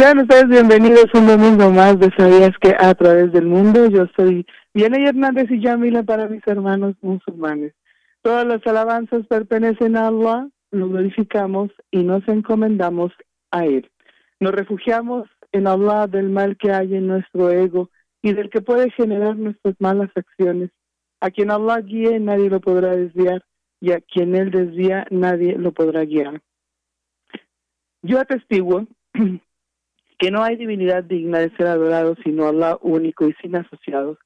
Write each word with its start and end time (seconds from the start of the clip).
Sean 0.00 0.18
ustedes 0.18 0.48
bienvenidos 0.48 1.12
un 1.12 1.26
domingo 1.26 1.70
más 1.70 2.00
de 2.00 2.10
Sabías 2.16 2.56
que 2.58 2.74
a 2.78 2.94
través 2.94 3.32
del 3.32 3.44
mundo. 3.44 3.86
Yo 3.90 4.06
soy 4.16 4.46
Viene 4.72 5.06
Hernández 5.06 5.50
y 5.50 5.60
Yamila 5.60 6.02
para 6.04 6.26
mis 6.26 6.40
hermanos 6.46 6.94
musulmanes. 7.02 7.74
Todas 8.22 8.46
las 8.46 8.66
alabanzas 8.66 9.26
pertenecen 9.26 9.98
a 9.98 10.06
Allah, 10.06 10.48
lo 10.70 10.88
glorificamos 10.88 11.70
y 11.90 12.02
nos 12.02 12.26
encomendamos 12.28 13.12
a 13.50 13.66
Él. 13.66 13.90
Nos 14.40 14.52
refugiamos 14.52 15.28
en 15.52 15.66
Allah 15.66 16.06
del 16.06 16.30
mal 16.30 16.56
que 16.56 16.72
hay 16.72 16.94
en 16.94 17.06
nuestro 17.06 17.50
ego 17.50 17.90
y 18.22 18.32
del 18.32 18.48
que 18.48 18.62
puede 18.62 18.90
generar 18.92 19.36
nuestras 19.36 19.74
malas 19.80 20.08
acciones. 20.14 20.70
A 21.20 21.30
quien 21.30 21.50
Allah 21.50 21.78
guíe 21.82 22.18
nadie 22.20 22.48
lo 22.48 22.62
podrá 22.62 22.96
desviar 22.96 23.44
y 23.82 23.92
a 23.92 24.00
quien 24.00 24.34
Él 24.34 24.50
desvía 24.50 25.06
nadie 25.10 25.58
lo 25.58 25.72
podrá 25.72 26.06
guiar. 26.06 26.40
Yo 28.00 28.18
atestiguo 28.18 28.86
que 30.20 30.30
no 30.30 30.44
hay 30.44 30.56
divinidad 30.56 31.02
digna 31.02 31.38
de 31.38 31.50
ser 31.56 31.66
adorado 31.66 32.14
sino 32.22 32.46
Allah 32.46 32.78
único 32.82 33.26
y 33.26 33.32
sin 33.40 33.56
asociados, 33.56 34.18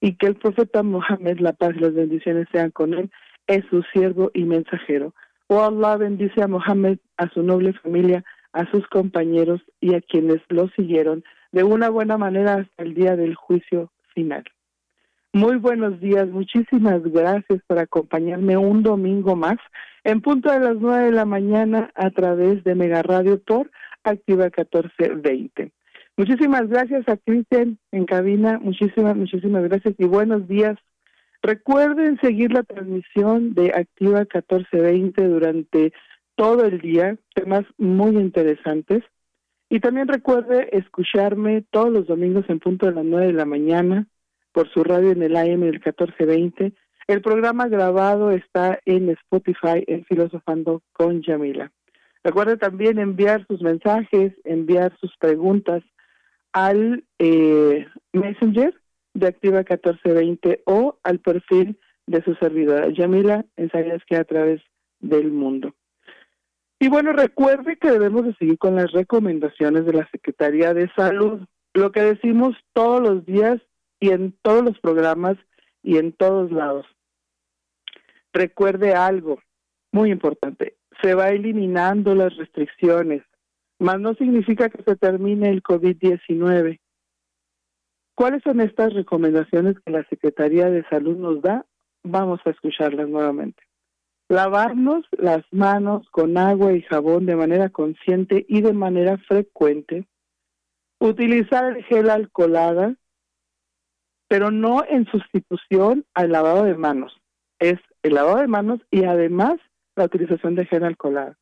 y 0.00 0.14
que 0.14 0.28
el 0.28 0.36
profeta 0.36 0.84
Mohammed, 0.84 1.40
la 1.40 1.52
paz 1.52 1.72
y 1.76 1.80
las 1.80 1.92
bendiciones 1.92 2.46
sean 2.52 2.70
con 2.70 2.94
él, 2.94 3.10
es 3.48 3.64
su 3.68 3.82
siervo 3.92 4.30
y 4.32 4.44
mensajero. 4.44 5.12
Oh 5.48 5.60
Allah 5.60 5.96
bendice 5.96 6.40
a 6.40 6.46
Mohammed, 6.46 6.98
a 7.16 7.28
su 7.30 7.42
noble 7.42 7.72
familia, 7.72 8.24
a 8.52 8.70
sus 8.70 8.86
compañeros 8.86 9.60
y 9.80 9.94
a 9.94 10.00
quienes 10.00 10.40
lo 10.48 10.68
siguieron 10.68 11.24
de 11.50 11.64
una 11.64 11.90
buena 11.90 12.16
manera 12.16 12.54
hasta 12.54 12.84
el 12.84 12.94
día 12.94 13.16
del 13.16 13.34
juicio 13.34 13.90
final. 14.14 14.44
Muy 15.32 15.56
buenos 15.56 16.00
días, 16.00 16.28
muchísimas 16.28 17.02
gracias 17.02 17.60
por 17.66 17.80
acompañarme 17.80 18.56
un 18.56 18.84
domingo 18.84 19.34
más 19.34 19.58
en 20.04 20.20
punto 20.20 20.50
de 20.52 20.60
las 20.60 20.76
nueve 20.76 21.06
de 21.06 21.12
la 21.12 21.24
mañana 21.24 21.90
a 21.96 22.10
través 22.10 22.62
de 22.62 22.76
Mega 22.76 23.02
Radio 23.02 23.40
por 23.42 23.70
Activa 24.04 24.44
1420. 24.44 25.72
Muchísimas 26.16 26.68
gracias 26.68 27.08
a 27.08 27.16
Cristian 27.16 27.78
en 27.92 28.04
cabina, 28.04 28.58
muchísimas, 28.58 29.16
muchísimas 29.16 29.64
gracias 29.64 29.94
y 29.98 30.04
buenos 30.04 30.46
días. 30.48 30.76
Recuerden 31.42 32.18
seguir 32.20 32.52
la 32.52 32.62
transmisión 32.62 33.54
de 33.54 33.72
Activa 33.74 34.20
1420 34.20 35.28
durante 35.28 35.92
todo 36.34 36.64
el 36.64 36.80
día, 36.80 37.16
temas 37.34 37.64
muy 37.78 38.16
interesantes. 38.16 39.02
Y 39.70 39.80
también 39.80 40.08
recuerde 40.08 40.68
escucharme 40.76 41.64
todos 41.70 41.90
los 41.90 42.06
domingos 42.06 42.44
en 42.48 42.58
punto 42.58 42.86
de 42.86 42.92
las 42.92 43.04
nueve 43.04 43.28
de 43.28 43.32
la 43.32 43.44
mañana 43.44 44.06
por 44.52 44.68
su 44.72 44.82
radio 44.82 45.12
en 45.12 45.22
el 45.22 45.36
AM 45.36 45.60
del 45.60 45.80
1420. 45.80 46.72
El 47.06 47.22
programa 47.22 47.68
grabado 47.68 48.30
está 48.30 48.80
en 48.84 49.10
Spotify 49.10 49.84
en 49.86 50.04
Filosofando 50.04 50.82
con 50.92 51.22
Yamila. 51.22 51.72
Recuerde 52.22 52.56
también 52.56 52.98
enviar 52.98 53.46
sus 53.46 53.62
mensajes, 53.62 54.32
enviar 54.44 54.96
sus 55.00 55.16
preguntas 55.16 55.82
al 56.52 57.04
eh, 57.18 57.86
Messenger 58.12 58.74
de 59.14 59.26
Activa 59.26 59.58
1420 59.58 60.62
o 60.66 60.98
al 61.02 61.20
perfil 61.20 61.78
de 62.06 62.22
su 62.22 62.34
servidora 62.34 62.88
Yamila 62.90 63.44
en 63.56 63.70
que 64.06 64.16
a 64.16 64.24
través 64.24 64.60
del 64.98 65.30
mundo. 65.30 65.74
Y 66.78 66.88
bueno, 66.88 67.12
recuerde 67.12 67.76
que 67.76 67.90
debemos 67.90 68.24
de 68.24 68.34
seguir 68.34 68.58
con 68.58 68.74
las 68.76 68.90
recomendaciones 68.92 69.84
de 69.84 69.92
la 69.92 70.08
Secretaría 70.10 70.72
de 70.74 70.90
Salud, 70.96 71.42
lo 71.74 71.92
que 71.92 72.00
decimos 72.00 72.56
todos 72.72 73.00
los 73.00 73.24
días 73.26 73.60
y 74.00 74.10
en 74.10 74.34
todos 74.42 74.64
los 74.64 74.78
programas 74.80 75.36
y 75.82 75.98
en 75.98 76.12
todos 76.12 76.50
lados. 76.50 76.86
Recuerde 78.32 78.94
algo 78.94 79.40
muy 79.92 80.10
importante, 80.10 80.76
se 81.02 81.14
va 81.14 81.30
eliminando 81.30 82.14
las 82.14 82.36
restricciones, 82.36 83.22
mas 83.78 83.98
no 84.00 84.14
significa 84.14 84.68
que 84.68 84.82
se 84.82 84.96
termine 84.96 85.50
el 85.50 85.62
COVID-19. 85.62 86.78
¿Cuáles 88.14 88.42
son 88.42 88.60
estas 88.60 88.92
recomendaciones 88.92 89.76
que 89.80 89.90
la 89.90 90.04
Secretaría 90.10 90.68
de 90.68 90.84
Salud 90.90 91.16
nos 91.16 91.40
da? 91.40 91.64
Vamos 92.02 92.40
a 92.44 92.50
escucharlas 92.50 93.08
nuevamente. 93.08 93.62
Lavarnos 94.28 95.06
las 95.12 95.42
manos 95.50 96.06
con 96.10 96.36
agua 96.36 96.72
y 96.74 96.82
jabón 96.82 97.24
de 97.26 97.36
manera 97.36 97.70
consciente 97.70 98.44
y 98.48 98.60
de 98.60 98.74
manera 98.74 99.16
frecuente. 99.26 100.06
Utilizar 100.98 101.76
el 101.76 101.84
gel 101.84 102.10
alcoholada, 102.10 102.94
pero 104.28 104.50
no 104.50 104.84
en 104.86 105.06
sustitución 105.06 106.04
al 106.14 106.30
lavado 106.30 106.64
de 106.64 106.74
manos. 106.76 107.16
Es 107.58 107.78
el 108.02 108.14
lavado 108.14 108.38
de 108.38 108.48
manos 108.48 108.80
y 108.90 109.04
además 109.04 109.56
la 109.96 110.04
utilización 110.04 110.54
de 110.54 110.66
gel 110.66 110.84
alcoholado. 110.84 111.36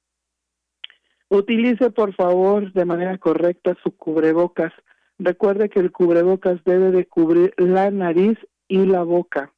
Utilice, 1.31 1.91
por 1.91 2.15
favor, 2.15 2.73
de 2.73 2.85
manera 2.85 3.19
correcta 3.19 3.77
su 3.83 3.97
cubrebocas. 3.97 4.73
Recuerde 5.19 5.69
que 5.69 5.81
el 5.81 5.93
cubrebocas 5.93 6.63
debe 6.65 6.91
de 6.91 7.07
cubrir 7.07 7.53
la 7.59 7.91
nariz 7.91 8.39
y 8.67 8.87
la 8.87 9.03
boca. 9.03 9.53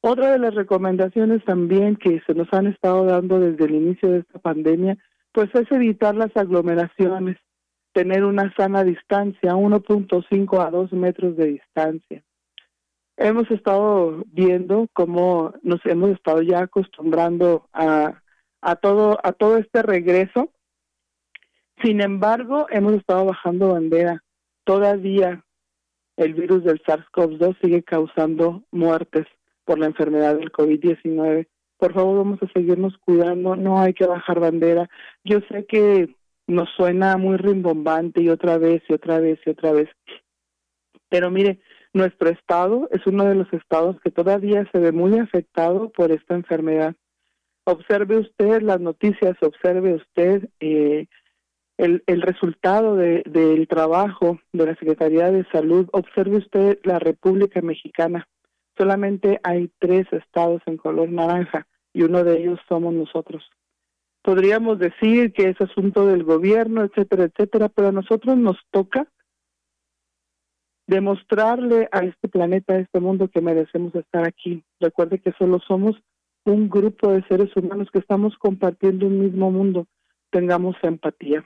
Otra 0.00 0.32
de 0.32 0.38
las 0.38 0.54
recomendaciones 0.54 1.44
también 1.44 1.96
que 1.96 2.20
se 2.26 2.34
nos 2.34 2.52
han 2.52 2.66
estado 2.66 3.04
dando 3.04 3.38
desde 3.40 3.64
el 3.64 3.74
inicio 3.74 4.10
de 4.10 4.18
esta 4.18 4.38
pandemia, 4.38 4.96
pues 5.32 5.54
es 5.54 5.70
evitar 5.70 6.14
las 6.14 6.36
aglomeraciones, 6.36 7.36
tener 7.92 8.24
una 8.24 8.52
sana 8.56 8.84
distancia, 8.84 9.54
1.5 9.54 10.66
a 10.66 10.70
2 10.70 10.92
metros 10.92 11.36
de 11.36 11.46
distancia. 11.46 12.22
Hemos 13.16 13.50
estado 13.50 14.22
viendo 14.26 14.88
cómo 14.92 15.54
nos 15.62 15.80
hemos 15.86 16.10
estado 16.10 16.42
ya 16.42 16.60
acostumbrando 16.60 17.68
a, 17.72 18.20
a 18.60 18.76
todo 18.76 19.18
a 19.22 19.32
todo 19.32 19.56
este 19.56 19.82
regreso. 19.82 20.50
Sin 21.82 22.00
embargo, 22.00 22.66
hemos 22.70 22.94
estado 22.94 23.24
bajando 23.26 23.72
bandera. 23.72 24.22
Todavía 24.64 25.44
el 26.16 26.34
virus 26.34 26.64
del 26.64 26.82
SARS-CoV-2 26.82 27.58
sigue 27.62 27.82
causando 27.82 28.64
muertes 28.70 29.26
por 29.64 29.78
la 29.78 29.86
enfermedad 29.86 30.36
del 30.36 30.52
COVID-19. 30.52 31.46
Por 31.78 31.92
favor, 31.92 32.18
vamos 32.18 32.42
a 32.42 32.50
seguirnos 32.52 32.96
cuidando, 32.98 33.54
no 33.54 33.78
hay 33.80 33.92
que 33.92 34.06
bajar 34.06 34.40
bandera. 34.40 34.88
Yo 35.24 35.40
sé 35.50 35.66
que 35.66 36.14
nos 36.46 36.70
suena 36.70 37.16
muy 37.18 37.36
rimbombante 37.36 38.22
y 38.22 38.30
otra 38.30 38.56
vez 38.56 38.82
y 38.88 38.94
otra 38.94 39.18
vez 39.18 39.38
y 39.44 39.50
otra 39.50 39.72
vez. 39.72 39.90
Pero 41.08 41.30
mire, 41.30 41.60
nuestro 41.96 42.28
estado 42.28 42.88
es 42.92 43.06
uno 43.06 43.24
de 43.24 43.34
los 43.34 43.52
estados 43.52 44.00
que 44.02 44.10
todavía 44.10 44.68
se 44.70 44.78
ve 44.78 44.92
muy 44.92 45.18
afectado 45.18 45.90
por 45.90 46.12
esta 46.12 46.34
enfermedad. 46.34 46.94
Observe 47.64 48.18
usted 48.18 48.62
las 48.62 48.80
noticias, 48.80 49.36
observe 49.40 49.94
usted 49.94 50.48
eh, 50.60 51.06
el, 51.78 52.04
el, 52.06 52.22
resultado 52.22 52.94
de, 52.96 53.22
del 53.26 53.66
trabajo 53.66 54.38
de 54.52 54.66
la 54.66 54.76
Secretaría 54.76 55.30
de 55.30 55.44
Salud, 55.50 55.88
observe 55.92 56.36
usted 56.36 56.78
la 56.84 56.98
República 56.98 57.60
Mexicana. 57.60 58.28
Solamente 58.76 59.40
hay 59.42 59.70
tres 59.78 60.06
estados 60.12 60.62
en 60.66 60.76
color 60.76 61.10
naranja 61.10 61.66
y 61.92 62.02
uno 62.02 62.22
de 62.22 62.38
ellos 62.38 62.60
somos 62.68 62.94
nosotros. 62.94 63.42
Podríamos 64.22 64.78
decir 64.78 65.32
que 65.32 65.48
es 65.48 65.60
asunto 65.60 66.06
del 66.06 66.24
gobierno, 66.24 66.84
etcétera, 66.84 67.24
etcétera, 67.24 67.68
pero 67.68 67.88
a 67.88 67.92
nosotros 67.92 68.36
nos 68.36 68.58
toca 68.70 69.06
demostrarle 70.86 71.88
a 71.92 72.00
este 72.00 72.28
planeta, 72.28 72.74
a 72.74 72.78
este 72.78 73.00
mundo 73.00 73.28
que 73.28 73.40
merecemos 73.40 73.94
estar 73.94 74.26
aquí. 74.26 74.62
Recuerde 74.80 75.18
que 75.18 75.32
solo 75.38 75.58
somos 75.66 75.96
un 76.44 76.68
grupo 76.68 77.10
de 77.10 77.24
seres 77.28 77.54
humanos 77.56 77.88
que 77.92 77.98
estamos 77.98 78.36
compartiendo 78.38 79.06
un 79.06 79.20
mismo 79.20 79.50
mundo. 79.50 79.86
Tengamos 80.30 80.76
empatía. 80.82 81.44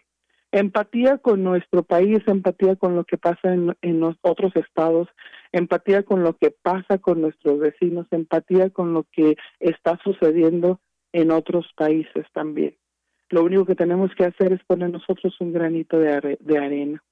Empatía 0.53 1.19
con 1.19 1.45
nuestro 1.45 1.85
país, 1.85 2.19
empatía 2.27 2.75
con 2.77 2.97
lo 2.97 3.05
que 3.05 3.17
pasa 3.17 3.55
en, 3.55 3.77
en 3.83 4.03
otros 4.03 4.55
estados, 4.57 5.09
empatía 5.53 6.03
con 6.03 6.25
lo 6.25 6.37
que 6.37 6.51
pasa 6.51 6.99
con 6.99 7.21
nuestros 7.21 7.61
vecinos, 7.61 8.09
empatía 8.11 8.71
con 8.71 8.93
lo 8.93 9.05
que 9.13 9.37
está 9.61 9.99
sucediendo 10.03 10.81
en 11.13 11.31
otros 11.31 11.71
países 11.77 12.27
también. 12.33 12.77
Lo 13.29 13.45
único 13.45 13.65
que 13.65 13.77
tenemos 13.77 14.13
que 14.17 14.25
hacer 14.25 14.53
es 14.53 14.63
poner 14.65 14.91
nosotros 14.91 15.41
un 15.41 15.53
granito 15.53 15.99
de, 15.99 16.37
de 16.41 16.59
arena. 16.59 17.03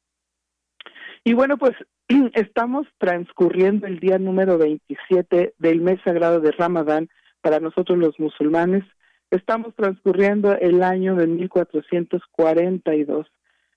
Y 1.25 1.35
bueno, 1.35 1.59
pues 1.59 1.75
estamos 2.35 2.87
transcurriendo 2.99 3.87
el 3.87 4.01
día 4.01 4.19
número 4.19 4.59
27 4.59 5.55
del 5.59 5.81
mes 5.81 6.01
sagrado 6.05 6.41
de 6.41 6.53
Ramadán 6.53 7.09
para 7.41 7.61
nosotros 7.61 7.99
los 7.99 8.19
musulmanes. 8.19 8.85
Estamos 9.31 9.75
transcurriendo 9.75 10.57
el 10.57 10.83
año 10.83 11.15
de 11.17 11.27
1442. 11.27 13.27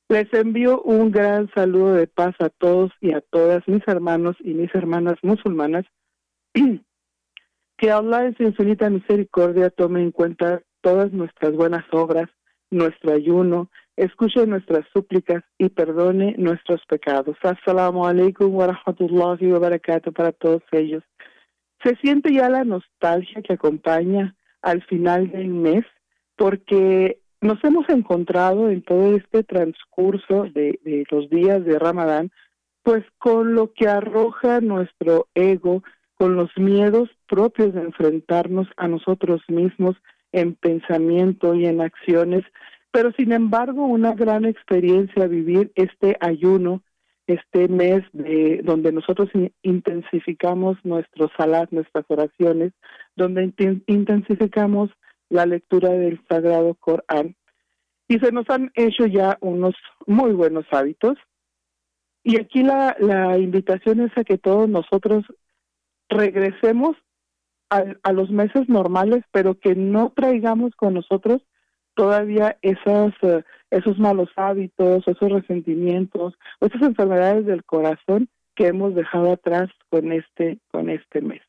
Les 0.09 0.33
envío 0.33 0.81
un 0.81 1.11
gran 1.11 1.49
saludo 1.53 1.93
de 1.93 2.07
paz 2.07 2.35
a 2.39 2.49
todos 2.49 2.91
y 2.99 3.13
a 3.13 3.21
todas 3.21 3.65
mis 3.67 3.87
hermanos 3.87 4.35
y 4.39 4.53
mis 4.53 4.73
hermanas 4.75 5.15
musulmanas. 5.21 5.85
que 7.81 7.91
Allah 7.91 8.25
en 8.25 8.37
su 8.37 8.43
infinita 8.43 8.89
misericordia 8.89 9.71
tome 9.71 10.01
en 10.01 10.11
cuenta 10.11 10.61
todas 10.81 11.11
nuestras 11.11 11.53
buenas 11.53 11.83
obras, 11.91 12.29
nuestro 12.69 13.13
ayuno, 13.13 13.69
escuche 13.95 14.45
nuestras 14.45 14.85
súplicas 14.93 15.43
y 15.57 15.69
perdone 15.69 16.35
nuestros 16.37 16.81
pecados. 16.87 17.37
Assalamu 17.41 18.05
alaikum 18.05 18.53
wa 18.55 18.67
rahmatullahi 18.67 19.51
wa 19.51 19.59
barakatuh 19.59 20.11
para 20.11 20.31
todos 20.31 20.63
ellos. 20.71 21.03
Se 21.83 21.95
siente 21.97 22.33
ya 22.33 22.49
la 22.49 22.63
nostalgia 22.63 23.41
que 23.41 23.53
acompaña 23.53 24.35
al 24.61 24.83
final 24.83 25.31
del 25.31 25.49
mes 25.49 25.85
porque 26.35 27.19
nos 27.41 27.63
hemos 27.63 27.89
encontrado 27.89 28.69
en 28.69 28.83
todo 28.83 29.15
este 29.15 29.43
transcurso 29.43 30.43
de, 30.53 30.79
de 30.83 31.05
los 31.09 31.29
días 31.29 31.65
de 31.65 31.79
Ramadán, 31.79 32.31
pues 32.83 33.03
con 33.17 33.55
lo 33.55 33.73
que 33.73 33.87
arroja 33.87 34.61
nuestro 34.61 35.27
ego, 35.33 35.83
con 36.15 36.35
los 36.35 36.49
miedos 36.55 37.09
propios 37.27 37.73
de 37.73 37.81
enfrentarnos 37.81 38.67
a 38.77 38.87
nosotros 38.87 39.41
mismos 39.47 39.95
en 40.31 40.55
pensamiento 40.55 41.55
y 41.55 41.65
en 41.65 41.81
acciones, 41.81 42.43
pero 42.91 43.11
sin 43.13 43.31
embargo 43.31 43.85
una 43.85 44.13
gran 44.13 44.45
experiencia 44.45 45.27
vivir 45.27 45.71
este 45.75 46.17
ayuno, 46.19 46.83
este 47.25 47.67
mes 47.69 48.03
de 48.11 48.61
donde 48.63 48.91
nosotros 48.91 49.29
intensificamos 49.61 50.77
nuestro 50.83 51.29
salat, 51.37 51.71
nuestras 51.71 52.05
oraciones, 52.09 52.73
donde 53.15 53.53
intensificamos 53.87 54.89
la 55.29 55.45
lectura 55.45 55.89
del 55.89 56.21
Sagrado 56.27 56.75
Corán. 56.75 57.35
Y 58.09 58.19
se 58.19 58.33
nos 58.33 58.49
han 58.49 58.71
hecho 58.75 59.05
ya 59.05 59.37
unos 59.39 59.73
muy 60.05 60.33
buenos 60.33 60.65
hábitos. 60.71 61.17
Y 62.23 62.39
aquí 62.39 62.63
la, 62.63 62.97
la 62.99 63.37
invitación 63.37 64.01
es 64.01 64.11
a 64.17 64.25
que 64.25 64.37
todos 64.37 64.67
nosotros 64.67 65.23
regresemos 66.09 66.97
a, 67.69 67.85
a 68.03 68.11
los 68.11 68.29
meses 68.29 68.67
normales, 68.67 69.23
pero 69.31 69.57
que 69.57 69.75
no 69.75 70.11
traigamos 70.13 70.75
con 70.75 70.95
nosotros 70.95 71.41
todavía 71.95 72.57
esas, 72.61 73.13
eh, 73.21 73.43
esos 73.69 73.97
malos 73.99 74.29
hábitos, 74.35 75.07
esos 75.07 75.31
resentimientos, 75.31 76.33
esas 76.59 76.81
enfermedades 76.81 77.45
del 77.45 77.63
corazón 77.63 78.29
que 78.55 78.67
hemos 78.67 78.95
dejado 78.95 79.31
atrás 79.31 79.69
con 79.89 80.11
este, 80.11 80.59
con 80.71 80.89
este 80.89 81.21
mes. 81.21 81.41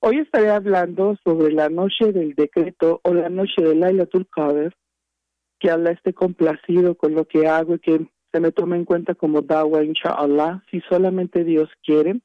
Hoy 0.00 0.18
estaré 0.18 0.50
hablando 0.50 1.16
sobre 1.22 1.52
la 1.52 1.68
noche 1.68 2.12
del 2.12 2.34
decreto 2.34 3.00
o 3.04 3.14
la 3.14 3.28
noche 3.28 3.62
del 3.62 3.80
Lailatul 3.80 4.26
Qadr, 4.28 4.74
que 5.60 5.70
Allah 5.70 5.92
esté 5.92 6.12
complacido 6.12 6.96
con 6.96 7.14
lo 7.14 7.24
que 7.24 7.46
hago 7.46 7.76
y 7.76 7.78
que 7.78 8.06
se 8.32 8.40
me 8.40 8.50
tome 8.50 8.76
en 8.76 8.84
cuenta 8.84 9.14
como 9.14 9.42
dawa, 9.42 9.84
inshallah, 9.84 10.64
si 10.70 10.80
solamente 10.88 11.44
Dios 11.44 11.68
quiere. 11.84 12.20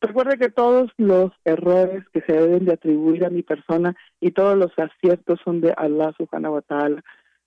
Recuerde 0.00 0.38
que 0.38 0.48
todos 0.48 0.92
los 0.96 1.32
errores 1.44 2.04
que 2.12 2.20
se 2.20 2.32
deben 2.32 2.64
de 2.64 2.74
atribuir 2.74 3.24
a 3.24 3.30
mi 3.30 3.42
persona 3.42 3.96
y 4.20 4.30
todos 4.30 4.56
los 4.56 4.70
aciertos 4.78 5.40
son 5.44 5.60
de 5.60 5.74
Allah 5.76 6.12
subhanahu 6.16 6.54
wa 6.54 6.62
ta'ala, 6.62 7.02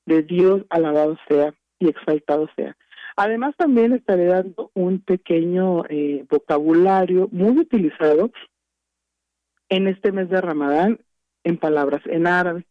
de 0.05 0.23
Dios 0.23 0.63
alabado 0.69 1.17
sea 1.29 1.53
y 1.79 1.87
exaltado 1.87 2.49
sea. 2.55 2.75
Además 3.15 3.55
también 3.57 3.93
estaré 3.93 4.25
dando 4.25 4.71
un 4.73 4.99
pequeño 4.99 5.83
eh, 5.89 6.25
vocabulario 6.29 7.29
muy 7.31 7.57
utilizado 7.57 8.31
en 9.69 9.87
este 9.87 10.11
mes 10.11 10.29
de 10.29 10.41
Ramadán 10.41 10.99
en 11.43 11.57
palabras 11.57 12.01
en 12.05 12.27
árabe. 12.27 12.65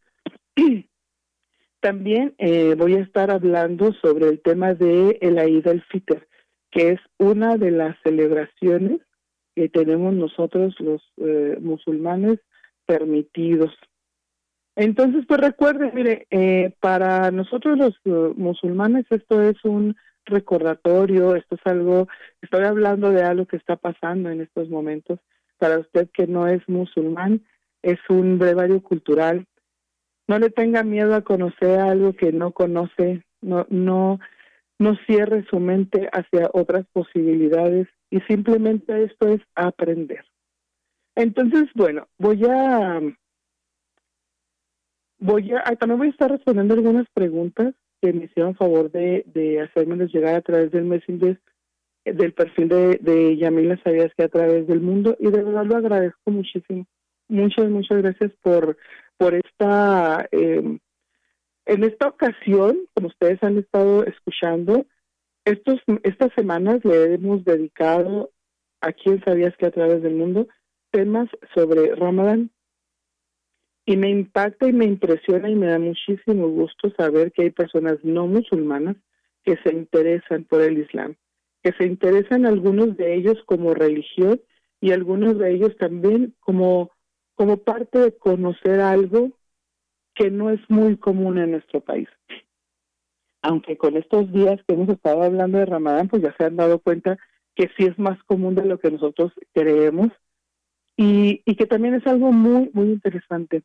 También 1.80 2.34
eh, 2.36 2.74
voy 2.76 2.96
a 2.96 3.00
estar 3.00 3.30
hablando 3.30 3.94
sobre 3.94 4.28
el 4.28 4.40
tema 4.42 4.74
de 4.74 5.18
el 5.22 5.38
Eid 5.38 5.66
al-Fitr, 5.66 6.28
que 6.70 6.90
es 6.90 7.00
una 7.16 7.56
de 7.56 7.70
las 7.70 7.96
celebraciones 8.02 9.00
que 9.60 9.68
tenemos 9.68 10.14
nosotros 10.14 10.74
los 10.80 11.02
eh, 11.18 11.58
musulmanes 11.60 12.38
permitidos. 12.86 13.70
Entonces, 14.74 15.26
pues 15.28 15.38
recuerde, 15.38 15.92
mire, 15.92 16.26
eh, 16.30 16.72
para 16.80 17.30
nosotros 17.30 17.76
los 17.76 17.94
uh, 18.06 18.32
musulmanes 18.38 19.04
esto 19.10 19.42
es 19.42 19.62
un 19.62 19.96
recordatorio, 20.24 21.36
esto 21.36 21.56
es 21.56 21.60
algo, 21.66 22.08
estoy 22.40 22.64
hablando 22.64 23.10
de 23.10 23.22
algo 23.22 23.44
que 23.44 23.58
está 23.58 23.76
pasando 23.76 24.30
en 24.30 24.40
estos 24.40 24.70
momentos. 24.70 25.18
Para 25.58 25.78
usted 25.78 26.08
que 26.10 26.26
no 26.26 26.46
es 26.46 26.66
musulmán, 26.66 27.44
es 27.82 27.98
un 28.08 28.38
brevario 28.38 28.82
cultural. 28.82 29.44
No 30.26 30.38
le 30.38 30.48
tenga 30.48 30.84
miedo 30.84 31.14
a 31.14 31.20
conocer 31.20 31.80
algo 31.80 32.14
que 32.14 32.32
no 32.32 32.52
conoce, 32.52 33.24
no, 33.42 33.66
no, 33.68 34.20
no 34.78 34.96
cierre 35.06 35.44
su 35.50 35.60
mente 35.60 36.08
hacia 36.14 36.48
otras 36.54 36.86
posibilidades 36.94 37.88
y 38.10 38.20
simplemente 38.22 39.04
esto 39.04 39.28
es 39.28 39.40
aprender. 39.54 40.24
Entonces, 41.14 41.68
bueno, 41.74 42.08
voy 42.18 42.44
a 42.48 43.00
voy 45.18 45.52
a 45.52 45.62
también 45.76 45.98
voy 45.98 46.08
a 46.08 46.10
estar 46.10 46.30
respondiendo 46.30 46.74
algunas 46.74 47.06
preguntas 47.12 47.74
que 48.00 48.12
me 48.12 48.24
hicieron 48.24 48.54
favor 48.56 48.90
de, 48.90 49.24
de 49.26 50.08
llegar 50.12 50.34
a 50.34 50.42
través 50.42 50.70
del 50.70 50.84
Messenger 50.84 51.40
del 52.04 52.32
perfil 52.32 52.68
de, 52.68 52.98
de 53.00 53.36
Yamila 53.36 53.78
Sabías 53.82 54.12
que 54.16 54.24
a 54.24 54.28
través 54.28 54.66
del 54.66 54.80
mundo 54.80 55.16
y 55.18 55.30
de 55.30 55.42
verdad 55.42 55.66
lo 55.66 55.76
agradezco 55.76 56.30
muchísimo. 56.30 56.86
Muchas, 57.28 57.68
muchas 57.68 57.98
gracias 57.98 58.32
por, 58.42 58.76
por 59.16 59.34
esta, 59.34 60.26
eh, 60.32 60.78
en 61.66 61.84
esta 61.84 62.08
ocasión, 62.08 62.78
como 62.94 63.08
ustedes 63.08 63.40
han 63.42 63.58
estado 63.58 64.04
escuchando, 64.04 64.86
estos, 65.50 65.80
estas 66.02 66.32
semanas 66.34 66.84
le 66.84 67.14
hemos 67.14 67.44
dedicado 67.44 68.30
a 68.80 68.92
quien 68.92 69.22
sabías 69.24 69.56
que 69.56 69.66
a 69.66 69.70
través 69.70 70.02
del 70.02 70.14
mundo 70.14 70.48
temas 70.90 71.28
sobre 71.54 71.94
Ramadán. 71.94 72.50
Y 73.86 73.96
me 73.96 74.08
impacta 74.08 74.68
y 74.68 74.72
me 74.72 74.84
impresiona 74.84 75.50
y 75.50 75.56
me 75.56 75.66
da 75.66 75.78
muchísimo 75.78 76.48
gusto 76.48 76.90
saber 76.96 77.32
que 77.32 77.42
hay 77.42 77.50
personas 77.50 77.98
no 78.04 78.26
musulmanas 78.26 78.96
que 79.42 79.56
se 79.64 79.72
interesan 79.72 80.44
por 80.44 80.60
el 80.60 80.78
Islam, 80.78 81.16
que 81.62 81.72
se 81.72 81.86
interesan 81.86 82.46
algunos 82.46 82.96
de 82.96 83.14
ellos 83.14 83.42
como 83.46 83.74
religión 83.74 84.40
y 84.80 84.92
algunos 84.92 85.38
de 85.38 85.52
ellos 85.52 85.76
también 85.78 86.34
como, 86.40 86.92
como 87.34 87.56
parte 87.56 87.98
de 87.98 88.16
conocer 88.16 88.80
algo 88.80 89.32
que 90.14 90.30
no 90.30 90.50
es 90.50 90.60
muy 90.68 90.96
común 90.96 91.38
en 91.38 91.52
nuestro 91.52 91.80
país 91.80 92.08
aunque 93.42 93.76
con 93.76 93.96
estos 93.96 94.30
días 94.32 94.60
que 94.66 94.74
hemos 94.74 94.88
estado 94.88 95.22
hablando 95.22 95.58
de 95.58 95.66
Ramadán, 95.66 96.08
pues 96.08 96.22
ya 96.22 96.34
se 96.36 96.44
han 96.44 96.56
dado 96.56 96.78
cuenta 96.78 97.18
que 97.54 97.70
sí 97.76 97.84
es 97.84 97.98
más 97.98 98.22
común 98.24 98.54
de 98.54 98.64
lo 98.64 98.78
que 98.78 98.90
nosotros 98.90 99.32
creemos 99.52 100.08
y, 100.96 101.42
que 101.54 101.66
también 101.66 101.94
es 101.94 102.06
algo 102.06 102.32
muy, 102.32 102.70
muy 102.74 102.90
interesante. 102.90 103.62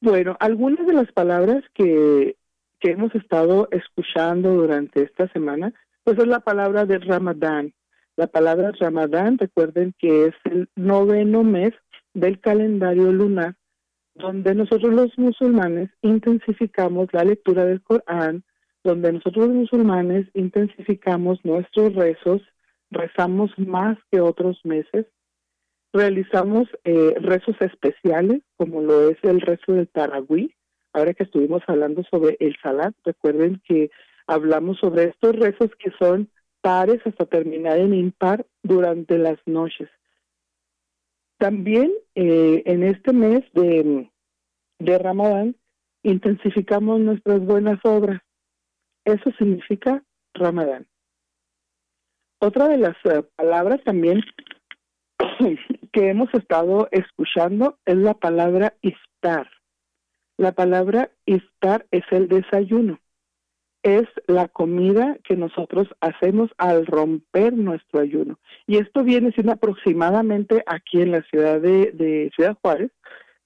Bueno, 0.00 0.36
algunas 0.40 0.86
de 0.86 0.92
las 0.92 1.10
palabras 1.12 1.64
que, 1.74 2.36
que 2.80 2.90
hemos 2.90 3.14
estado 3.14 3.68
escuchando 3.70 4.54
durante 4.54 5.02
esta 5.02 5.28
semana, 5.32 5.72
pues 6.04 6.18
es 6.18 6.26
la 6.26 6.40
palabra 6.40 6.84
de 6.84 6.98
Ramadán. 6.98 7.72
La 8.16 8.26
palabra 8.26 8.72
Ramadán, 8.78 9.38
recuerden 9.38 9.94
que 9.98 10.26
es 10.26 10.34
el 10.44 10.68
noveno 10.76 11.44
mes 11.44 11.72
del 12.14 12.40
calendario 12.40 13.12
lunar, 13.12 13.54
donde 14.14 14.54
nosotros 14.54 14.92
los 14.92 15.16
musulmanes 15.18 15.90
intensificamos 16.02 17.08
la 17.12 17.24
lectura 17.24 17.64
del 17.64 17.82
Corán, 17.82 18.44
donde 18.84 19.12
nosotros 19.12 19.48
los 19.48 19.56
musulmanes 19.56 20.26
intensificamos 20.34 21.44
nuestros 21.44 21.94
rezos, 21.94 22.42
rezamos 22.90 23.50
más 23.58 23.98
que 24.10 24.20
otros 24.20 24.60
meses, 24.64 25.06
realizamos 25.92 26.68
eh, 26.84 27.14
rezos 27.20 27.56
especiales, 27.60 28.42
como 28.56 28.80
lo 28.80 29.08
es 29.08 29.18
el 29.22 29.40
rezo 29.40 29.72
del 29.72 29.88
Tarawih. 29.88 30.54
Ahora 30.92 31.14
que 31.14 31.24
estuvimos 31.24 31.62
hablando 31.66 32.02
sobre 32.04 32.36
el 32.40 32.56
Salat, 32.62 32.94
recuerden 33.04 33.60
que 33.66 33.90
hablamos 34.26 34.78
sobre 34.78 35.04
estos 35.04 35.36
rezos 35.36 35.70
que 35.78 35.90
son 35.98 36.30
pares 36.60 37.00
hasta 37.04 37.26
terminar 37.26 37.78
en 37.78 37.94
impar 37.94 38.46
durante 38.62 39.18
las 39.18 39.38
noches. 39.46 39.88
También 41.38 41.92
eh, 42.14 42.62
en 42.66 42.82
este 42.82 43.12
mes 43.12 43.44
de, 43.52 44.10
de 44.78 44.98
Ramadán 44.98 45.56
intensificamos 46.02 47.00
nuestras 47.00 47.40
buenas 47.40 47.78
obras. 47.84 48.20
Eso 49.08 49.30
significa 49.38 50.04
Ramadán. 50.34 50.86
Otra 52.40 52.68
de 52.68 52.76
las 52.76 52.94
eh, 53.06 53.22
palabras 53.36 53.82
también 53.82 54.20
que 55.92 56.10
hemos 56.10 56.28
estado 56.34 56.88
escuchando 56.90 57.78
es 57.86 57.96
la 57.96 58.12
palabra 58.12 58.74
iftar. 58.82 59.48
La 60.36 60.52
palabra 60.52 61.10
iftar 61.24 61.86
es 61.90 62.04
el 62.10 62.28
desayuno. 62.28 63.00
Es 63.82 64.04
la 64.26 64.46
comida 64.48 65.16
que 65.24 65.36
nosotros 65.36 65.88
hacemos 66.02 66.50
al 66.58 66.84
romper 66.84 67.54
nuestro 67.54 68.00
ayuno. 68.00 68.38
Y 68.66 68.76
esto 68.76 69.04
viene 69.04 69.32
siendo 69.32 69.52
aproximadamente 69.52 70.62
aquí 70.66 71.00
en 71.00 71.12
la 71.12 71.22
ciudad 71.22 71.62
de, 71.62 71.92
de 71.92 72.30
Ciudad 72.36 72.58
Juárez. 72.60 72.90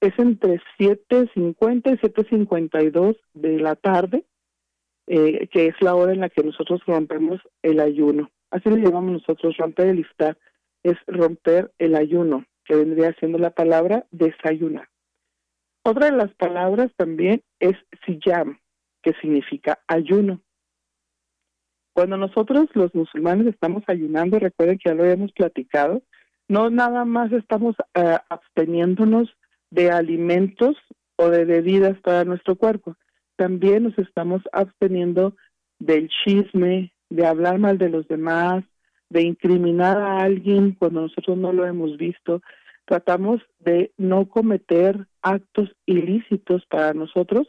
Es 0.01 0.19
entre 0.19 0.61
7.50 0.77 1.93
y 1.93 1.99
7.52 1.99 3.17
de 3.35 3.61
la 3.61 3.77
tarde 3.77 4.25
eh, 5.15 5.47
que 5.49 5.67
es 5.67 5.75
la 5.83 5.95
hora 5.95 6.15
en 6.15 6.21
la 6.21 6.31
que 6.31 6.43
nosotros 6.43 6.81
rompemos 6.87 7.39
el 7.61 7.81
ayuno. 7.81 8.31
Así 8.51 8.71
le 8.71 8.81
llamamos 8.81 9.13
nosotros 9.13 9.55
romper 9.59 9.89
el 9.89 9.99
iftar, 9.99 10.39
es 10.83 10.97
romper 11.07 11.71
el 11.79 11.97
ayuno, 11.97 12.47
que 12.65 12.77
vendría 12.77 13.13
siendo 13.21 13.37
la 13.37 13.51
palabra 13.51 14.07
desayunar. 14.11 14.89
Otra 15.85 16.07
de 16.07 16.17
las 16.17 16.33
palabras 16.37 16.91
también 16.97 17.43
es 17.61 17.75
siyam, 18.07 18.59
que 19.03 19.13
significa 19.21 19.81
ayuno. 19.87 20.41
Cuando 21.93 22.17
nosotros 22.17 22.71
los 22.73 22.95
musulmanes 22.95 23.49
estamos 23.49 23.83
ayunando, 23.89 24.39
recuerden 24.39 24.79
que 24.79 24.89
ya 24.89 24.95
lo 24.95 25.03
habíamos 25.03 25.33
platicado, 25.33 26.01
no 26.49 26.71
nada 26.71 27.05
más 27.05 27.31
estamos 27.33 27.77
uh, 27.79 28.17
absteniéndonos 28.31 29.29
de 29.69 29.91
alimentos 29.91 30.75
o 31.17 31.29
de 31.29 31.45
bebidas 31.45 32.01
para 32.01 32.25
nuestro 32.25 32.57
cuerpo, 32.57 32.97
también 33.37 33.85
nos 33.85 33.99
estamos 33.99 34.43
absteniendo 34.53 35.35
del 35.79 36.09
chisme, 36.09 36.93
de 37.11 37.27
hablar 37.27 37.59
mal 37.59 37.79
de 37.79 37.89
los 37.89 38.07
demás, 38.09 38.65
de 39.11 39.23
incriminar 39.23 39.99
a 39.99 40.23
alguien 40.23 40.73
cuando 40.73 41.03
nosotros 41.03 41.37
no 41.37 41.53
lo 41.53 41.67
hemos 41.67 41.97
visto. 41.97 42.41
Tratamos 42.87 43.41
de 43.59 43.93
no 43.97 44.29
cometer 44.29 45.07
actos 45.21 45.71
ilícitos 45.87 46.65
para 46.67 46.95
nosotros. 46.95 47.47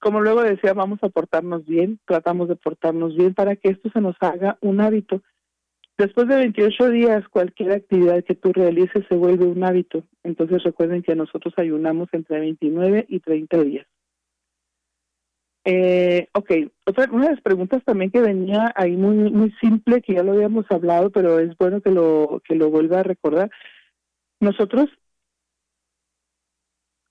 Como 0.00 0.20
luego 0.20 0.42
decía, 0.42 0.74
vamos 0.74 0.98
a 1.02 1.08
portarnos 1.08 1.64
bien, 1.64 1.98
tratamos 2.06 2.48
de 2.48 2.56
portarnos 2.56 3.16
bien 3.16 3.34
para 3.34 3.56
que 3.56 3.70
esto 3.70 3.90
se 3.90 4.00
nos 4.00 4.16
haga 4.20 4.58
un 4.60 4.80
hábito. 4.80 5.22
Después 5.98 6.28
de 6.28 6.36
28 6.36 6.90
días, 6.90 7.26
cualquier 7.28 7.72
actividad 7.72 8.22
que 8.22 8.34
tú 8.34 8.52
realices 8.52 9.06
se 9.08 9.16
vuelve 9.16 9.46
un 9.46 9.64
hábito. 9.64 10.04
Entonces 10.24 10.62
recuerden 10.62 11.02
que 11.02 11.16
nosotros 11.16 11.54
ayunamos 11.56 12.08
entre 12.12 12.38
29 12.40 13.06
y 13.08 13.20
30 13.20 13.62
días. 13.62 13.86
Eh, 15.68 16.28
ok, 16.32 16.52
otra 16.86 17.10
una 17.10 17.24
de 17.24 17.32
las 17.32 17.42
preguntas 17.42 17.82
también 17.84 18.12
que 18.12 18.20
venía 18.20 18.72
ahí 18.76 18.96
muy 18.96 19.16
muy 19.32 19.50
simple 19.60 20.00
que 20.00 20.14
ya 20.14 20.22
lo 20.22 20.30
habíamos 20.30 20.64
hablado, 20.70 21.10
pero 21.10 21.40
es 21.40 21.58
bueno 21.58 21.80
que 21.80 21.90
lo 21.90 22.40
que 22.44 22.54
lo 22.54 22.70
vuelva 22.70 23.00
a 23.00 23.02
recordar. 23.02 23.50
Nosotros 24.38 24.88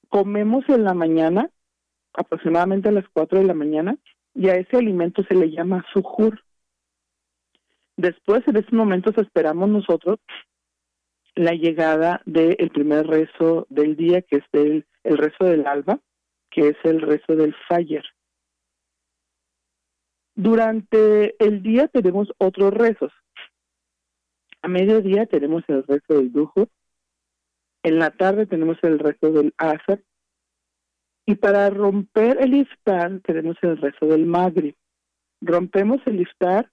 comemos 0.07 0.63
en 0.69 0.85
la 0.85 0.93
mañana, 0.93 1.49
aproximadamente 2.13 2.87
a 2.87 2.93
las 2.93 3.03
4 3.11 3.39
de 3.39 3.45
la 3.45 3.53
mañana, 3.53 3.97
y 4.33 4.47
a 4.47 4.55
ese 4.55 4.77
alimento 4.77 5.21
se 5.23 5.35
le 5.35 5.51
llama 5.51 5.85
sujur. 5.91 6.39
Después, 7.97 8.47
en 8.47 8.55
ese 8.55 8.73
momento, 8.73 9.11
esperamos 9.21 9.67
nosotros 9.67 10.19
la 11.35 11.51
llegada 11.51 12.21
del 12.25 12.69
primer 12.69 13.05
rezo 13.05 13.67
del 13.69 13.97
día, 13.97 14.21
que 14.21 14.37
es 14.37 14.45
el, 14.53 14.85
el 15.03 15.17
rezo 15.17 15.43
del 15.43 15.67
alba, 15.67 15.99
que 16.49 16.69
es 16.69 16.77
el 16.85 17.01
rezo 17.01 17.35
del 17.35 17.53
fayer. 17.67 18.05
Durante 20.35 21.35
el 21.43 21.63
día 21.63 21.87
tenemos 21.87 22.31
otros 22.37 22.73
rezos. 22.73 23.11
A 24.61 24.67
mediodía 24.67 25.25
tenemos 25.25 25.63
el 25.67 25.83
rezo 25.83 26.15
del 26.15 26.31
dujo. 26.31 26.67
En 27.83 27.99
la 27.99 28.11
tarde 28.11 28.45
tenemos 28.45 28.77
el 28.81 28.99
rezo 28.99 29.31
del 29.31 29.53
asar. 29.57 30.01
Y 31.25 31.35
para 31.35 31.69
romper 31.69 32.37
el 32.41 32.53
iftar 32.53 33.21
tenemos 33.21 33.57
el 33.61 33.77
rezo 33.77 34.07
del 34.07 34.25
magri. 34.25 34.75
Rompemos 35.41 36.01
el 36.05 36.21
iftar 36.21 36.69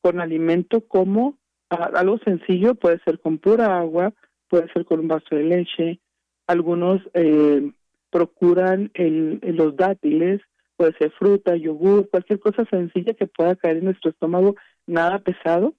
con 0.00 0.20
alimento 0.20 0.86
como 0.86 1.38
algo 1.68 2.18
sencillo, 2.18 2.74
puede 2.74 2.98
ser 3.04 3.20
con 3.20 3.38
pura 3.38 3.78
agua, 3.78 4.12
puede 4.48 4.70
ser 4.72 4.84
con 4.84 5.00
un 5.00 5.08
vaso 5.08 5.34
de 5.34 5.44
leche. 5.44 6.00
Algunos 6.46 7.00
eh, 7.14 7.70
procuran 8.10 8.90
el, 8.94 9.40
los 9.42 9.76
dátiles, 9.76 10.40
puede 10.80 10.96
ser 10.96 11.10
fruta, 11.10 11.54
yogur, 11.56 12.08
cualquier 12.08 12.40
cosa 12.40 12.64
sencilla 12.64 13.12
que 13.12 13.26
pueda 13.26 13.54
caer 13.54 13.76
en 13.76 13.84
nuestro 13.84 14.12
estómago, 14.12 14.56
nada 14.86 15.18
pesado. 15.18 15.74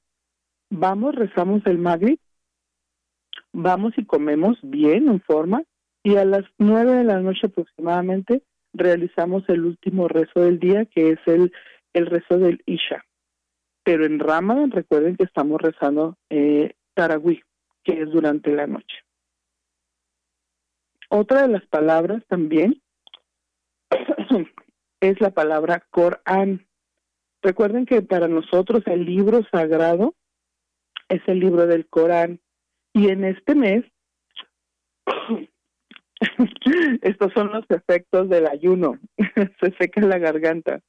Vamos, 0.70 1.15
rezamos 1.15 1.65
el 1.65 1.79
Magri, 1.79 2.20
vamos 3.51 3.93
y 3.98 4.05
comemos 4.05 4.60
bien, 4.62 5.10
en 5.10 5.20
forma, 5.22 5.63
y 6.03 6.17
a 6.17 6.25
las 6.25 6.43
nueve 6.60 6.91
de 6.98 7.03
la 7.03 7.20
noche 7.20 7.48
aproximadamente 7.48 8.43
realizamos 8.74 9.43
el 9.50 9.65
último 9.65 10.08
rezo 10.08 10.41
del 10.41 10.60
día, 10.60 10.86
que 10.86 11.13
es 11.13 11.20
el, 11.25 11.51
el 11.93 12.05
rezo 12.05 12.38
del 12.38 12.62
Isha. 12.67 13.03
Pero 13.84 14.05
en 14.05 14.20
Ramadan 14.20 14.70
recuerden 14.70 15.17
que 15.17 15.24
estamos 15.24 15.60
rezando 15.60 16.15
eh, 16.29 16.75
Tarawi, 16.93 17.41
que 17.84 18.03
es 18.03 18.12
durante 18.12 18.51
la 18.51 18.67
noche. 18.67 18.98
Otra 21.10 21.41
de 21.41 21.48
las 21.48 21.65
palabras 21.65 22.24
también 22.27 22.84
es 25.01 25.20
la 25.20 25.31
palabra 25.31 25.86
Corán. 25.89 26.67
Recuerden 27.41 27.86
que 27.86 28.01
para 28.01 28.27
nosotros 28.27 28.84
el 28.86 29.05
libro 29.05 29.41
sagrado 29.51 30.15
es 31.10 31.22
el 31.27 31.39
libro 31.39 31.67
del 31.67 31.88
Corán. 31.88 32.39
Y 32.93 33.10
en 33.10 33.25
este 33.25 33.55
mes, 33.55 33.84
estos 37.01 37.34
son 37.34 37.51
los 37.51 37.65
efectos 37.70 38.29
del 38.29 38.48
ayuno, 38.48 39.00
se 39.60 39.74
seca 39.77 40.01
la 40.01 40.20
garganta. 40.20 40.81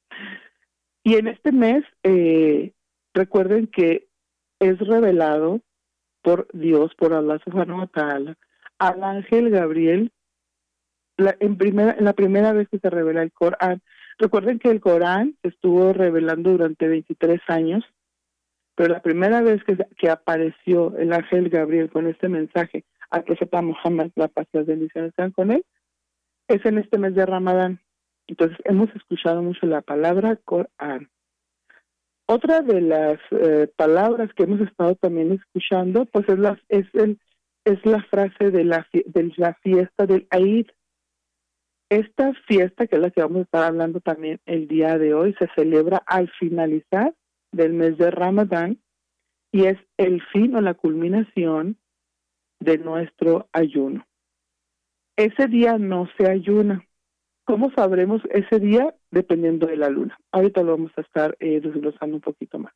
Y 1.03 1.15
en 1.15 1.27
este 1.27 1.51
mes, 1.51 1.83
eh, 2.03 2.71
recuerden 3.13 3.67
que 3.67 4.07
es 4.59 4.77
revelado 4.79 5.61
por 6.21 6.47
Dios, 6.53 6.93
por 6.95 7.13
Allah 7.13 7.39
subhanahu 7.43 7.79
wa 7.79 7.87
ta'ala, 7.87 8.37
al 8.79 9.03
ángel 9.03 9.49
Gabriel, 9.49 10.11
la, 11.17 11.35
en, 11.39 11.57
primera, 11.57 11.95
la 11.99 12.13
primera 12.13 12.53
vez 12.53 12.69
que 12.69 12.79
se 12.79 12.89
revela 12.89 13.23
el 13.23 13.31
Corán. 13.31 13.81
Recuerden 14.17 14.59
que 14.59 14.69
el 14.69 14.81
Corán 14.81 15.35
estuvo 15.43 15.93
revelando 15.93 16.51
durante 16.51 16.87
23 16.87 17.41
años, 17.47 17.83
pero 18.75 18.93
la 18.93 19.01
primera 19.01 19.41
vez 19.41 19.63
que, 19.63 19.77
que 19.97 20.09
apareció 20.09 20.97
el 20.97 21.13
ángel 21.13 21.49
Gabriel 21.49 21.89
con 21.89 22.07
este 22.07 22.29
mensaje 22.29 22.85
al 23.09 23.23
profeta 23.23 23.61
Muhammad, 23.61 24.09
la 24.15 24.27
paz 24.27 24.47
y 24.51 24.57
las 24.57 24.65
bendiciones 24.65 25.09
están 25.09 25.31
con 25.31 25.51
él, 25.51 25.63
es 26.47 26.65
en 26.65 26.79
este 26.79 26.97
mes 26.97 27.13
de 27.15 27.25
Ramadán. 27.25 27.79
Entonces 28.27 28.57
hemos 28.65 28.89
escuchado 28.95 29.41
mucho 29.41 29.65
la 29.67 29.81
palabra 29.81 30.37
Corán. 30.37 31.09
Otra 32.25 32.61
de 32.61 32.81
las 32.81 33.19
eh, 33.31 33.67
palabras 33.75 34.33
que 34.33 34.43
hemos 34.43 34.61
estado 34.61 34.95
también 34.95 35.33
escuchando, 35.33 36.05
pues 36.05 36.27
es 36.29 36.39
la, 36.39 36.59
es 36.69 36.85
el, 36.93 37.19
es 37.65 37.85
la 37.85 38.01
frase 38.03 38.49
de 38.49 38.63
la, 38.63 38.87
de 38.91 39.31
la 39.35 39.53
fiesta 39.55 40.05
del 40.05 40.27
Eid, 40.31 40.67
esta 41.95 42.33
fiesta, 42.47 42.87
que 42.87 42.95
es 42.95 43.01
la 43.01 43.11
que 43.11 43.21
vamos 43.21 43.39
a 43.39 43.43
estar 43.43 43.63
hablando 43.63 43.99
también 43.99 44.39
el 44.45 44.67
día 44.67 44.97
de 44.97 45.13
hoy, 45.13 45.35
se 45.39 45.47
celebra 45.55 46.03
al 46.05 46.29
finalizar 46.39 47.13
del 47.51 47.73
mes 47.73 47.97
de 47.97 48.11
Ramadán 48.11 48.79
y 49.51 49.65
es 49.65 49.77
el 49.97 50.21
fin 50.31 50.55
o 50.55 50.61
la 50.61 50.73
culminación 50.73 51.77
de 52.59 52.77
nuestro 52.77 53.47
ayuno. 53.53 54.05
Ese 55.15 55.47
día 55.47 55.77
no 55.77 56.09
se 56.17 56.29
ayuna. 56.29 56.83
¿Cómo 57.45 57.71
sabremos 57.71 58.21
ese 58.31 58.59
día? 58.59 58.95
Dependiendo 59.11 59.67
de 59.67 59.77
la 59.77 59.89
luna. 59.89 60.17
Ahorita 60.31 60.63
lo 60.63 60.71
vamos 60.71 60.91
a 60.97 61.01
estar 61.01 61.35
eh, 61.39 61.59
desglosando 61.59 62.15
un 62.15 62.21
poquito 62.21 62.57
más. 62.57 62.73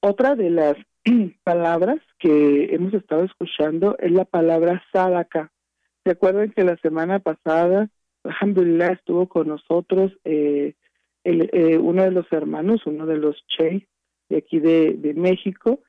Otra 0.00 0.34
de 0.34 0.50
las 0.50 0.76
palabras 1.44 1.98
que 2.18 2.74
hemos 2.74 2.92
estado 2.92 3.24
escuchando 3.24 3.96
es 3.98 4.10
la 4.10 4.24
palabra 4.24 4.82
sadaka. 4.92 5.52
Recuerden 6.04 6.50
que 6.50 6.64
la 6.64 6.76
semana 6.78 7.20
pasada, 7.20 7.88
Alhamdulillah, 8.24 8.92
estuvo 8.92 9.28
con 9.28 9.48
nosotros 9.48 10.12
eh, 10.24 10.74
el, 11.24 11.48
eh, 11.52 11.78
uno 11.78 12.02
de 12.02 12.10
los 12.10 12.30
hermanos, 12.32 12.86
uno 12.86 13.06
de 13.06 13.18
los 13.18 13.36
Che 13.46 13.86
de 14.28 14.38
aquí 14.38 14.58
de, 14.58 14.94
de 14.94 15.14
México, 15.14 15.80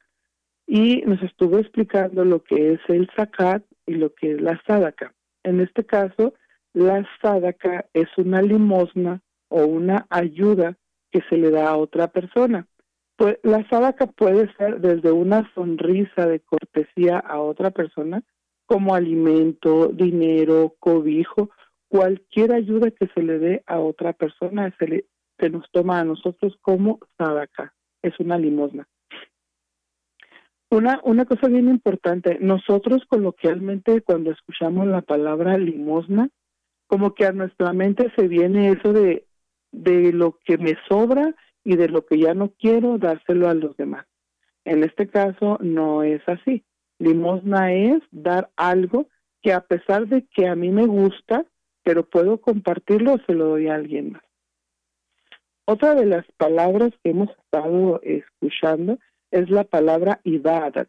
y 0.68 1.02
nos 1.06 1.22
estuvo 1.24 1.58
explicando 1.58 2.26
lo 2.26 2.44
que 2.44 2.74
es 2.74 2.80
el 2.88 3.10
zakat 3.16 3.64
y 3.86 3.96
lo 3.96 4.14
que 4.14 4.34
es 4.34 4.42
la 4.42 4.62
sadaka. 4.66 5.14
En 5.44 5.60
este 5.60 5.86
caso, 5.86 6.34
la 6.74 7.08
sadaka 7.22 7.86
es 7.94 8.08
una 8.18 8.42
limosna 8.42 9.22
o 9.50 9.66
una 9.66 10.06
ayuda 10.10 10.78
que 11.12 11.22
se 11.30 11.38
le 11.38 11.52
da 11.52 11.70
a 11.70 11.78
otra 11.78 12.08
persona. 12.08 12.68
Pues 13.16 13.38
la 13.44 13.68
sadaka 13.70 14.08
puede 14.08 14.52
ser 14.56 14.82
desde 14.82 15.12
una 15.12 15.52
sonrisa 15.54 16.26
de 16.28 16.40
cortesía 16.40 17.20
a 17.20 17.40
otra 17.40 17.72
persona 17.72 18.24
como 18.74 18.96
alimento, 18.96 19.90
dinero, 19.90 20.74
cobijo, 20.80 21.52
cualquier 21.90 22.54
ayuda 22.54 22.90
que 22.90 23.06
se 23.14 23.22
le 23.22 23.38
dé 23.38 23.64
a 23.68 23.80
otra 23.80 24.14
persona 24.14 24.76
se, 24.80 24.88
le, 24.88 25.06
nos 25.52 25.70
toma 25.70 26.00
a 26.00 26.04
nosotros 26.04 26.58
como 26.60 26.98
sadaka, 27.16 27.76
es 28.02 28.20
una 28.20 28.40
limosna. 28.40 28.88
Una, 30.72 31.00
una 31.04 31.26
cosa 31.26 31.50
bien 31.50 31.70
importante, 31.70 32.40
nosotros 32.42 33.04
coloquialmente 33.08 34.02
cuando 34.02 34.32
escuchamos 34.32 34.88
la 34.88 35.04
palabra 35.04 35.56
limosna, 35.60 36.30
como 36.88 37.14
que 37.14 37.28
a 37.28 37.32
nuestra 37.32 37.74
mente 37.74 38.12
se 38.16 38.28
viene 38.28 38.72
eso 38.72 38.92
de, 38.92 39.28
de 39.72 40.12
lo 40.14 40.40
que 40.44 40.58
me 40.58 40.74
sobra 40.90 41.36
y 41.64 41.76
de 41.76 41.90
lo 41.90 42.08
que 42.08 42.18
ya 42.18 42.34
no 42.34 42.50
quiero 42.58 42.98
dárselo 42.98 43.50
a 43.50 43.54
los 43.54 43.78
demás. 43.78 44.08
En 44.66 44.84
este 44.84 45.08
caso 45.10 45.60
no 45.62 46.02
es 46.02 46.28
así. 46.28 46.66
Limosna 47.04 47.74
es 47.74 48.02
dar 48.12 48.50
algo 48.56 49.08
que 49.42 49.52
a 49.52 49.60
pesar 49.60 50.08
de 50.08 50.26
que 50.26 50.48
a 50.48 50.56
mí 50.56 50.70
me 50.70 50.86
gusta, 50.86 51.46
pero 51.84 52.06
puedo 52.06 52.40
compartirlo, 52.40 53.18
se 53.28 53.34
lo 53.34 53.50
doy 53.50 53.68
a 53.68 53.76
alguien 53.76 54.14
más. 54.14 54.24
Otra 55.66 55.96
de 55.96 56.06
las 56.06 56.26
palabras 56.38 56.92
que 57.04 57.10
hemos 57.10 57.30
estado 57.32 58.00
escuchando 58.04 59.00
es 59.32 59.50
la 59.50 59.66
palabra 59.66 60.22
ibadat. 60.24 60.88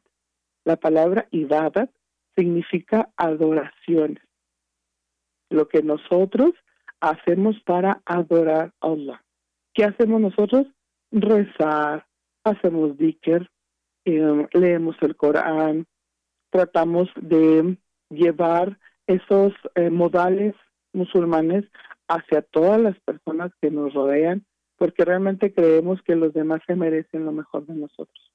La 0.65 0.77
palabra 0.77 1.27
ibadat 1.33 1.91
significa 2.37 3.11
adoraciones. 3.17 4.23
Lo 5.51 5.67
que 5.67 5.83
nosotros 5.83 6.53
hacemos 7.01 7.61
para 7.65 8.03
adorar 8.05 8.73
a 8.81 8.87
Allah. 8.87 9.25
¿Qué 9.73 9.83
hacemos 9.85 10.21
nosotros? 10.21 10.69
Rezar, 11.11 12.07
hacemos 12.45 12.97
dhikr, 12.97 13.51
eh, 14.05 14.47
leemos 14.53 14.97
el 15.03 15.17
Corán, 15.17 15.87
tratamos 16.55 17.09
de 17.21 17.77
llevar 18.11 18.79
esos 19.09 19.53
eh, 19.75 19.91
modales 19.91 20.55
musulmanes 20.93 21.65
hacia 22.07 22.43
todas 22.43 22.81
las 22.81 22.97
personas 23.01 23.51
que 23.61 23.73
nos 23.73 23.93
rodean, 23.93 24.47
porque 24.77 25.05
realmente 25.05 25.53
creemos 25.53 26.01
que 26.03 26.15
los 26.15 26.33
demás 26.33 26.61
se 26.65 26.77
merecen 26.77 27.25
lo 27.25 27.33
mejor 27.33 27.67
de 27.67 27.75
nosotros. 27.75 28.33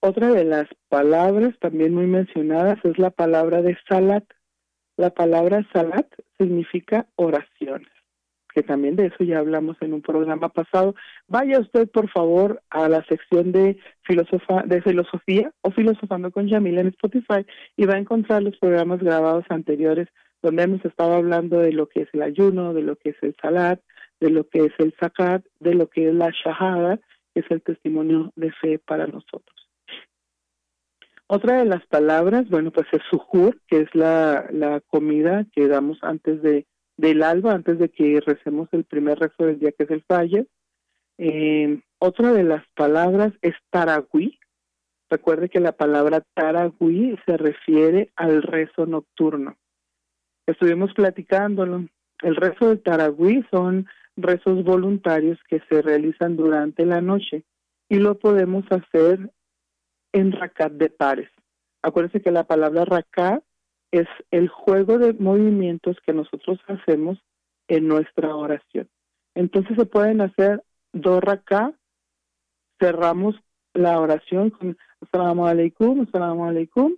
Otra 0.00 0.32
de 0.32 0.42
las 0.44 0.66
palabras 0.88 1.54
también 1.60 1.94
muy 1.94 2.06
mencionadas 2.06 2.84
es 2.84 2.98
la 2.98 3.10
palabra 3.10 3.62
de 3.62 3.78
salat. 3.88 4.24
La 4.96 5.10
palabra 5.10 5.64
salat 5.72 6.08
significa 6.36 7.06
oraciones, 7.14 7.92
que 8.56 8.62
también 8.62 8.96
de 8.96 9.08
eso 9.08 9.22
ya 9.22 9.40
hablamos 9.40 9.76
en 9.82 9.92
un 9.92 10.00
programa 10.00 10.48
pasado. 10.48 10.94
Vaya 11.28 11.60
usted, 11.60 11.90
por 11.90 12.08
favor, 12.10 12.62
a 12.70 12.88
la 12.88 13.04
sección 13.04 13.52
de, 13.52 13.76
filosofa, 14.00 14.62
de 14.62 14.80
filosofía 14.80 15.52
o 15.60 15.70
filosofando 15.70 16.30
con 16.30 16.48
Yamil 16.48 16.78
en 16.78 16.86
Spotify 16.86 17.44
y 17.76 17.84
va 17.84 17.96
a 17.96 17.98
encontrar 17.98 18.42
los 18.42 18.56
programas 18.56 19.00
grabados 19.00 19.44
anteriores 19.50 20.08
donde 20.40 20.62
hemos 20.62 20.82
estado 20.86 21.12
hablando 21.12 21.58
de 21.58 21.72
lo 21.72 21.86
que 21.86 22.02
es 22.02 22.08
el 22.14 22.22
ayuno, 22.22 22.72
de 22.72 22.80
lo 22.80 22.96
que 22.96 23.10
es 23.10 23.16
el 23.20 23.36
salat, 23.42 23.78
de 24.20 24.30
lo 24.30 24.48
que 24.48 24.60
es 24.60 24.72
el 24.78 24.94
zakat, 24.98 25.44
de 25.60 25.74
lo 25.74 25.90
que 25.90 26.08
es 26.08 26.14
la 26.14 26.30
shahada, 26.30 26.98
que 27.34 27.40
es 27.40 27.50
el 27.50 27.60
testimonio 27.60 28.32
de 28.36 28.52
fe 28.52 28.78
para 28.78 29.06
nosotros. 29.06 29.68
Otra 31.26 31.58
de 31.58 31.66
las 31.66 31.84
palabras, 31.88 32.48
bueno, 32.48 32.70
pues 32.70 32.86
es 32.92 33.02
suhur, 33.10 33.60
que 33.68 33.80
es 33.80 33.94
la, 33.94 34.46
la 34.50 34.80
comida 34.80 35.44
que 35.52 35.68
damos 35.68 35.98
antes 36.00 36.40
de 36.40 36.64
del 36.96 37.22
alba, 37.22 37.52
antes 37.52 37.78
de 37.78 37.88
que 37.88 38.20
recemos 38.20 38.68
el 38.72 38.84
primer 38.84 39.18
rezo 39.18 39.44
del 39.44 39.58
día, 39.58 39.72
que 39.72 39.84
es 39.84 39.90
el 39.90 40.02
falle. 40.02 40.46
Eh, 41.18 41.80
otra 41.98 42.32
de 42.32 42.44
las 42.44 42.64
palabras 42.74 43.32
es 43.42 43.54
taragüí. 43.70 44.38
Recuerde 45.08 45.48
que 45.48 45.60
la 45.60 45.72
palabra 45.72 46.22
taragüí 46.34 47.16
se 47.26 47.36
refiere 47.36 48.10
al 48.16 48.42
rezo 48.42 48.86
nocturno. 48.86 49.56
Estuvimos 50.46 50.92
platicándolo. 50.94 51.86
El 52.22 52.36
rezo 52.36 52.68
del 52.68 52.82
taragüí 52.82 53.44
son 53.50 53.86
rezos 54.16 54.64
voluntarios 54.64 55.38
que 55.48 55.60
se 55.68 55.82
realizan 55.82 56.36
durante 56.36 56.86
la 56.86 57.00
noche 57.00 57.44
y 57.88 57.96
lo 57.96 58.18
podemos 58.18 58.64
hacer 58.70 59.30
en 60.12 60.32
rakat 60.32 60.72
de 60.72 60.88
pares. 60.88 61.30
Acuérdense 61.82 62.22
que 62.22 62.30
la 62.30 62.44
palabra 62.44 62.84
rakat 62.84 63.44
es 63.98 64.08
el 64.30 64.48
juego 64.48 64.98
de 64.98 65.12
movimientos 65.14 65.96
que 66.04 66.12
nosotros 66.12 66.58
hacemos 66.66 67.18
en 67.68 67.88
nuestra 67.88 68.34
oración. 68.34 68.88
Entonces 69.34 69.76
se 69.76 69.86
pueden 69.86 70.20
hacer 70.20 70.62
dos 70.92 71.22
rakat, 71.22 71.74
cerramos 72.80 73.36
la 73.74 74.00
oración 74.00 74.50
con 74.50 74.76
Assalamu 75.00 75.46
alaikum, 75.46 76.02
Assalamu 76.02 76.46
alaikum, 76.46 76.94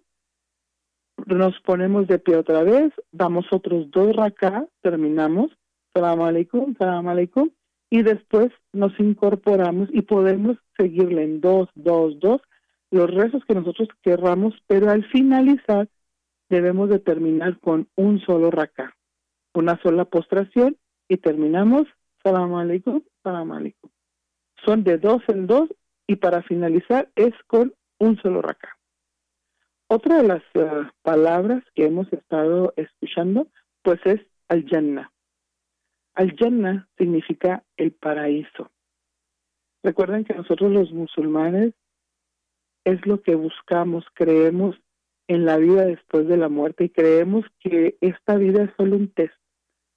nos 1.27 1.61
ponemos 1.61 2.07
de 2.07 2.19
pie 2.19 2.37
otra 2.37 2.63
vez, 2.63 2.93
damos 3.11 3.47
otros 3.51 3.91
dos 3.91 4.15
rakat, 4.15 4.69
terminamos, 4.83 5.51
Assalamu 5.93 6.27
alaikum, 6.27 6.73
Assalamu 6.73 7.11
alaikum, 7.11 7.51
y 7.91 8.03
después 8.03 8.51
nos 8.73 8.99
incorporamos 9.01 9.89
y 9.93 10.03
podemos 10.03 10.57
seguirle 10.77 11.25
en 11.25 11.41
dos, 11.41 11.69
dos, 11.75 12.19
dos, 12.21 12.41
los 12.91 13.11
rezos 13.11 13.45
que 13.47 13.55
nosotros 13.55 13.89
querramos, 14.03 14.55
pero 14.67 14.91
al 14.91 15.05
finalizar 15.07 15.89
debemos 16.49 16.89
de 16.89 16.99
terminar 16.99 17.59
con 17.61 17.89
un 17.97 18.21
solo 18.21 18.51
raká, 18.51 18.97
una 19.55 19.81
sola 19.83 20.05
postración 20.05 20.77
y 21.09 21.19
terminamos 21.19 21.87
salam 22.23 22.55
alaikum, 22.55 23.03
salam 23.23 23.53
alaikum. 23.53 23.91
Son 24.65 24.85
de 24.85 24.99
dos 24.99 25.23
en 25.29 25.47
dos 25.47 25.69
y 26.07 26.17
para 26.17 26.43
finalizar 26.43 27.11
es 27.15 27.35
con 27.47 27.75
un 27.99 28.17
solo 28.19 28.43
raká. 28.43 28.77
Otra 29.89 30.19
de 30.19 30.29
las 30.29 30.43
eh, 30.55 30.91
palabras 31.03 31.65
que 31.75 31.87
hemos 31.87 32.13
estado 32.13 32.73
escuchando 32.77 33.49
pues 33.83 34.01
es 34.05 34.21
al-Jannah. 34.49 35.11
Al-Jannah 36.15 36.89
significa 36.99 37.65
el 37.77 37.93
paraíso. 37.93 38.71
Recuerden 39.83 40.25
que 40.25 40.35
nosotros 40.35 40.73
los 40.73 40.93
musulmanes 40.93 41.75
es 42.85 43.07
lo 43.07 43.23
que 43.23 43.35
buscamos, 43.35 44.05
creemos 44.15 44.77
en 45.29 45.45
la 45.45 45.57
vida 45.59 45.85
después 45.85 46.27
de 46.27 46.37
la 46.37 46.49
muerte 46.49 46.85
y 46.85 46.91
creemos 46.91 47.45
que 47.61 47.97
esta 48.01 48.37
vida 48.37 48.65
es 48.65 48.71
solo 48.77 48.97
un 48.97 49.09
test, 49.13 49.35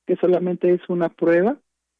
que 0.06 0.16
solamente 0.18 0.74
es 0.74 0.82
una 0.90 1.10
prueba, 1.10 1.60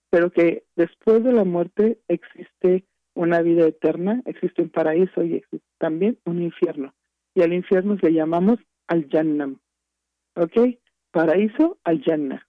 pero 0.10 0.32
que 0.32 0.66
después 0.76 1.24
de 1.24 1.32
la 1.32 1.44
muerte 1.44 2.00
existe 2.08 2.86
una 3.16 3.42
vida 3.42 3.66
eterna, 3.66 4.22
existe 4.26 4.62
un 4.62 4.70
paraíso 4.70 5.24
y 5.24 5.36
existe 5.36 5.66
también 5.80 6.20
un 6.26 6.42
infierno. 6.42 6.94
Y 7.34 7.42
al 7.42 7.54
infierno 7.54 7.98
le 8.02 8.14
llamamos 8.14 8.60
al 8.88 9.08
Jannam. 9.10 9.60
¿Ok? 10.36 10.78
Paraíso 11.12 11.80
al 11.84 12.04
Jannah. 12.04 12.46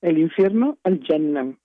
El 0.00 0.18
infierno 0.18 0.78
al 0.82 1.00
Jannam 1.06 1.58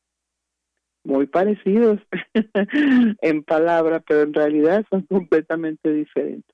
muy 1.04 1.28
parecidos 1.28 2.00
en 3.22 3.44
palabra, 3.44 4.02
pero 4.02 4.22
en 4.22 4.34
realidad 4.34 4.86
son 4.90 5.04
completamente 5.04 5.92
diferentes. 5.92 6.51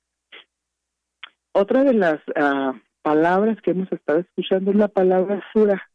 Otra 1.59 1.83
de 1.83 1.95
las 1.95 2.21
ah, 2.35 2.79
palabras 3.01 3.59
que 3.63 3.71
hemos 3.71 3.91
estado 3.91 4.19
escuchando 4.19 4.69
es 4.69 4.77
la 4.77 4.89
palabra 4.89 5.43
sura. 5.51 5.89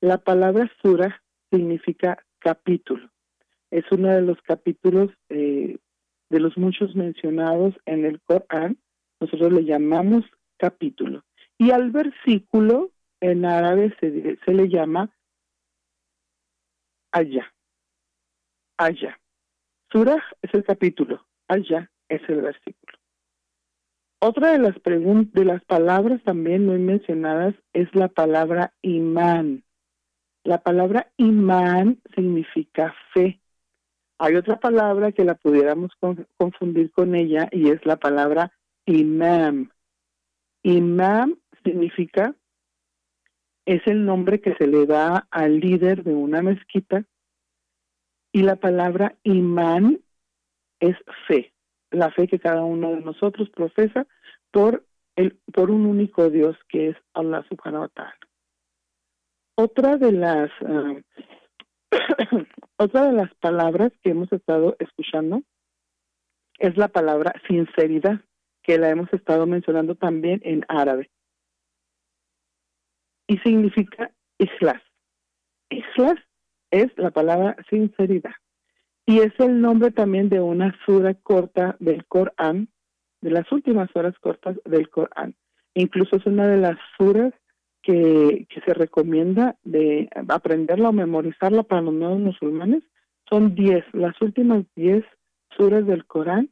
La 0.00 0.18
palabra 0.18 0.68
sura 0.82 1.22
significa 1.52 2.18
capítulo. 2.40 3.08
Es 3.70 3.84
uno 3.92 4.08
de 4.08 4.22
los 4.22 4.42
capítulos 4.42 5.10
eh, 5.28 5.78
de 6.30 6.40
los 6.40 6.58
muchos 6.58 6.96
mencionados 6.96 7.76
en 7.86 8.04
el 8.04 8.20
Corán. 8.22 8.76
Nosotros 9.20 9.52
le 9.52 9.64
llamamos 9.64 10.24
capítulo. 10.56 11.22
Y 11.58 11.70
al 11.70 11.92
versículo 11.92 12.90
en 13.20 13.44
árabe 13.44 13.94
se, 14.00 14.36
se 14.44 14.52
le 14.52 14.68
llama 14.68 15.10
allá 17.12 17.54
allá. 18.78 19.16
Surah 19.92 20.24
es 20.42 20.52
el 20.54 20.64
capítulo, 20.64 21.24
allá 21.46 21.88
es 22.08 22.20
el 22.28 22.40
versículo. 22.40 23.01
Otra 24.24 24.52
de 24.52 24.58
las 24.60 24.76
de 25.32 25.44
las 25.44 25.64
palabras 25.64 26.22
también 26.22 26.64
muy 26.64 26.78
mencionadas 26.78 27.56
es 27.72 27.92
la 27.92 28.06
palabra 28.06 28.72
imán. 28.80 29.64
La 30.44 30.62
palabra 30.62 31.10
imán 31.16 32.00
significa 32.14 32.94
fe. 33.12 33.40
Hay 34.18 34.36
otra 34.36 34.60
palabra 34.60 35.10
que 35.10 35.24
la 35.24 35.34
pudiéramos 35.34 35.90
confundir 36.36 36.92
con 36.92 37.16
ella 37.16 37.48
y 37.50 37.70
es 37.70 37.84
la 37.84 37.96
palabra 37.96 38.52
imam. 38.86 39.72
Imam 40.62 41.36
significa, 41.64 42.36
es 43.66 43.84
el 43.88 44.04
nombre 44.04 44.40
que 44.40 44.54
se 44.54 44.68
le 44.68 44.86
da 44.86 45.26
al 45.32 45.58
líder 45.58 46.04
de 46.04 46.14
una 46.14 46.42
mezquita 46.42 47.04
y 48.30 48.42
la 48.42 48.54
palabra 48.54 49.16
imán 49.24 49.98
es 50.78 50.96
fe, 51.26 51.52
la 51.92 52.10
fe 52.10 52.26
que 52.26 52.38
cada 52.38 52.64
uno 52.64 52.90
de 52.90 53.00
nosotros 53.00 53.48
profesa 53.50 54.06
por, 54.50 54.84
el, 55.16 55.38
por 55.52 55.70
un 55.70 55.86
único 55.86 56.30
Dios 56.30 56.56
que 56.68 56.90
es 56.90 56.96
Allah 57.14 57.44
subhanahu 57.48 57.82
wa 57.82 57.88
ta'ala. 57.88 58.18
Otra 59.54 59.98
de 59.98 60.12
las 60.12 60.50
ah, 60.66 60.94
otra 62.78 63.06
de 63.06 63.12
las 63.12 63.34
palabras 63.36 63.92
que 64.02 64.10
hemos 64.10 64.32
estado 64.32 64.76
escuchando 64.78 65.42
es 66.58 66.76
la 66.76 66.88
palabra 66.88 67.32
sinceridad, 67.48 68.20
que 68.62 68.78
la 68.78 68.90
hemos 68.90 69.12
estado 69.12 69.46
mencionando 69.46 69.94
también 69.94 70.40
en 70.44 70.64
árabe. 70.68 71.10
Y 73.26 73.38
significa 73.38 74.12
islas. 74.38 74.82
Islas 75.70 76.18
es 76.70 76.96
la 76.96 77.10
palabra 77.10 77.56
sinceridad. 77.68 78.34
Y 79.06 79.18
es 79.20 79.32
el 79.38 79.60
nombre 79.60 79.90
también 79.90 80.28
de 80.28 80.40
una 80.40 80.74
sura 80.86 81.14
corta 81.14 81.76
del 81.80 82.04
Corán, 82.06 82.68
de 83.20 83.30
las 83.30 83.50
últimas 83.50 83.88
horas 83.94 84.18
cortas 84.20 84.56
del 84.64 84.88
Corán. 84.90 85.34
Incluso 85.74 86.16
es 86.16 86.26
una 86.26 86.46
de 86.46 86.58
las 86.58 86.78
suras 86.96 87.32
que, 87.82 88.46
que 88.48 88.60
se 88.60 88.74
recomienda 88.74 89.56
de 89.64 90.08
aprenderla 90.28 90.90
o 90.90 90.92
memorizarla 90.92 91.64
para 91.64 91.82
los 91.82 91.94
nuevos 91.94 92.20
musulmanes. 92.20 92.84
Son 93.28 93.54
diez, 93.54 93.84
las 93.92 94.20
últimas 94.20 94.64
diez 94.76 95.04
suras 95.56 95.86
del 95.86 96.04
Corán 96.06 96.50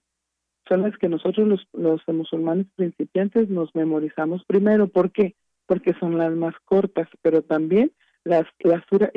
son 0.69 0.83
las 0.83 0.97
que 0.99 1.09
nosotros 1.09 1.49
los, 1.49 1.69
los 1.73 2.01
musulmanes 2.09 2.67
principiantes 2.77 3.49
nos 3.49 3.75
memorizamos 3.75 4.45
primero. 4.45 4.89
¿Por 4.89 5.11
qué? 5.11 5.35
Porque 5.67 5.95
son 5.99 6.17
las 6.17 6.33
más 6.33 6.55
cortas, 6.65 7.09
pero 7.23 7.43
también 7.43 7.93
las, 8.25 8.45
la 8.61 8.85
sura 8.89 9.11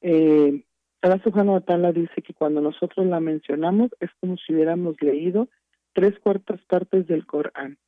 eh, 0.00 0.64
Allah 1.00 1.22
subhanahu 1.22 1.62
wa 1.68 1.92
dice 1.92 2.22
que 2.22 2.34
cuando 2.34 2.60
nosotros 2.60 3.06
la 3.06 3.20
mencionamos 3.20 3.90
es 4.00 4.10
como 4.20 4.36
si 4.36 4.52
hubiéramos 4.52 5.00
leído 5.00 5.48
tres 5.92 6.18
cuartas 6.18 6.60
partes 6.66 7.06
del 7.06 7.24
Corán. 7.24 7.78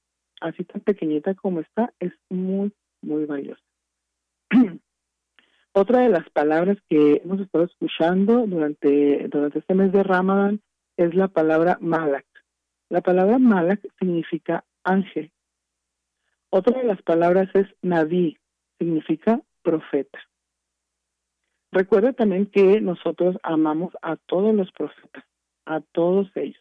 Así 0.40 0.64
tan 0.64 0.80
pequeñita 0.80 1.34
como 1.34 1.60
está, 1.60 1.92
es 1.98 2.12
muy, 2.28 2.72
muy 3.02 3.24
valiosa. 3.24 3.62
Otra 5.72 6.00
de 6.00 6.08
las 6.08 6.28
palabras 6.30 6.78
que 6.88 7.20
hemos 7.24 7.40
estado 7.40 7.64
escuchando 7.64 8.46
durante, 8.46 9.28
durante 9.28 9.58
este 9.58 9.74
mes 9.74 9.92
de 9.92 10.02
Ramadán 10.02 10.60
es 10.96 11.14
la 11.14 11.28
palabra 11.28 11.78
malak. 11.80 12.26
La 12.88 13.00
palabra 13.00 13.38
malak 13.38 13.80
significa 13.98 14.64
ángel. 14.82 15.32
Otra 16.50 16.78
de 16.78 16.84
las 16.84 17.00
palabras 17.02 17.48
es 17.54 17.66
naví, 17.82 18.38
significa 18.78 19.40
profeta. 19.62 20.18
Recuerde 21.72 22.12
también 22.12 22.46
que 22.46 22.80
nosotros 22.80 23.36
amamos 23.42 23.94
a 24.02 24.16
todos 24.16 24.54
los 24.54 24.72
profetas, 24.72 25.24
a 25.66 25.80
todos 25.80 26.28
ellos. 26.34 26.60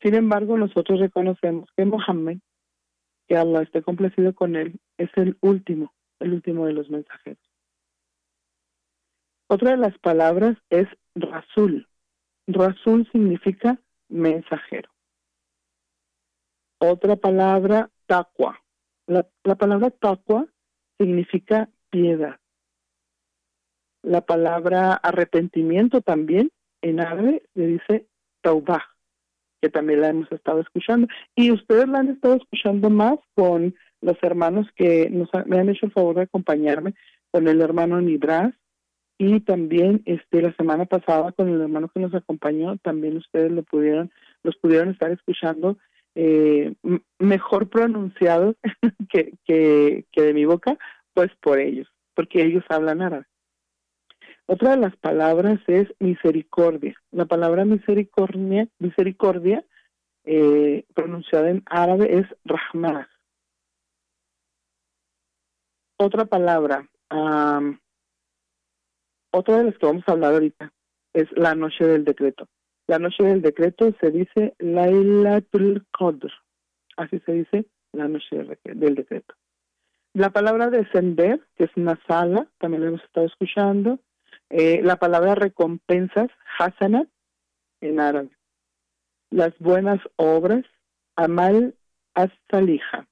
Sin 0.00 0.14
embargo, 0.14 0.56
nosotros 0.56 1.00
reconocemos 1.00 1.68
que 1.76 1.84
Mohammed, 1.84 2.38
que 3.26 3.36
Allah 3.36 3.62
esté 3.62 3.82
complacido 3.82 4.34
con 4.34 4.56
él, 4.56 4.80
es 4.96 5.10
el 5.16 5.36
último, 5.40 5.92
el 6.20 6.32
último 6.32 6.66
de 6.66 6.72
los 6.72 6.88
mensajeros. 6.88 7.42
Otra 9.48 9.72
de 9.72 9.76
las 9.78 9.98
palabras 9.98 10.56
es 10.70 10.86
Rasul. 11.16 11.88
Rasul 12.46 13.08
significa 13.10 13.80
mensajero. 14.08 14.88
Otra 16.78 17.16
palabra, 17.16 17.90
taqwa. 18.06 18.62
La, 19.06 19.26
la 19.42 19.56
palabra 19.56 19.90
taqwa 19.90 20.46
significa 20.96 21.68
piedad. 21.90 22.38
La 24.02 24.22
palabra 24.22 24.94
arrepentimiento 24.94 26.00
también 26.00 26.50
en 26.82 27.00
árabe 27.00 27.42
se 27.54 27.66
dice 27.66 28.06
taubah, 28.42 28.84
que 29.60 29.68
también 29.68 30.00
la 30.00 30.08
hemos 30.08 30.30
estado 30.32 30.60
escuchando. 30.60 31.08
Y 31.34 31.50
ustedes 31.50 31.88
la 31.88 31.98
han 31.98 32.08
estado 32.08 32.36
escuchando 32.36 32.90
más 32.90 33.18
con 33.34 33.74
los 34.00 34.16
hermanos 34.22 34.66
que 34.76 35.10
nos 35.10 35.28
me 35.46 35.58
han 35.58 35.68
hecho 35.68 35.86
el 35.86 35.92
favor 35.92 36.16
de 36.16 36.22
acompañarme, 36.22 36.94
con 37.30 37.46
el 37.48 37.60
hermano 37.60 38.00
Nibras 38.00 38.54
y 39.18 39.40
también 39.40 40.02
este 40.06 40.40
la 40.40 40.54
semana 40.54 40.86
pasada 40.86 41.32
con 41.32 41.48
el 41.50 41.60
hermano 41.60 41.90
que 41.92 42.00
nos 42.00 42.14
acompañó, 42.14 42.78
también 42.78 43.18
ustedes 43.18 43.52
lo 43.52 43.62
pudieron, 43.62 44.10
los 44.42 44.56
pudieron 44.56 44.88
estar 44.88 45.10
escuchando 45.10 45.76
eh, 46.14 46.74
mejor 47.18 47.68
pronunciados 47.68 48.56
que, 49.10 49.34
que, 49.44 50.06
que 50.10 50.22
de 50.22 50.32
mi 50.32 50.46
boca, 50.46 50.78
pues 51.12 51.30
por 51.42 51.58
ellos, 51.58 51.86
porque 52.14 52.42
ellos 52.42 52.64
hablan 52.70 53.02
árabe. 53.02 53.26
Otra 54.52 54.70
de 54.70 54.78
las 54.78 54.96
palabras 54.96 55.60
es 55.68 55.86
misericordia. 56.00 56.96
La 57.12 57.24
palabra 57.24 57.64
misericordia, 57.64 58.66
misericordia 58.80 59.64
eh, 60.24 60.84
pronunciada 60.92 61.50
en 61.50 61.62
árabe 61.66 62.18
es 62.18 62.26
rahmah. 62.44 63.08
Otra 65.98 66.24
palabra, 66.24 66.84
otra 69.30 69.58
de 69.58 69.64
las 69.66 69.78
que 69.78 69.86
vamos 69.86 70.02
a 70.08 70.12
hablar 70.12 70.32
ahorita 70.32 70.72
es 71.14 71.30
la 71.36 71.54
noche 71.54 71.86
del 71.86 72.04
decreto. 72.04 72.48
La 72.88 72.98
noche 72.98 73.22
del 73.22 73.42
decreto 73.42 73.94
se 74.00 74.10
dice 74.10 74.56
Lailatul 74.58 75.86
Qadr. 75.96 76.32
Así 76.96 77.20
se 77.20 77.32
dice 77.34 77.66
la 77.92 78.08
noche 78.08 78.44
del 78.64 78.96
decreto. 78.96 79.32
La 80.12 80.30
palabra 80.30 80.70
descender, 80.70 81.40
que 81.54 81.66
es 81.66 81.70
una 81.76 82.00
sala, 82.08 82.48
también 82.58 82.82
la 82.82 82.88
hemos 82.88 83.04
estado 83.04 83.26
escuchando. 83.26 84.00
Eh, 84.50 84.80
la 84.82 84.96
palabra 84.96 85.36
recompensas, 85.36 86.28
hasana, 86.58 87.06
en 87.80 88.00
árabe. 88.00 88.30
Las 89.30 89.56
buenas 89.60 90.00
obras, 90.16 90.64
amal 91.14 91.76
as-salija. 92.14 93.06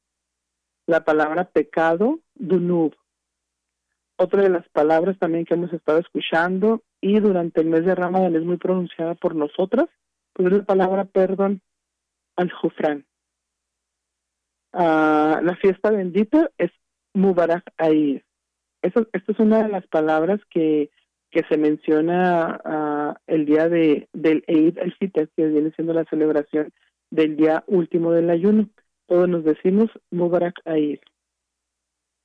La 0.87 1.05
palabra 1.05 1.44
pecado, 1.44 2.18
dunub. 2.35 2.96
Otra 4.16 4.42
de 4.42 4.51
las 4.51 4.68
palabras 4.70 5.16
también 5.18 5.44
que 5.44 5.55
hemos 5.55 5.72
estado 5.72 5.98
escuchando 5.98 6.83
y 7.01 7.20
durante 7.20 7.61
el 7.61 7.68
mes 7.68 7.85
de 7.85 7.94
Ramadán 7.94 8.35
es 8.35 8.42
muy 8.42 8.57
pronunciada 8.57 9.14
por 9.14 9.37
nosotras, 9.37 9.87
pues 10.33 10.48
es 10.48 10.59
la 10.59 10.64
palabra 10.64 11.05
perdón, 11.05 11.62
al-jufran. 12.35 13.07
Ah, 14.72 15.40
la 15.42 15.55
fiesta 15.55 15.92
bendita 15.92 16.51
es 16.59 16.72
Mubarak 17.14 17.72
Aid. 17.77 18.22
esta 18.83 19.07
es 19.12 19.38
una 19.38 19.62
de 19.62 19.68
las 19.68 19.87
palabras 19.87 20.40
que 20.51 20.90
que 21.31 21.43
se 21.49 21.57
menciona 21.57 22.61
uh, 22.64 23.14
el 23.27 23.45
día 23.45 23.69
de 23.69 24.09
del 24.12 24.45
Eid 24.47 24.79
el 24.79 24.95
Fitr, 24.95 25.29
que 25.37 25.47
viene 25.47 25.71
siendo 25.73 25.93
la 25.93 26.05
celebración 26.05 26.73
del 27.11 27.37
día 27.37 27.64
último 27.67 28.12
del 28.12 28.31
ayuno. 28.31 28.69
Todos 29.07 29.29
nos 29.29 29.45
decimos 29.45 29.91
Mubarak 30.11 30.61
Eid. 30.64 31.01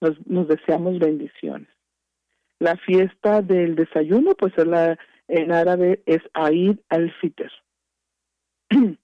Nos, 0.01 0.15
nos 0.27 0.47
deseamos 0.47 0.99
bendiciones. 0.99 1.69
La 2.59 2.77
fiesta 2.77 3.41
del 3.41 3.75
desayuno, 3.75 4.35
pues 4.35 4.53
es 4.57 4.67
la, 4.67 4.97
en 5.27 5.51
árabe 5.51 6.01
es 6.05 6.21
Eid 6.33 6.77
al-Fitr. 6.89 7.51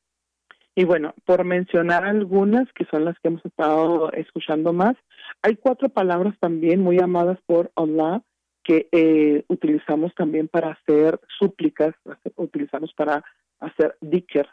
y 0.76 0.84
bueno, 0.84 1.14
por 1.26 1.44
mencionar 1.44 2.06
algunas, 2.06 2.72
que 2.74 2.86
son 2.86 3.06
las 3.06 3.18
que 3.20 3.30
hemos 3.30 3.46
estado 3.46 4.12
escuchando 4.14 4.74
más, 4.74 4.96
hay 5.42 5.56
cuatro 5.56 5.90
palabras 5.90 6.36
también 6.40 6.82
muy 6.82 7.00
amadas 7.00 7.40
por 7.46 7.72
Allah, 7.76 8.22
que 8.70 8.88
eh, 8.92 9.44
utilizamos 9.48 10.14
también 10.14 10.48
para 10.48 10.74
hacer 10.74 11.20
súplicas, 11.40 11.96
utilizamos 12.36 12.94
para 12.94 13.26
hacer 13.60 13.98
diker. 14.00 14.48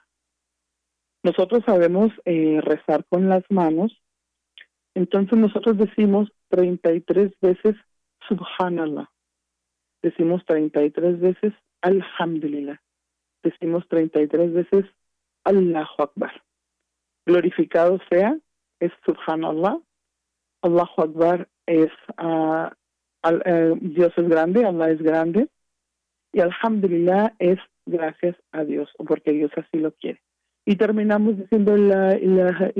Nosotros 1.22 1.62
sabemos 1.66 2.10
eh, 2.24 2.62
rezar 2.62 3.04
con 3.10 3.28
las 3.28 3.44
manos, 3.50 3.92
entonces 4.94 5.38
nosotros 5.38 5.76
decimos 5.76 6.32
33 6.48 7.32
veces 7.42 7.76
Subhanallah, 8.26 9.10
decimos 10.00 10.42
33 10.46 11.20
veces 11.20 11.52
Alhamdulillah, 11.82 12.80
decimos 13.42 13.86
33 13.88 14.50
veces 14.54 14.86
Allahu 15.44 16.02
Akbar. 16.04 16.42
Glorificado 17.26 18.00
sea, 18.08 18.34
es 18.80 18.92
Subhanallah, 19.04 19.78
Allahu 20.62 21.02
Akbar 21.02 21.48
es 21.66 21.90
uh, 22.18 22.70
eh, 23.44 23.74
Dios 23.80 24.12
es 24.16 24.28
grande, 24.28 24.64
Allah 24.64 24.90
es 24.90 25.02
grande, 25.02 25.48
y 26.32 26.40
Alhamdulillah 26.40 27.34
es 27.38 27.58
gracias 27.86 28.36
a 28.52 28.64
Dios, 28.64 28.90
porque 29.06 29.32
Dios 29.32 29.50
así 29.56 29.78
lo 29.78 29.92
quiere. 29.92 30.20
Y 30.64 30.76
terminamos 30.76 31.38
diciendo 31.38 31.76
la 31.76 32.18
ilaha 32.18 32.72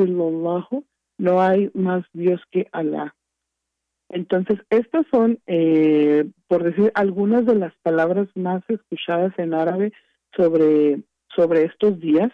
no 1.19 1.41
hay 1.41 1.71
más 1.73 2.05
Dios 2.13 2.41
que 2.51 2.69
Allah. 2.73 3.15
Entonces, 4.09 4.59
estas 4.71 5.07
son, 5.11 5.39
eh, 5.47 6.29
por 6.49 6.63
decir, 6.63 6.93
algunas 6.95 7.47
de 7.47 7.55
las 7.55 7.75
palabras 7.83 8.29
más 8.35 8.63
escuchadas 8.69 9.33
en 9.39 9.55
árabe 9.55 9.93
sobre, 10.37 11.01
sobre 11.35 11.65
estos 11.65 11.99
días, 12.01 12.31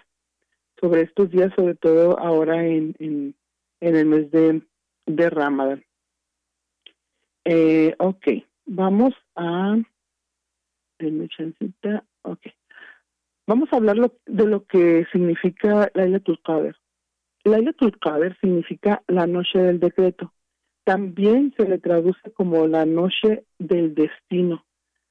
sobre 0.80 1.02
estos 1.02 1.30
días, 1.30 1.52
sobre 1.56 1.74
todo 1.74 2.18
ahora 2.18 2.66
en, 2.66 2.94
en, 2.98 3.34
en 3.80 3.96
el 3.96 4.06
mes 4.06 4.30
de, 4.30 4.62
de 5.06 5.30
Ramadán. 5.30 5.84
Eh, 7.44 7.94
ok, 7.98 8.26
vamos 8.66 9.14
a... 9.34 9.76
Ok. 12.22 12.46
Vamos 13.46 13.68
a 13.72 13.76
hablar 13.76 14.12
de 14.26 14.46
lo 14.46 14.64
que 14.66 15.04
significa 15.10 15.90
Laila 15.94 16.20
Tulkader. 16.20 16.76
Laila 17.44 17.72
Tulkader 17.72 18.38
significa 18.40 19.02
la 19.08 19.26
noche 19.26 19.58
del 19.58 19.80
decreto. 19.80 20.32
También 20.84 21.52
se 21.56 21.68
le 21.68 21.78
traduce 21.78 22.30
como 22.34 22.68
la 22.68 22.86
noche 22.86 23.44
del 23.58 23.94
destino, 23.94 24.64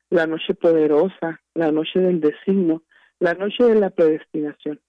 la 0.09 0.27
noche 0.27 0.53
poderosa, 0.53 1.41
la 1.53 1.71
noche 1.71 1.99
del 1.99 2.21
designo, 2.21 2.83
la 3.19 3.33
noche 3.33 3.65
de 3.65 3.75
la 3.75 3.89
predestinación. 3.89 4.79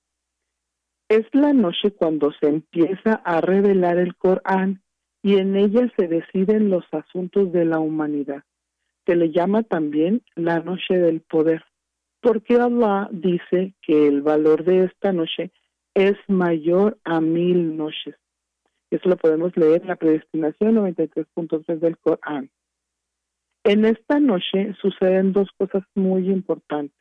Es 1.09 1.27
la 1.33 1.53
noche 1.53 1.91
cuando 1.91 2.33
se 2.41 2.49
empieza 2.49 3.15
a 3.25 3.41
revelar 3.41 3.99
el 3.99 4.17
Corán 4.17 4.83
y 5.23 5.37
en 5.37 5.57
ella 5.57 5.91
se 5.97 6.09
deciden 6.09 6.69
los 6.69 6.85
asuntos 6.91 7.53
de 7.53 7.65
la 7.65 7.79
humanidad. 7.79 8.43
Se 9.07 9.15
le 9.17 9.31
llama 9.31 9.63
también 9.63 10.23
la 10.35 10.61
noche 10.61 10.95
del 10.99 11.21
poder, 11.21 11.65
porque 12.21 12.57
Allah 12.57 13.09
dice 13.13 13.75
que 13.83 14.09
el 14.09 14.23
valor 14.23 14.65
de 14.65 14.85
esta 14.85 15.13
noche 15.13 15.53
es 15.95 16.17
mayor 16.29 16.99
a 17.05 17.21
mil 17.21 17.77
noches. 17.77 18.17
Eso 18.91 19.09
lo 19.09 19.17
podemos 19.17 19.57
leer 19.57 19.83
en 19.83 19.89
la 19.89 19.97
predestinación 19.97 20.75
93.3 20.75 21.79
del 21.79 21.99
Corán. 21.99 22.51
En 23.65 23.85
esta 23.85 24.19
noche 24.19 24.75
suceden 24.81 25.33
dos 25.33 25.49
cosas 25.57 25.85
muy 25.95 26.29
importantes. 26.29 26.99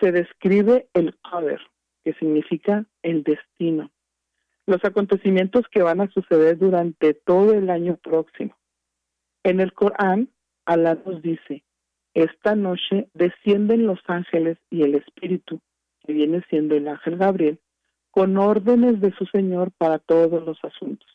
Se 0.00 0.10
describe 0.12 0.88
el 0.94 1.16
Qadr, 1.20 1.60
que 2.04 2.12
significa 2.14 2.86
el 3.02 3.22
destino 3.22 3.90
los 4.70 4.84
acontecimientos 4.84 5.66
que 5.70 5.82
van 5.82 6.00
a 6.00 6.10
suceder 6.10 6.56
durante 6.56 7.12
todo 7.12 7.52
el 7.52 7.68
año 7.68 7.96
próximo. 7.96 8.56
En 9.42 9.60
el 9.60 9.72
Corán, 9.72 10.30
Alá 10.64 10.96
nos 11.04 11.20
dice, 11.20 11.64
esta 12.14 12.54
noche 12.54 13.08
descienden 13.12 13.86
los 13.86 13.98
ángeles 14.06 14.58
y 14.70 14.82
el 14.82 14.94
Espíritu, 14.94 15.60
que 16.06 16.12
viene 16.12 16.42
siendo 16.48 16.76
el 16.76 16.88
ángel 16.88 17.16
Gabriel, 17.16 17.58
con 18.10 18.36
órdenes 18.36 19.00
de 19.00 19.12
su 19.12 19.26
Señor 19.26 19.72
para 19.76 19.98
todos 19.98 20.44
los 20.44 20.58
asuntos. 20.64 21.08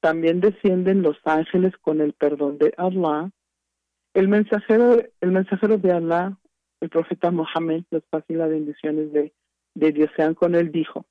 También 0.00 0.40
descienden 0.40 1.02
los 1.02 1.16
ángeles 1.24 1.72
con 1.80 2.00
el 2.00 2.12
perdón 2.12 2.58
de 2.58 2.74
Allah. 2.76 3.30
El 4.14 4.28
mensajero, 4.28 5.00
el 5.20 5.30
mensajero 5.30 5.78
de 5.78 5.92
Allah, 5.92 6.36
el 6.80 6.88
profeta 6.88 7.30
Mohammed, 7.30 7.84
los 7.90 8.02
paz 8.04 8.24
y 8.28 8.34
las 8.34 8.50
bendiciones 8.50 9.12
de, 9.12 9.32
de 9.74 9.92
Dios 9.92 10.10
sean 10.16 10.34
con 10.34 10.54
él, 10.54 10.72
dijo, 10.72 11.06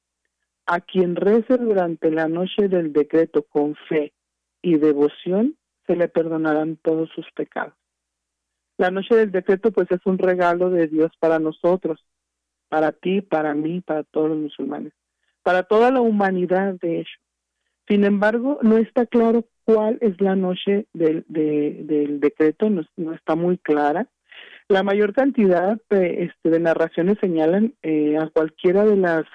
a 0.72 0.80
quien 0.80 1.18
rece 1.18 1.58
durante 1.58 2.10
la 2.12 2.30
noche 2.30 2.70
del 2.70 2.94
decreto 2.94 3.44
con 3.44 3.76
fe 3.90 4.14
y 4.62 4.78
devoción, 4.78 5.58
se 5.86 5.98
le 5.98 6.08
perdonarán 6.08 6.78
todos 6.78 7.10
sus 7.14 7.30
pecados. 7.36 7.74
La 8.78 8.90
noche 8.90 9.18
del 9.18 9.34
decreto 9.34 9.74
pues 9.74 9.92
es 9.92 10.00
un 10.06 10.18
regalo 10.18 10.70
de 10.70 10.88
Dios 10.88 11.12
para 11.20 11.40
nosotros, 11.40 12.00
para 12.70 12.94
ti, 12.94 13.20
para 13.20 13.54
mí, 13.54 13.82
para 13.82 14.04
todos 14.04 14.30
los 14.30 14.38
musulmanes, 14.38 14.94
para 15.44 15.64
toda 15.64 15.92
la 15.92 16.00
humanidad 16.00 16.76
de 16.80 17.02
hecho. 17.02 17.20
Sin 17.90 18.06
embargo, 18.06 18.60
no 18.62 18.78
está 18.78 19.06
claro 19.06 19.44
cuál 19.66 19.98
es 20.00 20.22
la 20.22 20.38
noche 20.38 20.86
del, 20.94 21.26
decreto, 22.22 22.70
no, 22.70 23.14
está 23.14 23.36
muy 23.36 23.58
clara. 23.58 24.08
La 24.70 24.84
mayor 24.84 25.12
cantidad 25.12 25.78
de, 25.90 26.24
este, 26.24 26.50
de 26.50 26.60
narraciones 26.62 27.18
señalan 27.20 27.74
eh, 27.84 28.16
a 28.18 28.30
cualquiera 28.30 28.86
de 28.86 28.96
las 28.96 29.26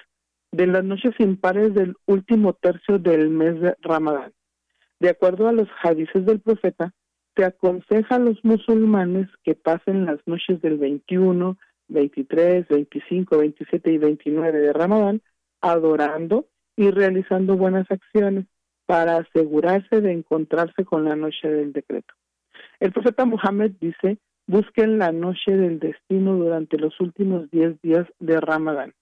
de 0.51 0.67
las 0.67 0.83
noches 0.83 1.13
impares 1.19 1.73
del 1.73 1.95
último 2.05 2.53
tercio 2.53 2.99
del 2.99 3.29
mes 3.29 3.59
de 3.59 3.75
Ramadán. 3.81 4.33
De 4.99 5.09
acuerdo 5.09 5.47
a 5.47 5.51
los 5.51 5.67
hadices 5.83 6.25
del 6.25 6.39
profeta, 6.39 6.93
se 7.35 7.45
aconseja 7.45 8.15
a 8.15 8.19
los 8.19 8.43
musulmanes 8.43 9.27
que 9.43 9.53
pasen 9.53 10.05
las 10.05 10.19
noches 10.25 10.59
del 10.61 10.77
21, 10.77 11.57
23, 11.87 12.67
25, 12.67 13.37
27 13.37 13.91
y 13.91 13.97
29 13.97 14.59
de 14.59 14.73
Ramadán 14.73 15.21
adorando 15.61 16.47
y 16.75 16.91
realizando 16.91 17.55
buenas 17.55 17.89
acciones 17.89 18.45
para 18.85 19.17
asegurarse 19.17 20.01
de 20.01 20.13
encontrarse 20.13 20.85
con 20.85 21.05
la 21.05 21.15
noche 21.15 21.47
del 21.47 21.73
decreto. 21.73 22.13
El 22.79 22.91
profeta 22.91 23.25
Muhammad 23.25 23.71
dice, 23.79 24.17
busquen 24.47 24.97
la 24.97 25.11
noche 25.11 25.51
del 25.51 25.79
destino 25.79 26.35
durante 26.35 26.77
los 26.77 26.99
últimos 26.99 27.49
10 27.51 27.81
días 27.81 28.07
de 28.19 28.39
Ramadán. 28.39 28.93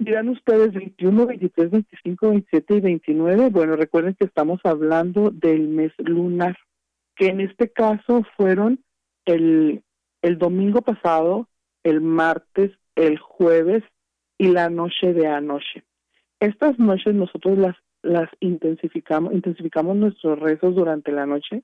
Dirán 0.00 0.30
ustedes 0.30 0.72
21, 0.72 1.26
23, 1.26 1.70
25, 1.70 2.30
27 2.30 2.74
y 2.74 2.80
29. 2.80 3.50
Bueno, 3.50 3.76
recuerden 3.76 4.14
que 4.14 4.24
estamos 4.24 4.58
hablando 4.64 5.30
del 5.30 5.68
mes 5.68 5.92
lunar, 5.98 6.56
que 7.14 7.26
en 7.26 7.42
este 7.42 7.70
caso 7.70 8.22
fueron 8.34 8.82
el, 9.26 9.82
el 10.22 10.38
domingo 10.38 10.80
pasado, 10.80 11.48
el 11.82 12.00
martes, 12.00 12.72
el 12.94 13.18
jueves 13.18 13.84
y 14.38 14.48
la 14.48 14.70
noche 14.70 15.12
de 15.12 15.26
anoche. 15.26 15.84
Estas 16.40 16.78
noches 16.78 17.14
nosotros 17.14 17.58
las, 17.58 17.76
las 18.00 18.30
intensificamos, 18.40 19.34
intensificamos 19.34 19.96
nuestros 19.96 20.38
rezos 20.38 20.74
durante 20.74 21.12
la 21.12 21.26
noche 21.26 21.62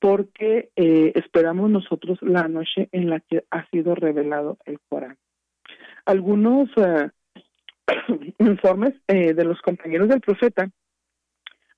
porque 0.00 0.68
eh, 0.76 1.12
esperamos 1.14 1.70
nosotros 1.70 2.18
la 2.20 2.46
noche 2.46 2.90
en 2.92 3.08
la 3.08 3.20
que 3.20 3.44
ha 3.50 3.66
sido 3.70 3.94
revelado 3.94 4.58
el 4.66 4.78
Corán. 4.86 5.16
Algunos 6.04 6.68
eh, 6.76 7.08
informes 8.38 8.94
eh, 9.06 9.34
de 9.34 9.44
los 9.44 9.60
compañeros 9.62 10.08
del 10.08 10.20
profeta 10.20 10.70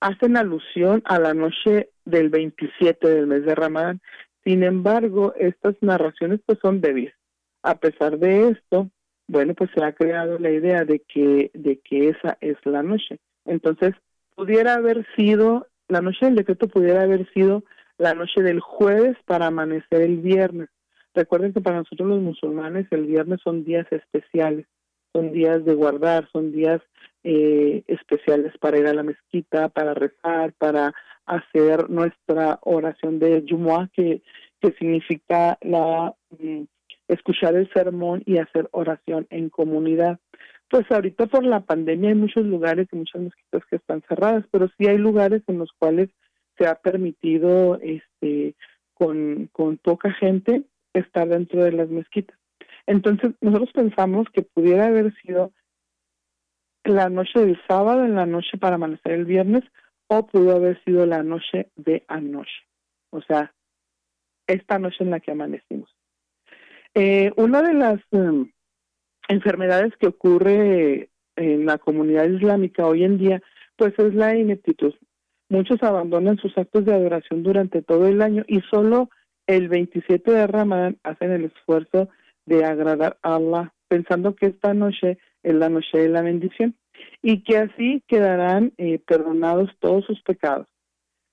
hacen 0.01 0.37
alusión 0.37 1.03
a 1.05 1.18
la 1.18 1.35
noche 1.35 1.90
del 2.05 2.31
27 2.31 3.07
del 3.09 3.27
mes 3.27 3.44
de 3.44 3.55
Ramadán. 3.55 4.01
Sin 4.44 4.62
embargo, 4.62 5.35
estas 5.37 5.77
narraciones 5.83 6.40
pues 6.46 6.59
son 6.61 6.81
débiles. 6.81 7.14
A 7.62 7.75
pesar 7.75 8.18
de 8.18 8.49
esto, 8.49 8.90
bueno, 9.29 9.55
pues 9.55 9.70
se 9.75 9.85
ha 9.85 9.92
creado 9.92 10.38
la 10.38 10.51
idea 10.51 10.85
de 10.85 11.01
que 11.01 11.51
de 11.53 11.79
que 11.81 12.09
esa 12.09 12.38
es 12.40 12.57
la 12.64 12.83
noche. 12.83 13.18
Entonces, 13.44 13.92
pudiera 14.35 14.75
haber 14.75 15.07
sido 15.16 15.66
la 15.88 16.01
noche 16.01 16.27
del 16.27 16.37
decreto 16.37 16.68
pudiera 16.68 17.03
haber 17.03 17.31
sido 17.33 17.64
la 17.99 18.14
noche 18.14 18.42
del 18.42 18.61
jueves 18.61 19.16
para 19.27 19.46
amanecer 19.46 20.01
el 20.01 20.18
viernes. 20.18 20.68
Recuerden 21.14 21.53
que 21.53 21.61
para 21.61 21.79
nosotros 21.79 22.09
los 22.09 22.20
musulmanes 22.20 22.87
el 22.92 23.07
viernes 23.07 23.40
son 23.42 23.64
días 23.64 23.87
especiales 23.90 24.66
son 25.12 25.33
días 25.33 25.64
de 25.64 25.75
guardar, 25.75 26.29
son 26.33 26.53
días 26.53 26.81
eh, 27.23 27.83
especiales 27.87 28.57
para 28.59 28.79
ir 28.79 28.87
a 28.87 28.94
la 28.94 29.03
mezquita, 29.03 29.68
para 29.68 29.94
rezar, 29.94 30.53
para 30.55 30.94
hacer 31.27 31.90
nuestra 31.90 32.59
oración 32.62 33.18
de 33.18 33.44
Jumu'ah, 33.49 33.88
que, 33.92 34.23
que 34.61 34.73
significa 34.73 35.59
la 35.62 36.14
mm, 36.38 36.62
escuchar 37.09 37.57
el 37.57 37.70
sermón 37.73 38.23
y 38.25 38.38
hacer 38.38 38.68
oración 38.73 39.27
en 39.31 39.51
comunidad. 39.51 40.18
Pues 40.70 40.87
ahorita 40.90 41.27
por 41.27 41.44
la 41.44 41.61
pandemia 41.61 42.11
hay 42.11 42.14
muchos 42.14 42.46
lugares 42.46 42.88
y 42.92 42.96
muchas 42.96 43.23
mezquitas 43.23 43.62
que 43.68 43.77
están 43.77 44.03
cerradas, 44.09 44.44
pero 44.51 44.68
sí 44.79 44.87
hay 44.87 44.99
lugares 44.99 45.42
en 45.49 45.59
los 45.59 45.73
cuales 45.73 46.09
se 46.57 46.66
ha 46.66 46.77
permitido 46.77 47.79
este 47.81 48.55
con, 48.94 49.49
con 49.53 49.79
poca 49.79 50.12
gente 50.12 50.62
estar 50.92 51.29
dentro 51.29 51.64
de 51.64 51.73
las 51.73 51.88
mezquitas. 51.88 52.39
Entonces, 52.90 53.31
nosotros 53.40 53.70
pensamos 53.72 54.26
que 54.33 54.42
pudiera 54.42 54.87
haber 54.88 55.14
sido 55.22 55.53
la 56.83 57.09
noche 57.09 57.38
del 57.38 57.57
sábado 57.68 58.05
en 58.05 58.16
la 58.16 58.26
noche 58.26 58.59
para 58.59 58.74
amanecer 58.74 59.12
el 59.12 59.26
viernes 59.26 59.62
o 60.09 60.26
pudo 60.26 60.57
haber 60.57 60.83
sido 60.83 61.07
la 61.07 61.22
noche 61.22 61.70
de 61.76 62.03
anoche. 62.09 62.66
O 63.11 63.22
sea, 63.22 63.55
esta 64.48 64.81
noche 64.81 65.05
en 65.05 65.11
la 65.11 65.20
que 65.20 65.31
amanecimos. 65.31 65.88
Eh, 66.94 67.31
una 67.37 67.62
de 67.62 67.74
las 67.74 68.00
em, 68.11 68.50
enfermedades 69.29 69.96
que 69.96 70.09
ocurre 70.09 71.11
en 71.37 71.66
la 71.66 71.79
comunidad 71.79 72.29
islámica 72.29 72.87
hoy 72.87 73.05
en 73.05 73.18
día, 73.18 73.40
pues 73.76 73.96
es 74.00 74.14
la 74.16 74.37
ineptitud. 74.37 74.94
Muchos 75.48 75.81
abandonan 75.85 76.38
sus 76.38 76.59
actos 76.59 76.85
de 76.87 76.94
adoración 76.94 77.44
durante 77.44 77.83
todo 77.83 78.09
el 78.09 78.20
año 78.20 78.42
y 78.48 78.62
solo 78.62 79.11
el 79.46 79.68
27 79.68 80.29
de 80.29 80.48
Ramadán 80.48 80.98
hacen 81.05 81.31
el 81.31 81.44
esfuerzo 81.44 82.09
de 82.51 82.65
agradar 82.65 83.17
a 83.23 83.37
Allah, 83.37 83.73
pensando 83.87 84.35
que 84.35 84.47
esta 84.47 84.75
noche 84.75 85.19
es 85.45 85.55
la 85.55 85.69
noche 85.69 85.97
de 85.97 86.09
la 86.09 86.21
bendición 86.21 86.75
y 87.23 87.45
que 87.45 87.59
así 87.59 88.03
quedarán 88.09 88.73
eh, 88.77 88.99
perdonados 88.99 89.71
todos 89.79 90.05
sus 90.05 90.21
pecados. 90.23 90.67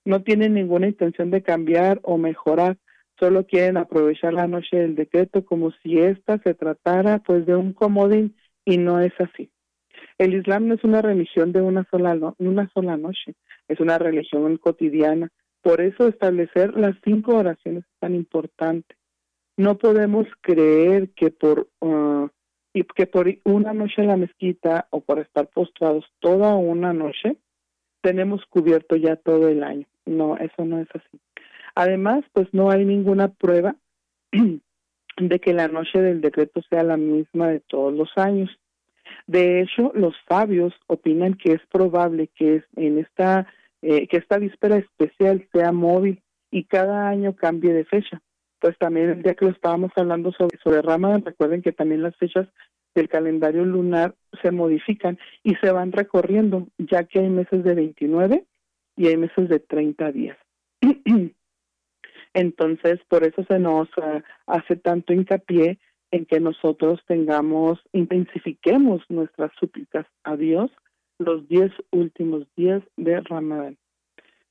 No 0.05 0.21
tienen 0.21 0.53
ninguna 0.53 0.87
intención 0.87 1.31
de 1.31 1.41
cambiar 1.41 1.99
o 2.03 2.17
mejorar, 2.17 2.77
solo 3.19 3.47
quieren 3.47 3.77
aprovechar 3.77 4.33
la 4.33 4.47
noche 4.47 4.77
del 4.77 4.95
decreto 4.95 5.43
como 5.43 5.71
si 5.81 5.97
ésta 5.97 6.39
se 6.43 6.53
tratara 6.53 7.17
pues 7.19 7.47
de 7.47 7.55
un 7.55 7.73
comodín 7.73 8.35
y 8.63 8.77
no 8.77 9.01
es 9.01 9.13
así. 9.19 9.49
El 10.19 10.35
Islam 10.35 10.67
no 10.67 10.75
es 10.75 10.83
una 10.83 11.01
religión 11.01 11.51
de 11.51 11.61
una 11.61 11.83
sola, 11.89 12.13
no, 12.13 12.35
una 12.37 12.69
sola 12.75 12.95
noche, 12.95 13.33
es 13.67 13.79
una 13.79 13.97
religión 13.97 14.57
cotidiana. 14.57 15.29
Por 15.61 15.81
eso 15.81 16.07
establecer 16.07 16.77
las 16.77 16.95
cinco 17.03 17.35
oraciones 17.35 17.83
es 17.83 17.99
tan 17.99 18.13
importante. 18.13 18.95
No 19.57 19.77
podemos 19.77 20.27
creer 20.41 21.09
que 21.09 21.31
por 21.31 21.67
uh, 21.81 22.29
y 22.73 22.83
que 22.83 23.07
por 23.07 23.27
una 23.43 23.73
noche 23.73 24.03
en 24.03 24.07
la 24.07 24.17
mezquita 24.17 24.87
o 24.91 25.01
por 25.01 25.19
estar 25.19 25.47
postrados 25.47 26.05
toda 26.19 26.55
una 26.55 26.93
noche 26.93 27.37
tenemos 28.01 28.45
cubierto 28.45 28.95
ya 28.95 29.15
todo 29.15 29.47
el 29.47 29.63
año. 29.63 29.87
No, 30.05 30.37
eso 30.37 30.63
no 30.63 30.79
es 30.79 30.87
así. 30.93 31.19
Además, 31.73 32.23
pues 32.33 32.47
no 32.53 32.69
hay 32.69 32.85
ninguna 32.85 33.29
prueba 33.29 33.75
de 35.17 35.39
que 35.39 35.53
la 35.53 35.67
noche 35.67 35.99
del 35.99 36.21
decreto 36.21 36.61
sea 36.69 36.83
la 36.83 36.97
misma 36.97 37.49
de 37.49 37.59
todos 37.61 37.93
los 37.93 38.09
años. 38.15 38.51
De 39.25 39.61
hecho, 39.61 39.91
los 39.95 40.13
sabios 40.29 40.73
opinan 40.85 41.33
que 41.33 41.53
es 41.53 41.61
probable 41.71 42.29
que 42.35 42.63
en 42.75 42.99
esta 42.99 43.47
eh, 43.81 44.07
que 44.07 44.17
esta 44.17 44.37
víspera 44.37 44.77
especial 44.77 45.47
sea 45.51 45.71
móvil 45.71 46.21
y 46.51 46.63
cada 46.65 47.09
año 47.09 47.35
cambie 47.35 47.73
de 47.73 47.85
fecha 47.85 48.21
pues 48.59 48.77
también 48.77 49.09
el 49.09 49.23
día 49.23 49.35
que 49.35 49.45
lo 49.45 49.51
estábamos 49.51 49.91
hablando 49.95 50.31
sobre, 50.31 50.57
sobre 50.59 50.81
Ramadán, 50.81 51.23
recuerden 51.25 51.61
que 51.61 51.71
también 51.71 52.01
las 52.01 52.15
fechas 52.17 52.47
del 52.95 53.09
calendario 53.09 53.63
lunar 53.63 54.15
se 54.41 54.51
modifican 54.51 55.19
y 55.43 55.55
se 55.55 55.71
van 55.71 55.91
recorriendo, 55.91 56.67
ya 56.77 57.03
que 57.03 57.19
hay 57.19 57.29
meses 57.29 57.63
de 57.63 57.75
29 57.75 58.45
y 58.95 59.07
hay 59.07 59.17
meses 59.17 59.49
de 59.49 59.59
30 59.59 60.11
días. 60.11 60.37
Entonces, 62.33 62.99
por 63.07 63.23
eso 63.23 63.43
se 63.47 63.59
nos 63.59 63.87
uh, 63.97 64.21
hace 64.47 64.75
tanto 64.75 65.13
hincapié 65.13 65.79
en 66.11 66.25
que 66.25 66.39
nosotros 66.39 66.99
tengamos, 67.07 67.79
intensifiquemos 67.93 69.03
nuestras 69.09 69.51
súplicas 69.59 70.05
a 70.23 70.35
Dios 70.35 70.71
los 71.19 71.47
10 71.47 71.71
últimos 71.91 72.47
días 72.55 72.81
de 72.95 73.19
Ramadán. 73.21 73.77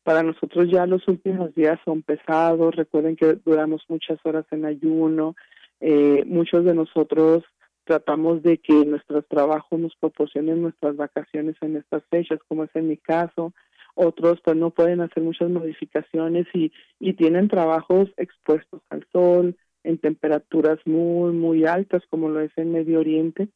Para 0.06 0.22
nosotros 0.22 0.68
ya 0.70 0.86
los 0.86 1.08
últimos 1.08 1.52
días 1.56 1.80
son 1.84 2.00
pesados, 2.02 2.76
recuerden 2.76 3.16
que 3.16 3.40
duramos 3.44 3.82
muchas 3.88 4.20
horas 4.22 4.46
en 4.52 4.64
ayuno, 4.64 5.34
eh, 5.80 6.22
muchos 6.26 6.64
de 6.64 6.74
nosotros 6.74 7.42
tratamos 7.82 8.40
de 8.44 8.58
que 8.58 8.84
nuestros 8.84 9.26
trabajos 9.26 9.80
nos 9.80 9.96
proporcionen 9.96 10.62
nuestras 10.62 10.94
vacaciones 10.94 11.56
en 11.60 11.74
estas 11.74 12.04
fechas, 12.08 12.38
como 12.46 12.62
es 12.62 12.70
en 12.74 12.86
mi 12.86 12.96
caso. 12.98 13.52
Otros 13.96 14.40
pues 14.44 14.56
no 14.56 14.70
pueden 14.70 15.00
hacer 15.00 15.24
muchas 15.24 15.50
modificaciones 15.50 16.46
y, 16.54 16.70
y 17.00 17.14
tienen 17.14 17.48
trabajos 17.48 18.08
expuestos 18.16 18.82
al 18.90 19.04
sol, 19.10 19.56
en 19.82 19.98
temperaturas 19.98 20.78
muy, 20.84 21.32
muy 21.32 21.64
altas, 21.64 22.04
como 22.10 22.28
lo 22.28 22.38
es 22.38 22.52
en 22.54 22.70
Medio 22.70 23.00
Oriente 23.00 23.48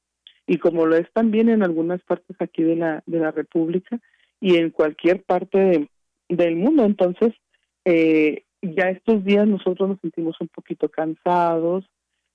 y 0.49 0.59
como 0.59 0.85
lo 0.85 0.97
es 0.97 1.07
también 1.13 1.49
en 1.49 1.63
algunas 1.63 2.03
partes 2.03 2.37
aquí 2.41 2.65
de 2.65 2.75
la, 2.75 3.05
de 3.07 3.21
la 3.21 3.31
República 3.31 4.01
y 4.41 4.57
en 4.57 4.71
cualquier 4.71 5.23
parte 5.23 5.59
de, 5.59 5.89
del 6.31 6.57
mundo. 6.57 6.85
Entonces, 6.85 7.35
eh, 7.85 8.45
ya 8.63 8.91
estos 8.91 9.25
días 9.25 9.47
nosotros 9.47 9.89
nos 9.89 10.01
sentimos 10.01 10.41
un 10.41 10.49
poquito 10.49 10.89
cansados, 10.89 11.85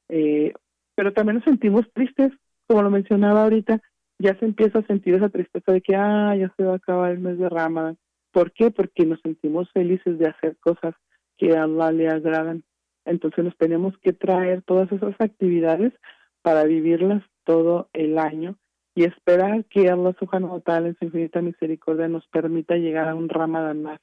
eh, 0.09 0.53
pero 0.95 1.13
también 1.13 1.35
nos 1.37 1.45
sentimos 1.45 1.85
tristes, 1.93 2.31
como 2.67 2.83
lo 2.83 2.89
mencionaba 2.89 3.43
ahorita, 3.43 3.81
ya 4.19 4.37
se 4.39 4.45
empieza 4.45 4.79
a 4.79 4.87
sentir 4.87 5.15
esa 5.15 5.29
tristeza 5.29 5.71
de 5.71 5.81
que, 5.81 5.95
ah, 5.95 6.35
ya 6.35 6.53
se 6.55 6.63
va 6.63 6.73
a 6.73 6.77
acabar 6.77 7.11
el 7.11 7.19
mes 7.19 7.37
de 7.37 7.49
Ramadán. 7.49 7.97
¿Por 8.31 8.51
qué? 8.51 8.71
Porque 8.71 9.05
nos 9.05 9.19
sentimos 9.21 9.69
felices 9.71 10.17
de 10.17 10.27
hacer 10.27 10.57
cosas 10.57 10.95
que 11.37 11.55
a 11.55 11.63
Allah 11.63 11.91
le 11.91 12.09
agradan. 12.09 12.63
Entonces 13.05 13.43
nos 13.43 13.57
tenemos 13.57 13.97
que 13.99 14.13
traer 14.13 14.61
todas 14.63 14.91
esas 14.91 15.15
actividades 15.19 15.93
para 16.41 16.63
vivirlas 16.63 17.23
todo 17.43 17.89
el 17.93 18.17
año 18.17 18.57
y 18.95 19.03
esperar 19.03 19.65
que 19.65 19.89
Allah 19.89 20.15
subhanahu 20.17 20.53
wa 20.53 20.59
ta'ala 20.61 20.87
en 20.87 20.97
su 20.97 21.05
infinita 21.05 21.41
misericordia 21.41 22.07
nos 22.07 22.25
permita 22.27 22.77
llegar 22.77 23.09
a 23.09 23.15
un 23.15 23.27
Ramadán 23.27 23.83
más, 23.83 23.99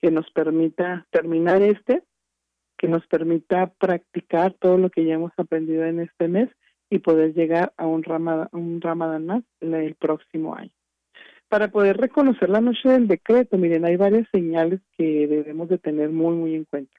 que 0.00 0.12
nos 0.12 0.30
permita 0.30 1.06
terminar 1.10 1.60
este, 1.62 2.04
que 2.78 2.86
nos 2.86 3.04
permita 3.08 3.66
practicar 3.78 4.54
todo 4.54 4.78
lo 4.78 4.90
que 4.90 5.04
ya 5.04 5.14
hemos 5.14 5.32
aprendido 5.36 5.84
en 5.84 6.00
este 6.00 6.28
mes 6.28 6.48
y 6.90 7.00
poder 7.00 7.34
llegar 7.34 7.72
a 7.76 7.86
un 7.86 8.04
Ramadán, 8.04 8.48
un 8.52 8.80
Ramadán 8.80 9.26
más 9.26 9.42
el 9.60 9.96
próximo 9.96 10.54
año. 10.54 10.70
Para 11.48 11.68
poder 11.68 11.96
reconocer 11.96 12.48
la 12.48 12.60
noche 12.60 12.88
del 12.88 13.08
decreto, 13.08 13.58
miren, 13.58 13.84
hay 13.84 13.96
varias 13.96 14.28
señales 14.30 14.80
que 14.96 15.26
debemos 15.26 15.68
de 15.68 15.78
tener 15.78 16.10
muy, 16.10 16.36
muy 16.36 16.54
en 16.54 16.64
cuenta. 16.64 16.96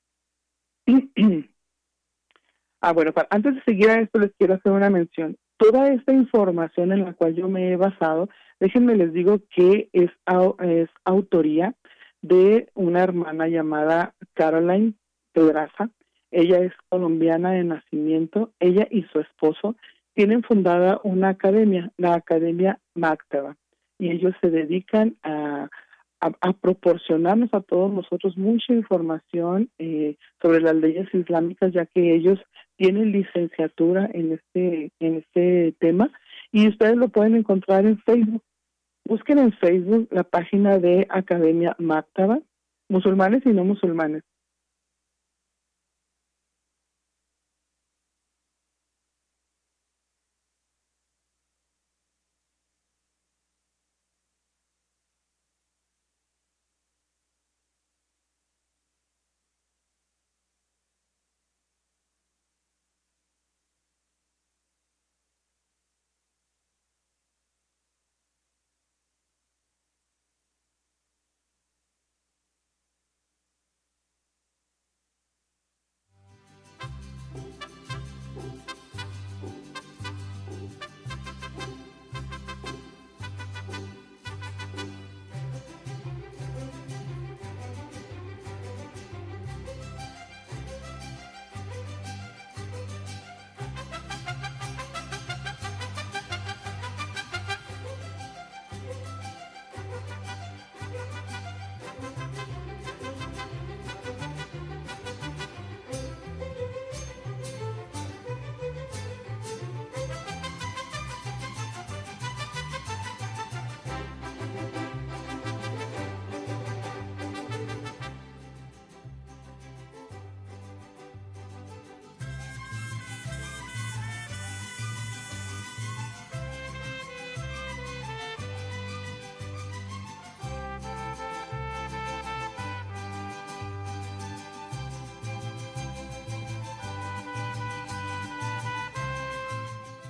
ah, 2.82 2.94
bueno, 2.94 3.14
antes 3.30 3.56
de 3.56 3.64
seguir 3.64 3.90
a 3.90 4.02
esto 4.02 4.20
les 4.20 4.34
quiero 4.38 4.56
hacer 4.56 4.72
una 4.72 4.90
mención. 4.90 5.38
Toda 5.58 5.90
esta 5.90 6.14
información 6.14 6.92
en 6.92 7.04
la 7.04 7.14
cual 7.14 7.36
yo 7.36 7.50
me 7.50 7.72
he 7.72 7.76
basado, 7.76 8.30
déjenme 8.60 8.96
les 8.96 9.12
digo 9.12 9.40
que 9.50 9.90
es, 9.92 10.12
autoría 11.04 11.74
de 12.22 12.70
una 12.76 13.04
hermana 13.04 13.48
llamada 13.48 14.14
Caroline 14.34 14.94
Pedraza. 15.34 15.90
Ella 16.30 16.60
es 16.60 16.74
colombiana 16.90 17.52
de 17.52 17.64
nacimiento. 17.64 18.52
Ella 18.60 18.88
y 18.92 19.04
su 19.04 19.20
esposo 19.20 19.76
tienen 20.14 20.44
fundada 20.44 21.00
una 21.04 21.30
academia, 21.30 21.92
la 21.98 22.16
Academia 22.16 22.80
Magtaba, 22.96 23.56
y 24.00 24.12
ellos 24.12 24.34
se 24.42 24.50
dedican 24.50 25.16
a, 25.24 25.70
a, 26.20 26.54
proporcionarnos 26.54 27.54
a 27.54 27.62
todos 27.62 27.92
nosotros 27.92 28.38
mucha 28.38 28.74
información 28.74 29.70
eh, 29.78 30.18
sobre 30.42 30.62
las 30.62 30.76
leyes 30.76 31.08
islámicas, 31.14 31.72
ya 31.72 31.86
que 31.86 32.16
ellos 32.16 32.40
tienen 32.78 33.12
licenciatura 33.12 34.10
en 34.14 34.34
este 34.34 34.92
en 35.00 35.18
este 35.18 35.76
tema 35.80 36.12
y 36.52 36.68
ustedes 36.68 36.96
lo 36.96 37.10
pueden 37.10 37.36
encontrar 37.36 37.86
en 37.86 38.00
Facebook. 38.00 38.44
Busquen 39.06 39.40
en 39.40 39.52
Facebook 39.54 40.08
la 40.12 40.24
página 40.24 40.78
de 40.78 41.08
Academia 41.10 41.76
Maktaba, 41.80 42.40
musulmanes 42.90 43.46
y 43.46 43.50
no 43.50 43.64
musulmanes. 43.64 44.24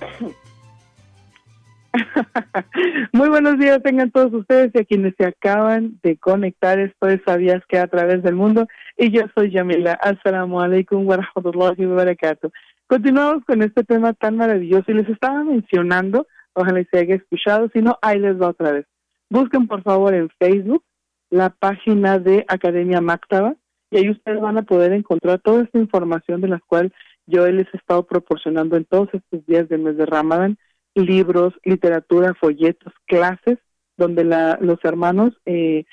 Muy 3.12 3.28
buenos 3.28 3.58
días 3.58 3.82
tengan 3.82 4.10
todos 4.10 4.32
ustedes 4.32 4.70
y 4.74 4.78
a 4.78 4.84
quienes 4.84 5.14
se 5.18 5.26
acaban 5.26 5.98
de 6.02 6.16
conectar. 6.16 6.78
Esto 6.78 7.08
es 7.08 7.20
Sabías 7.24 7.62
que 7.68 7.78
a 7.78 7.86
través 7.86 8.22
del 8.22 8.34
mundo. 8.34 8.66
Y 8.96 9.10
yo 9.10 9.22
soy 9.34 9.50
Yamila. 9.50 9.94
Assalamu 9.94 10.60
alaikum 10.60 11.06
wa 11.06 11.16
rahmatullahi 11.16 11.86
wa 11.86 11.96
barakatuh. 11.96 12.50
Continuamos 12.86 13.44
con 13.44 13.62
este 13.62 13.84
tema 13.84 14.12
tan 14.14 14.36
maravilloso 14.36 14.90
y 14.90 14.94
les 14.94 15.08
estaba 15.08 15.44
mencionando, 15.44 16.26
ojalá 16.54 16.82
se 16.90 16.98
haya 16.98 17.16
escuchado, 17.16 17.68
si 17.74 17.82
no, 17.82 17.98
ahí 18.00 18.18
les 18.18 18.40
va 18.40 18.48
otra 18.48 18.72
vez. 18.72 18.86
Busquen 19.28 19.66
por 19.66 19.82
favor 19.82 20.14
en 20.14 20.30
Facebook 20.38 20.82
la 21.28 21.50
página 21.50 22.18
de 22.18 22.46
Academia 22.48 23.02
Maktaba 23.02 23.54
y 23.90 23.98
ahí 23.98 24.10
ustedes 24.10 24.40
van 24.40 24.56
a 24.56 24.62
poder 24.62 24.92
encontrar 24.92 25.38
toda 25.40 25.64
esta 25.64 25.78
información 25.78 26.40
de 26.40 26.48
la 26.48 26.60
cual 26.66 26.94
yo 27.28 27.46
les 27.46 27.72
he 27.72 27.76
estado 27.76 28.04
proporcionando 28.06 28.76
en 28.76 28.84
todos 28.84 29.08
estos 29.12 29.46
días 29.46 29.68
del 29.68 29.82
mes 29.82 29.96
de 29.96 30.06
Ramadán 30.06 30.58
libros, 30.94 31.54
literatura, 31.64 32.34
folletos, 32.34 32.92
clases, 33.06 33.58
donde 33.96 34.24
la, 34.24 34.58
los 34.60 34.78
hermanos 34.84 35.34
eh, 35.46 35.84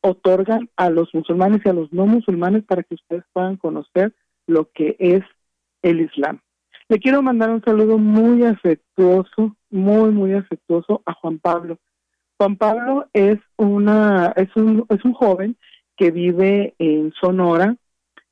otorgan 0.00 0.68
a 0.76 0.90
los 0.90 1.12
musulmanes 1.14 1.62
y 1.64 1.68
a 1.68 1.72
los 1.72 1.92
no 1.92 2.06
musulmanes 2.06 2.64
para 2.64 2.82
que 2.82 2.94
ustedes 2.94 3.24
puedan 3.32 3.56
conocer 3.56 4.14
lo 4.46 4.70
que 4.70 4.96
es 4.98 5.22
el 5.82 6.00
Islam. 6.00 6.40
Le 6.88 6.98
quiero 6.98 7.22
mandar 7.22 7.50
un 7.50 7.62
saludo 7.62 7.98
muy 7.98 8.44
afectuoso, 8.44 9.56
muy, 9.70 10.10
muy 10.10 10.32
afectuoso 10.32 11.02
a 11.04 11.12
Juan 11.14 11.38
Pablo. 11.38 11.78
Juan 12.38 12.56
Pablo 12.56 13.08
es 13.12 13.38
una, 13.56 14.32
es 14.36 14.48
un, 14.56 14.86
es 14.88 15.04
un 15.04 15.12
joven 15.12 15.56
que 15.96 16.10
vive 16.10 16.74
en 16.78 17.12
Sonora, 17.20 17.76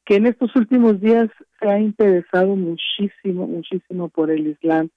que 0.07 0.17
en 0.17 0.27
estos 0.27 0.55
últimos 0.57 1.01
días 1.01 1.29
se 1.61 1.69
ha 1.69 1.79
interesado 1.79 2.57
muchísimo, 2.57 3.47
muchísimo 3.47 4.09
por 4.09 4.31
el 4.31 4.47
Islam 4.47 4.89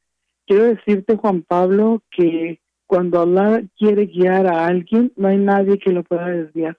quiero 0.50 0.64
decirte, 0.66 1.16
Juan 1.16 1.44
Pablo, 1.44 2.02
que 2.10 2.60
cuando 2.88 3.22
Allah 3.22 3.62
quiere 3.78 4.08
guiar 4.08 4.48
a 4.48 4.66
alguien, 4.66 5.14
no 5.16 5.28
hay 5.28 5.38
nadie 5.38 5.78
que 5.78 5.92
lo 5.92 6.04
pueda 6.04 6.28
desviar. 6.28 6.76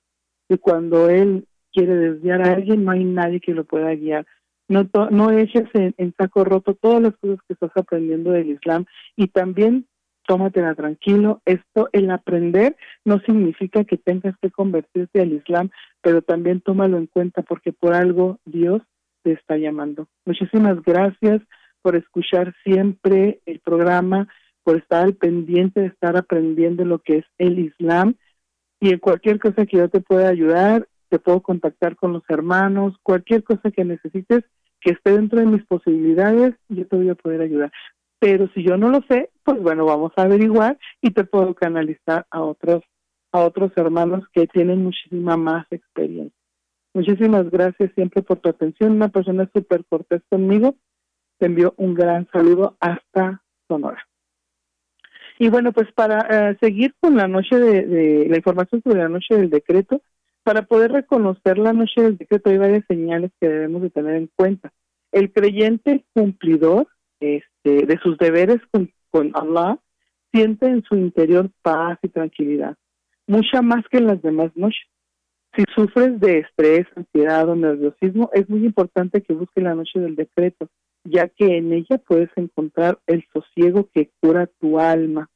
Y 0.49 0.59
cuando 0.59 1.09
Él 1.09 1.47
quiere 1.73 1.95
desviar 1.95 2.43
a 2.43 2.53
alguien, 2.53 2.85
no 2.85 2.91
hay 2.91 3.05
nadie 3.05 3.41
que 3.41 3.55
lo 3.55 3.65
pueda 3.65 3.95
guiar. 3.95 4.27
No, 4.69 4.89
no 5.11 5.31
eches 5.31 5.69
en, 5.75 5.95
en, 5.99 6.13
saco 6.19 6.45
roto 6.45 6.75
todas 6.75 7.01
las 7.01 7.17
cosas 7.17 7.39
que 7.47 7.55
estás 7.55 7.71
aprendiendo 7.77 8.33
del 8.33 8.51
Islam 8.51 8.85
y 9.17 9.29
también 9.29 9.87
tómatela 10.31 10.77
tranquilo. 10.77 11.43
Esto, 11.45 11.89
el 11.93 12.09
aprender, 12.13 12.77
no 13.05 13.19
significa 13.27 13.83
que 13.83 13.97
tengas 13.97 14.37
que 14.41 14.53
convertirte 14.53 15.21
al 15.21 15.33
Islam, 15.33 15.71
pero 16.03 16.23
también 16.23 16.61
tómalo 16.61 16.99
en 16.99 17.09
cuenta 17.09 17.43
porque 17.43 17.73
por 17.73 17.95
algo 17.95 18.39
Dios 18.45 18.81
te 19.25 19.33
está 19.33 19.57
llamando. 19.57 20.07
Muchísimas 20.25 20.81
gracias 20.85 21.43
por 21.83 21.97
escuchar 21.97 22.55
siempre 22.63 23.41
el 23.45 23.59
programa, 23.59 24.29
por 24.63 24.77
estar 24.77 25.03
al 25.03 25.15
pendiente 25.15 25.81
de 25.81 25.87
estar 25.89 26.17
aprendiendo 26.17 26.85
lo 26.85 27.01
que 27.01 27.19
es 27.19 27.25
el 27.39 27.59
Islam. 27.59 28.15
Y 28.79 28.91
en 28.91 29.01
cualquier 29.01 29.41
cosa 29.41 29.67
que 29.67 29.79
yo 29.79 29.89
te 29.89 30.01
pueda 30.01 30.29
ayudar, 30.29 30.87
te 31.09 31.19
puedo 31.19 31.41
contactar 31.41 31.97
con 31.97 32.13
los 32.13 32.23
hermanos, 32.29 32.95
cualquier 33.03 33.43
cosa 33.43 33.73
que 33.73 33.85
necesites 33.85 34.45
que 34.81 34.93
esté 34.93 35.11
dentro 35.11 35.41
de 35.41 35.47
mis 35.47 35.67
posibilidades, 35.67 36.55
yo 36.69 36.87
te 36.87 36.97
voy 36.97 37.09
a 37.09 37.17
poder 37.17 37.41
ayudar. 37.41 37.73
Pero 38.21 38.49
si 38.55 38.63
yo 38.63 38.77
no 38.77 38.91
lo 38.91 39.01
sé, 39.09 39.31
pues 39.43 39.61
bueno, 39.61 39.85
vamos 39.87 40.13
a 40.17 40.23
averiguar 40.23 40.79
y 41.01 41.11
te 41.11 41.25
puedo 41.25 41.55
canalizar 41.55 42.27
a 42.31 42.43
otros 42.43 42.83
a 43.33 43.41
otros 43.41 43.71
hermanos 43.77 44.25
que 44.33 44.47
tienen 44.49 44.83
muchísima 44.83 45.37
más 45.37 45.67
experiencia. 45.71 46.37
Muchísimas 46.95 47.49
gracias 47.49 47.93
siempre 47.95 48.23
por 48.23 48.39
tu 48.39 48.49
atención, 48.49 48.93
una 48.93 49.09
persona 49.09 49.49
súper 49.55 49.85
cortés 49.85 50.23
conmigo 50.29 50.75
te 51.41 51.47
envío 51.47 51.75
un 51.79 51.95
gran 51.95 52.29
saludo 52.31 52.77
hasta 52.79 53.43
Sonora. 53.67 54.07
Y 55.39 55.49
bueno, 55.49 55.73
pues 55.73 55.91
para 55.93 56.51
eh, 56.51 56.57
seguir 56.61 56.95
con 57.01 57.17
la 57.17 57.27
noche 57.27 57.59
de, 57.59 58.27
la 58.29 58.37
información 58.37 58.83
sobre 58.83 59.01
la 59.01 59.09
noche 59.09 59.35
del 59.35 59.51
decreto, 59.51 60.03
Para 60.43 60.63
poder 60.63 60.93
reconocer 60.93 61.59
la 61.59 61.73
noche 61.73 62.03
del 62.03 62.17
decreto 62.17 62.51
hay 62.51 62.59
varias 62.59 62.85
señales 62.89 63.31
que 63.41 63.49
debemos 63.49 63.83
de 63.83 63.91
tener 63.91 64.17
en 64.17 64.31
cuenta. 64.37 64.73
El 65.13 65.33
creyente 65.33 66.05
cumplidor 66.15 66.89
este, 67.21 67.50
de 67.65 67.99
sus 68.03 68.17
deberes 68.19 68.61
con, 68.71 68.91
con 69.11 69.33
Allah 69.35 69.79
siente 70.33 70.67
en 70.67 70.83
su 70.85 70.97
interior 70.97 71.51
paz 71.63 71.99
y 72.03 72.09
tranquilidad, 72.09 72.77
mucha 73.27 73.63
más 73.63 73.85
que 73.91 73.99
en 73.99 74.07
las 74.07 74.23
demás 74.23 74.51
noches. 74.55 74.87
Si 75.57 75.65
sufres 75.75 76.21
de 76.21 76.39
estrés, 76.39 76.87
ansiedad 76.95 77.49
o 77.49 77.57
nerviosismo, 77.57 78.31
es 78.33 78.49
muy 78.49 78.65
importante 78.65 79.21
que 79.21 79.35
busques 79.35 79.65
la 79.65 79.75
noche 79.75 79.99
del 79.99 80.15
decreto, 80.15 80.69
ya 81.05 81.29
que 81.29 81.57
en 81.57 81.73
ella 81.73 81.99
puedes 81.99 82.31
encontrar 82.37 83.01
el 83.07 83.25
sosiego 83.33 83.89
que 83.93 84.11
cura 84.21 84.49
tu 84.61 84.79
alma. 84.79 85.29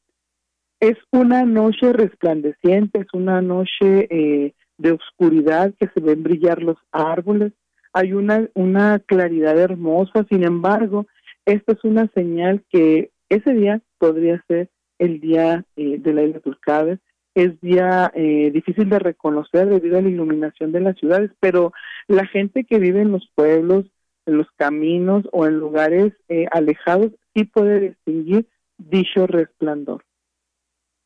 Es 0.78 0.96
una 1.10 1.44
noche 1.44 1.92
resplandeciente, 1.92 3.00
es 3.00 3.08
una 3.12 3.42
noche 3.42 4.06
eh, 4.10 4.54
de 4.78 4.92
oscuridad 4.92 5.74
que 5.80 5.88
se 5.88 6.00
ven 6.00 6.22
brillar 6.22 6.62
los 6.62 6.78
árboles, 6.92 7.52
hay 7.92 8.12
una, 8.12 8.48
una 8.54 8.98
claridad 9.00 9.58
hermosa, 9.58 10.26
sin 10.28 10.44
embargo, 10.44 11.06
esta 11.46 11.72
es 11.72 11.84
una 11.84 12.08
señal 12.14 12.64
que 12.70 13.10
ese 13.28 13.52
día 13.52 13.80
podría 13.98 14.42
ser 14.48 14.70
el 14.98 15.20
día 15.20 15.64
eh, 15.76 15.98
de 15.98 16.12
la 16.12 16.22
isla 16.22 16.40
Turcades, 16.40 17.00
es 17.34 17.60
día 17.60 18.12
eh, 18.14 18.50
difícil 18.52 18.88
de 18.88 18.98
reconocer 18.98 19.68
debido 19.68 19.98
a 19.98 20.02
la 20.02 20.08
iluminación 20.08 20.72
de 20.72 20.80
las 20.80 20.96
ciudades, 20.96 21.32
pero 21.40 21.72
la 22.06 22.26
gente 22.26 22.64
que 22.64 22.78
vive 22.78 23.00
en 23.00 23.10
los 23.10 23.28
pueblos, 23.34 23.86
en 24.26 24.38
los 24.38 24.46
caminos 24.56 25.24
o 25.32 25.46
en 25.46 25.58
lugares 25.58 26.12
eh, 26.28 26.46
alejados 26.52 27.10
sí 27.34 27.44
puede 27.44 27.80
distinguir 27.80 28.46
dicho 28.78 29.26
resplandor. 29.26 30.04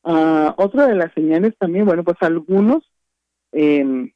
Uh, 0.02 0.52
otra 0.56 0.86
de 0.86 0.94
las 0.94 1.12
señales 1.12 1.56
también, 1.58 1.84
bueno, 1.84 2.04
pues 2.04 2.16
algunos, 2.20 2.84
eh, 3.52 4.12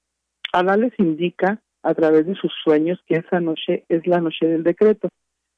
Alá 0.52 0.76
les 0.76 0.92
indica 0.98 1.60
a 1.82 1.94
través 1.94 2.26
de 2.26 2.34
sus 2.34 2.52
sueños 2.62 3.02
que 3.06 3.16
esa 3.16 3.40
noche 3.40 3.84
es 3.88 4.06
la 4.06 4.20
noche 4.20 4.46
del 4.46 4.62
decreto, 4.62 5.08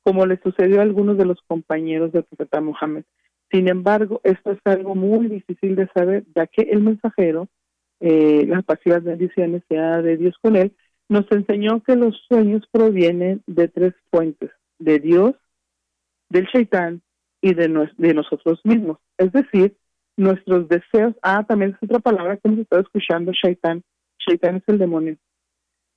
como 0.05 0.27
le 0.27 0.39
sucedió 0.43 0.79
a 0.79 0.83
algunos 0.83 1.19
de 1.19 1.25
los 1.25 1.41
compañeros 1.47 2.13
del 2.13 2.25
profeta 2.25 2.61
Mohammed. 2.61 3.05
Sin 3.51 3.69
embargo, 3.69 4.21
esto 4.23 4.53
es 4.53 4.59
algo 4.65 4.95
muy 4.95 5.29
difícil 5.29 5.77
de 5.77 5.89
saber, 5.95 6.25
ya 6.35 6.47
que 6.47 6.63
el 6.63 6.83
mensajero, 6.83 7.49
eh, 8.01 8.45
las 8.47 8.65
pasivas 8.65 9.03
bendiciones 9.03 9.63
sea 9.69 10.03
de 10.03 10.17
Dios 10.17 10.37
con 10.41 10.57
él, 10.57 10.77
nos 11.09 11.31
enseñó 11.31 11.83
que 11.83 11.97
los 11.97 12.17
sueños 12.29 12.63
provienen 12.71 13.43
de 13.47 13.69
tres 13.69 13.95
fuentes, 14.11 14.51
de 14.79 14.99
Dios, 14.99 15.35
del 16.29 16.47
shaitán 16.47 17.03
y 17.41 17.55
de, 17.55 17.69
nosotros 17.69 18.61
mismos. 18.65 18.99
Es 19.19 19.33
decir, 19.33 19.77
nuestros 20.17 20.69
deseos, 20.69 21.15
ah, 21.23 21.45
también 21.47 21.73
es 21.73 21.89
otra 21.89 22.01
palabra 22.01 22.37
que 22.37 22.49
hemos 22.49 22.61
estado 22.61 22.83
escuchando, 22.83 23.33
shaitán. 23.33 23.83
Shaitán 24.19 24.57
es 24.57 24.63
el 24.67 24.79
demonio. 24.79 25.17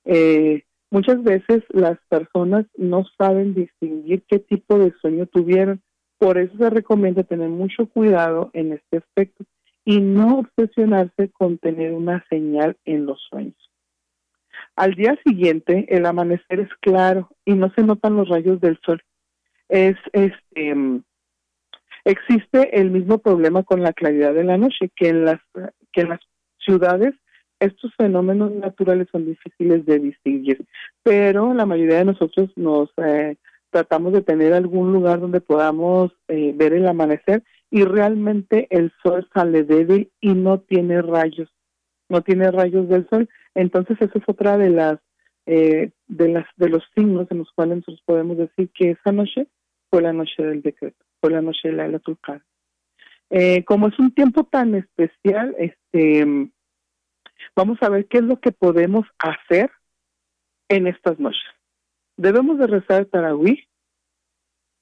Eh, 0.04 0.64
muchas 0.90 1.22
veces 1.22 1.62
las 1.70 1.98
personas 2.08 2.66
no 2.76 3.04
saben 3.16 3.54
distinguir 3.54 4.24
qué 4.28 4.38
tipo 4.38 4.78
de 4.78 4.92
sueño 5.00 5.26
tuvieron 5.26 5.82
por 6.18 6.36
eso 6.38 6.56
se 6.58 6.68
recomienda 6.68 7.22
tener 7.22 7.48
mucho 7.48 7.86
cuidado 7.86 8.50
en 8.52 8.72
este 8.72 8.98
aspecto 8.98 9.44
y 9.84 10.00
no 10.00 10.40
obsesionarse 10.40 11.30
con 11.30 11.58
tener 11.58 11.92
una 11.92 12.24
señal 12.28 12.76
en 12.84 13.06
los 13.06 13.20
sueños. 13.30 13.56
Al 14.74 14.94
día 14.94 15.16
siguiente, 15.24 15.86
el 15.88 16.06
amanecer 16.06 16.60
es 16.60 16.68
claro 16.80 17.30
y 17.44 17.54
no 17.54 17.72
se 17.74 17.82
notan 17.82 18.16
los 18.16 18.28
rayos 18.28 18.60
del 18.60 18.78
sol. 18.84 19.02
Es, 19.68 19.96
este, 20.12 20.74
existe 22.04 22.80
el 22.80 22.90
mismo 22.90 23.18
problema 23.18 23.62
con 23.62 23.82
la 23.82 23.92
claridad 23.92 24.34
de 24.34 24.44
la 24.44 24.58
noche, 24.58 24.90
que 24.94 25.08
en 25.08 25.24
las, 25.24 25.40
que 25.92 26.02
en 26.02 26.10
las 26.10 26.20
ciudades 26.58 27.14
estos 27.60 27.94
fenómenos 27.96 28.52
naturales 28.52 29.08
son 29.10 29.26
difíciles 29.26 29.84
de 29.86 29.98
distinguir, 29.98 30.64
pero 31.02 31.54
la 31.54 31.66
mayoría 31.66 31.98
de 31.98 32.04
nosotros 32.04 32.50
nos 32.56 32.90
eh, 32.98 33.36
tratamos 33.70 34.12
de 34.12 34.22
tener 34.22 34.52
algún 34.52 34.92
lugar 34.92 35.20
donde 35.20 35.40
podamos 35.40 36.12
eh, 36.28 36.52
ver 36.54 36.72
el 36.72 36.86
amanecer 36.86 37.42
y 37.70 37.84
realmente 37.84 38.66
el 38.70 38.92
sol 39.02 39.28
sale 39.34 39.64
débil 39.64 40.10
y 40.20 40.34
no 40.34 40.60
tiene 40.60 41.02
rayos, 41.02 41.48
no 42.08 42.22
tiene 42.22 42.50
rayos 42.50 42.88
del 42.88 43.08
sol. 43.08 43.28
Entonces 43.54 43.96
esa 44.00 44.18
es 44.18 44.24
otra 44.26 44.56
de 44.56 44.70
las 44.70 44.98
eh, 45.46 45.90
de 46.06 46.28
las 46.28 46.46
de 46.56 46.68
los 46.68 46.82
signos 46.94 47.26
en 47.30 47.38
los 47.38 47.50
cuales 47.52 47.78
nosotros 47.78 48.02
podemos 48.04 48.36
decir 48.36 48.70
que 48.74 48.90
esa 48.90 49.12
noche 49.12 49.46
fue 49.90 50.02
la 50.02 50.12
noche 50.12 50.42
del 50.42 50.62
decreto, 50.62 51.04
fue 51.20 51.30
la 51.30 51.42
noche 51.42 51.68
de 51.68 51.74
la 51.74 51.86
era 51.86 52.00
eh, 53.30 53.64
como 53.64 53.88
es 53.88 53.98
un 53.98 54.14
tiempo 54.14 54.44
tan 54.44 54.74
especial, 54.74 55.54
este 55.58 56.50
vamos 57.56 57.78
a 57.82 57.88
ver 57.88 58.06
qué 58.06 58.18
es 58.18 58.24
lo 58.24 58.40
que 58.40 58.52
podemos 58.52 59.06
hacer 59.18 59.70
en 60.68 60.86
estas 60.86 61.18
noches 61.18 61.48
debemos 62.18 62.58
de 62.58 62.66
rezar 62.66 63.06
Tarawih, 63.06 63.64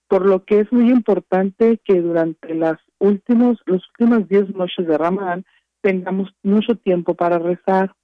por 0.09 0.27
lo 0.27 0.45
que 0.45 0.61
es 0.61 0.73
muy 0.73 0.91
importante 0.91 1.79
que 1.85 2.01
durante 2.01 2.55
las 2.55 2.79
últimos, 2.99 3.61
los 3.67 3.83
últimas 3.91 4.29
10 4.29 4.55
noches 4.57 4.87
de 4.87 4.99
Ramadán 4.99 5.45
tengamos 5.83 6.35
mucho 6.43 6.77
tiempo 6.77 7.15
para 7.15 7.39
rezar. 7.39 7.95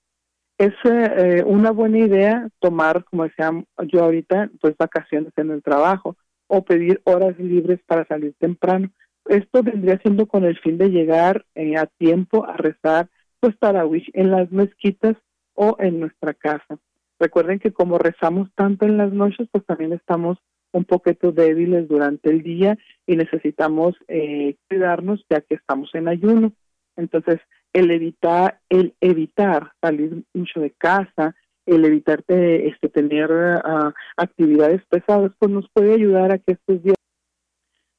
Es 0.58 0.74
eh, 0.84 1.42
una 1.44 1.70
buena 1.70 1.98
idea 1.98 2.48
tomar, 2.60 3.04
como 3.04 3.24
decía 3.24 3.50
yo 3.88 4.04
ahorita, 4.04 4.50
pues 4.60 4.76
vacaciones 4.76 5.32
en 5.36 5.50
el 5.50 5.62
trabajo 5.62 6.16
o 6.46 6.64
pedir 6.64 7.00
horas 7.04 7.36
libres 7.38 7.80
para 7.86 8.04
salir 8.06 8.34
temprano. 8.38 8.90
Esto 9.24 9.62
vendría 9.62 9.98
siendo 9.98 10.26
con 10.26 10.44
el 10.44 10.58
fin 10.58 10.76
de 10.78 10.90
llegar 10.90 11.46
eh, 11.54 11.76
a 11.76 11.86
tiempo 11.86 12.44
a 12.44 12.56
rezar 12.56 13.08
pues 13.42 13.58
Tarawih 13.58 14.04
en 14.12 14.30
las 14.30 14.52
mezquitas 14.52 15.16
o 15.54 15.76
en 15.80 15.98
nuestra 15.98 16.32
casa. 16.32 16.78
Recuerden 17.18 17.58
que 17.58 17.72
como 17.72 17.98
rezamos 17.98 18.48
tanto 18.54 18.86
en 18.86 18.96
las 18.96 19.12
noches, 19.12 19.48
pues 19.50 19.66
también 19.66 19.92
estamos 19.92 20.38
un 20.70 20.84
poquito 20.84 21.32
débiles 21.32 21.88
durante 21.88 22.30
el 22.30 22.44
día 22.44 22.78
y 23.04 23.16
necesitamos 23.16 23.96
eh, 24.06 24.54
cuidarnos 24.68 25.26
ya 25.28 25.40
que 25.40 25.56
estamos 25.56 25.90
en 25.94 26.06
ayuno. 26.06 26.52
Entonces, 26.96 27.40
el 27.72 27.90
evitar, 27.90 28.60
el 28.68 28.94
evitar 29.00 29.72
salir 29.80 30.22
mucho 30.32 30.60
de 30.60 30.70
casa, 30.70 31.34
el 31.66 31.84
evitar 31.84 32.22
este, 32.28 32.88
tener 32.90 33.28
ah, 33.32 33.92
actividades 34.16 34.82
pesadas, 34.86 35.32
pues 35.40 35.50
nos 35.50 35.68
puede 35.72 35.94
ayudar 35.94 36.30
a 36.30 36.38
que 36.38 36.52
estos 36.52 36.80
días 36.80 36.96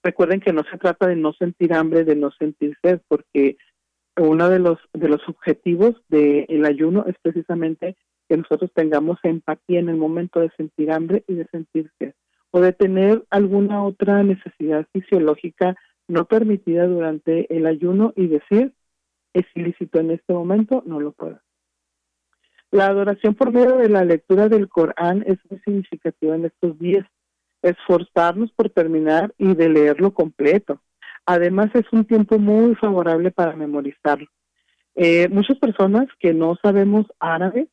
recuerden 0.03 0.39
que 0.39 0.53
no 0.53 0.63
se 0.69 0.77
trata 0.77 1.07
de 1.07 1.17
no 1.17 1.33
sentir 1.33 1.73
hambre, 1.73 2.05
de 2.05 2.15
no 2.15 2.31
sentir 2.31 2.77
sed, 2.81 3.01
porque 3.09 3.57
uno 4.17 4.49
de 4.49 4.59
los 4.59 4.77
de 4.93 5.09
los 5.09 5.21
objetivos 5.27 5.95
del 6.09 6.65
ayuno 6.65 7.05
es 7.07 7.15
precisamente 7.21 7.95
que 8.29 8.37
nosotros 8.37 8.71
tengamos 8.73 9.19
empatía 9.23 9.79
en 9.79 9.89
el 9.89 9.97
momento 9.97 10.39
de 10.39 10.51
sentir 10.57 10.91
hambre 10.91 11.23
y 11.27 11.33
de 11.35 11.47
sentir 11.47 11.91
sed, 11.99 12.13
o 12.51 12.61
de 12.61 12.73
tener 12.73 13.23
alguna 13.29 13.83
otra 13.83 14.23
necesidad 14.23 14.87
fisiológica 14.93 15.75
no 16.07 16.25
permitida 16.25 16.85
durante 16.87 17.53
el 17.55 17.65
ayuno 17.65 18.13
y 18.15 18.27
decir, 18.27 18.73
es 19.33 19.45
ilícito 19.55 19.99
en 19.99 20.11
este 20.11 20.33
momento, 20.33 20.83
no 20.85 20.99
lo 20.99 21.11
puedo. 21.11 21.39
La 22.71 22.87
adoración 22.87 23.35
por 23.35 23.51
medio 23.51 23.77
de 23.77 23.89
la 23.89 24.03
lectura 24.03 24.49
del 24.49 24.67
Corán 24.67 25.23
es 25.27 25.37
muy 25.49 25.59
significativa 25.59 26.35
en 26.35 26.45
estos 26.45 26.77
días. 26.79 27.05
Esforzarnos 27.61 28.51
por 28.51 28.69
terminar 28.69 29.33
y 29.37 29.53
de 29.53 29.69
leerlo 29.69 30.13
completo. 30.13 30.81
Además, 31.25 31.71
es 31.73 31.85
un 31.91 32.05
tiempo 32.05 32.37
muy 32.39 32.75
favorable 32.75 33.31
para 33.31 33.55
memorizarlo. 33.55 34.27
Eh, 34.95 35.27
muchas 35.29 35.57
personas 35.57 36.07
que 36.19 36.33
no 36.33 36.55
sabemos 36.61 37.07
árabe 37.19 37.67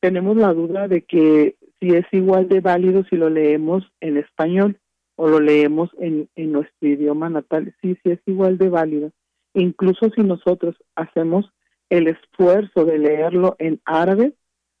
tenemos 0.00 0.36
la 0.36 0.52
duda 0.52 0.88
de 0.88 1.02
que 1.02 1.56
si 1.80 1.88
es 1.94 2.06
igual 2.12 2.48
de 2.48 2.60
válido 2.60 3.04
si 3.04 3.16
lo 3.16 3.28
leemos 3.30 3.84
en 4.00 4.16
español 4.16 4.78
o 5.16 5.28
lo 5.28 5.40
leemos 5.40 5.90
en, 5.98 6.28
en 6.34 6.52
nuestro 6.52 6.88
idioma 6.88 7.28
natal. 7.28 7.74
Sí, 7.80 7.96
sí 8.02 8.10
es 8.10 8.20
igual 8.26 8.58
de 8.58 8.68
válido. 8.68 9.12
Incluso 9.54 10.10
si 10.10 10.22
nosotros 10.22 10.76
hacemos 10.94 11.50
el 11.90 12.08
esfuerzo 12.08 12.84
de 12.84 12.98
leerlo 12.98 13.56
en 13.58 13.80
árabe, 13.84 14.34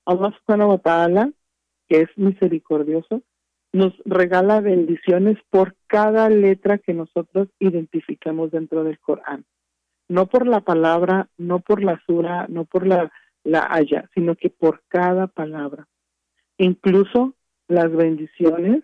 Allah 0.04 0.34
subhanahu 0.40 0.70
wa 0.70 0.78
ta'ala, 0.78 1.30
que 1.88 2.02
es 2.02 2.08
misericordioso, 2.16 3.22
nos 3.74 3.92
regala 4.06 4.60
bendiciones 4.60 5.36
por 5.50 5.74
cada 5.86 6.30
letra 6.30 6.78
que 6.78 6.94
nosotros 6.94 7.48
identificamos 7.58 8.50
dentro 8.50 8.84
del 8.84 8.98
Corán. 9.00 9.44
No 10.08 10.26
por 10.26 10.46
la 10.46 10.60
palabra, 10.60 11.28
no 11.36 11.60
por 11.60 11.82
la 11.82 12.00
sura, 12.06 12.46
no 12.48 12.64
por 12.64 12.86
la 12.86 13.10
la 13.44 13.68
haya, 13.70 14.08
sino 14.14 14.34
que 14.34 14.50
por 14.50 14.82
cada 14.88 15.26
palabra. 15.26 15.86
Incluso 16.58 17.34
las 17.68 17.92
bendiciones 17.92 18.82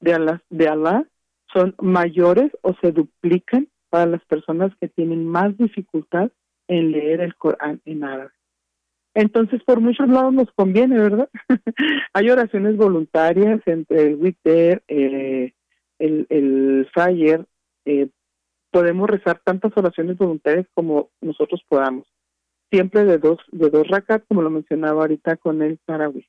de 0.00 0.14
Allah, 0.14 0.42
de 0.50 0.68
Allah 0.68 1.04
son 1.52 1.74
mayores 1.80 2.50
o 2.62 2.74
se 2.80 2.92
duplican 2.92 3.68
para 3.88 4.06
las 4.06 4.24
personas 4.24 4.72
que 4.80 4.88
tienen 4.88 5.26
más 5.26 5.56
dificultad 5.56 6.30
en 6.68 6.92
leer 6.92 7.20
el 7.20 7.34
Corán 7.36 7.80
en 7.84 8.04
árabe. 8.04 8.32
Entonces, 9.14 9.62
por 9.64 9.80
muchos 9.80 10.08
lados 10.08 10.32
nos 10.32 10.50
conviene, 10.52 10.98
¿verdad? 10.98 11.28
Hay 12.14 12.30
oraciones 12.30 12.76
voluntarias 12.76 13.60
entre 13.66 14.06
el 14.06 14.16
Witter, 14.16 14.82
eh, 14.88 15.52
el, 15.98 16.26
el 16.30 16.88
Fire, 16.94 17.46
eh, 17.84 18.08
podemos 18.70 19.08
rezar 19.08 19.40
tantas 19.44 19.72
oraciones 19.76 20.16
voluntarias 20.16 20.66
como 20.74 21.10
nosotros 21.20 21.62
podamos. 21.68 22.06
siempre 22.70 23.04
de 23.04 23.18
dos, 23.18 23.38
de 23.50 23.68
dos 23.68 23.86
rakat, 23.86 24.24
como 24.26 24.40
lo 24.40 24.48
mencionaba 24.48 25.02
ahorita 25.02 25.36
con 25.36 25.60
el 25.60 25.78
tarawih. 25.84 26.26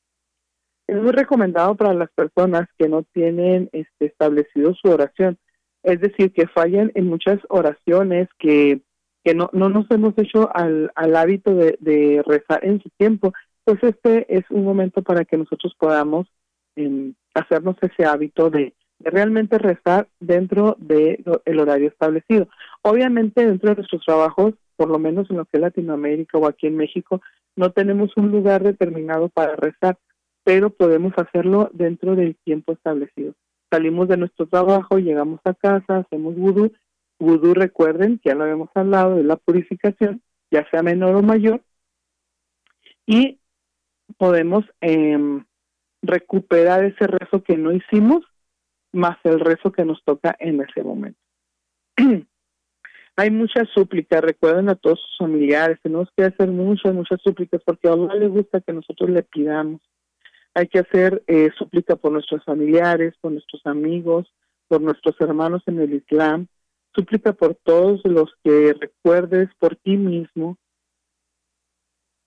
Es 0.87 1.01
muy 1.01 1.13
recomendado 1.13 1.73
para 1.75 1.93
las 1.93 2.11
personas 2.11 2.67
que 2.77 2.89
no 2.89 3.03
tienen 3.03 3.69
este, 3.71 4.07
establecido 4.07 4.73
su 4.75 4.89
oración, 4.89 5.37
es 5.83 6.01
decir, 6.01 6.33
que 6.33 6.47
fallan 6.47 6.91
en 6.95 7.07
muchas 7.07 7.39
oraciones, 7.47 8.27
que, 8.37 8.81
que 9.23 9.33
no, 9.33 9.49
no 9.53 9.69
nos 9.69 9.89
hemos 9.91 10.17
hecho 10.17 10.49
al, 10.53 10.91
al 10.95 11.15
hábito 11.15 11.53
de, 11.55 11.77
de 11.79 12.23
rezar 12.25 12.63
en 12.63 12.81
su 12.81 12.89
tiempo, 12.97 13.33
pues 13.63 13.81
este 13.83 14.25
es 14.35 14.43
un 14.49 14.63
momento 14.65 15.01
para 15.01 15.23
que 15.25 15.37
nosotros 15.37 15.73
podamos 15.79 16.27
em, 16.75 17.13
hacernos 17.33 17.77
ese 17.81 18.05
hábito 18.05 18.49
de, 18.49 18.73
realmente 19.03 19.57
rezar 19.57 20.07
dentro 20.19 20.75
del 20.79 21.23
el 21.45 21.59
horario 21.59 21.89
establecido. 21.89 22.47
Obviamente 22.81 23.45
dentro 23.45 23.69
de 23.69 23.75
nuestros 23.77 24.03
trabajos, 24.05 24.53
por 24.75 24.89
lo 24.89 24.99
menos 24.99 25.29
en 25.29 25.37
lo 25.37 25.45
que 25.45 25.57
es 25.57 25.61
Latinoamérica 25.61 26.37
o 26.37 26.47
aquí 26.47 26.67
en 26.67 26.77
México, 26.77 27.21
no 27.55 27.71
tenemos 27.71 28.15
un 28.17 28.31
lugar 28.31 28.63
determinado 28.63 29.29
para 29.29 29.55
rezar, 29.55 29.97
pero 30.43 30.69
podemos 30.69 31.13
hacerlo 31.17 31.69
dentro 31.73 32.15
del 32.15 32.35
tiempo 32.43 32.73
establecido. 32.73 33.33
Salimos 33.69 34.07
de 34.07 34.17
nuestro 34.17 34.47
trabajo, 34.47 34.97
llegamos 34.97 35.39
a 35.45 35.53
casa, 35.53 35.97
hacemos 35.97 36.35
vudú. 36.35 36.71
Vudú, 37.19 37.53
recuerden, 37.53 38.19
ya 38.23 38.35
lo 38.35 38.43
habíamos 38.43 38.69
hablado, 38.75 39.15
de 39.15 39.23
la 39.23 39.37
purificación, 39.37 40.21
ya 40.51 40.67
sea 40.69 40.83
menor 40.83 41.15
o 41.15 41.21
mayor, 41.21 41.61
y 43.05 43.39
podemos 44.17 44.65
eh, 44.81 45.17
recuperar 46.01 46.83
ese 46.83 47.07
rezo 47.07 47.43
que 47.43 47.57
no 47.57 47.71
hicimos 47.71 48.23
más 48.91 49.17
el 49.23 49.39
rezo 49.39 49.71
que 49.71 49.85
nos 49.85 50.03
toca 50.03 50.35
en 50.39 50.61
ese 50.61 50.83
momento. 50.83 51.19
Hay 53.15 53.29
muchas 53.29 53.69
súplicas, 53.69 54.21
recuerden 54.21 54.69
a 54.69 54.75
todos 54.75 54.99
sus 54.99 55.17
familiares, 55.17 55.79
tenemos 55.83 56.09
que 56.15 56.23
hacer 56.23 56.49
muchas, 56.49 56.93
muchas 56.93 57.21
súplicas 57.21 57.61
porque 57.63 57.87
a 57.87 57.93
Allah 57.93 58.15
le 58.15 58.27
gusta 58.27 58.61
que 58.61 58.73
nosotros 58.73 59.09
le 59.09 59.21
pidamos. 59.23 59.81
Hay 60.55 60.67
que 60.67 60.79
hacer 60.79 61.23
eh, 61.27 61.51
súplica 61.57 61.95
por 61.95 62.11
nuestros 62.11 62.43
familiares, 62.43 63.13
por 63.21 63.31
nuestros 63.31 63.65
amigos, 63.65 64.31
por 64.67 64.81
nuestros 64.81 65.15
hermanos 65.19 65.61
en 65.67 65.79
el 65.79 65.93
Islam, 65.93 66.47
súplica 66.93 67.33
por 67.33 67.55
todos 67.55 68.01
los 68.05 68.33
que 68.43 68.73
recuerdes, 68.73 69.49
por 69.59 69.75
ti 69.75 69.97
mismo, 69.97 70.57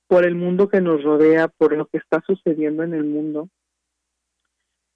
por 0.09 0.25
el 0.25 0.35
mundo 0.35 0.69
que 0.69 0.81
nos 0.81 1.03
rodea, 1.03 1.49
por 1.49 1.77
lo 1.77 1.87
que 1.87 1.99
está 1.99 2.23
sucediendo 2.27 2.83
en 2.83 2.95
el 2.95 3.05
mundo. 3.05 3.49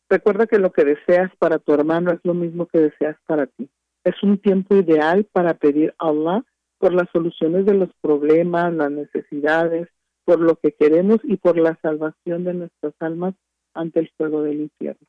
Recuerda 0.09 0.47
que 0.47 0.59
lo 0.59 0.73
que 0.73 0.85
deseas 0.85 1.31
para 1.39 1.59
tu 1.59 1.73
hermano 1.73 2.11
es 2.11 2.21
lo 2.25 2.35
mismo 2.35 2.67
que 2.67 2.79
deseas 2.79 3.17
para 3.27 3.47
ti. 3.47 3.71
Es 4.05 4.21
un 4.23 4.39
tiempo 4.39 4.75
ideal 4.75 5.25
para 5.31 5.55
pedir 5.55 5.95
a 5.99 6.09
Allah 6.09 6.45
por 6.79 6.95
las 6.95 7.09
soluciones 7.13 7.67
de 7.67 7.75
los 7.75 7.91
problemas, 8.01 8.73
las 8.73 8.91
necesidades, 8.91 9.89
por 10.25 10.41
lo 10.41 10.57
que 10.57 10.73
queremos 10.73 11.19
y 11.25 11.37
por 11.37 11.59
la 11.59 11.79
salvación 11.83 12.45
de 12.45 12.55
nuestras 12.55 12.95
almas 13.01 13.35
ante 13.75 14.01
el 14.01 14.11
fuego 14.17 14.43
del 14.43 14.63
infierno. 14.63 15.07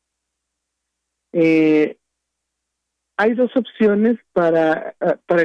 Eh, 1.34 1.98
hay 3.18 3.34
dos 3.34 3.56
opciones 3.56 4.18
para, 4.34 4.96
eh, 5.00 5.16
para, 5.28 5.44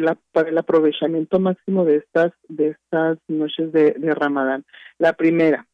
el, 0.48 0.58
aprovechamiento 0.58 1.38
máximo 1.38 1.84
de 1.84 1.96
estas, 1.96 2.32
de 2.48 2.68
estas 2.68 3.18
noches 3.28 3.72
de, 3.72 3.92
de 3.92 4.14
Ramadán. 4.14 4.64
La 4.98 5.12
primera, 5.12 5.66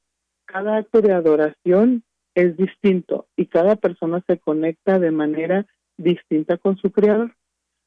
cada 0.47 0.79
acto 0.79 1.01
de 1.01 1.13
adoración 1.13 2.03
es 2.35 2.57
distinto 2.57 3.27
y 3.37 3.47
cada 3.47 3.77
persona 3.77 4.23
se 4.27 4.39
conecta 4.39 4.99
de 4.99 5.11
manera 5.11 5.67
distinta 5.97 6.57
con 6.57 6.77
su 6.77 6.91
creador. 6.91 7.35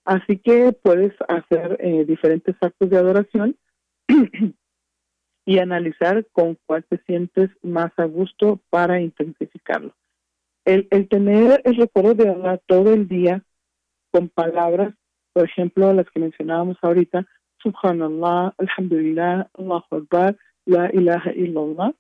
Así 0.05 0.37
que 0.37 0.71
puedes 0.71 1.13
hacer 1.27 1.77
eh, 1.79 2.05
diferentes 2.05 2.55
actos 2.61 2.89
de 2.89 2.97
adoración 2.97 3.57
y 5.45 5.59
analizar 5.59 6.25
con 6.31 6.57
cuál 6.65 6.83
te 6.85 6.99
sientes 7.05 7.49
más 7.63 7.91
a 7.97 8.05
gusto 8.05 8.59
para 8.69 9.01
intensificarlo. 9.01 9.93
El, 10.63 10.87
el 10.91 11.07
tener 11.07 11.61
el 11.63 11.75
recuerdo 11.75 12.13
de 12.13 12.29
Allah 12.29 12.59
todo 12.65 12.93
el 12.93 13.07
día 13.07 13.43
con 14.15 14.29
palabras, 14.29 14.93
por 15.33 15.43
ejemplo, 15.43 15.91
las 15.91 16.09
que 16.09 16.21
mencionábamos 16.21 16.77
ahorita, 16.81 17.27
Subhanallah, 17.61 18.53
Alhamdulillah, 18.57 19.49
Allahu 19.59 19.83
Akbar, 19.91 20.37
La 20.65 20.89
ilaha 20.93 21.33
illallah, 21.33 21.91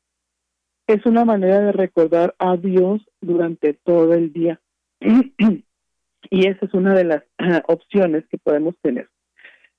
es 0.87 1.05
una 1.05 1.25
manera 1.25 1.59
de 1.59 1.73
recordar 1.73 2.33
a 2.39 2.55
Dios 2.55 3.01
durante 3.19 3.73
todo 3.73 4.13
el 4.13 4.31
día. 4.31 4.61
y 5.01 6.47
esa 6.47 6.65
es 6.65 6.73
una 6.73 6.93
de 6.93 7.03
las 7.03 7.23
opciones 7.67 8.23
que 8.29 8.37
podemos 8.37 8.75
tener. 8.81 9.09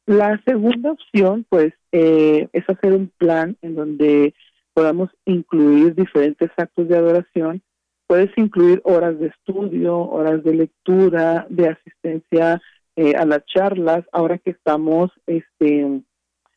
La 0.04 0.38
segunda 0.44 0.92
opción, 0.92 1.46
pues, 1.48 1.72
eh, 1.92 2.48
es 2.52 2.68
hacer 2.68 2.92
un 2.92 3.10
plan 3.16 3.56
en 3.62 3.76
donde 3.76 4.34
podamos 4.74 5.08
incluir 5.24 5.94
diferentes 5.94 6.50
actos 6.58 6.86
de 6.86 6.98
adoración 6.98 7.62
Puedes 8.06 8.30
incluir 8.36 8.80
horas 8.84 9.18
de 9.18 9.28
estudio, 9.28 9.98
horas 9.98 10.44
de 10.44 10.54
lectura, 10.54 11.46
de 11.50 11.68
asistencia 11.68 12.62
eh, 12.94 13.14
a 13.16 13.24
las 13.24 13.44
charlas. 13.46 14.04
Ahora 14.12 14.38
que 14.38 14.50
estamos, 14.50 15.10
este, 15.26 16.02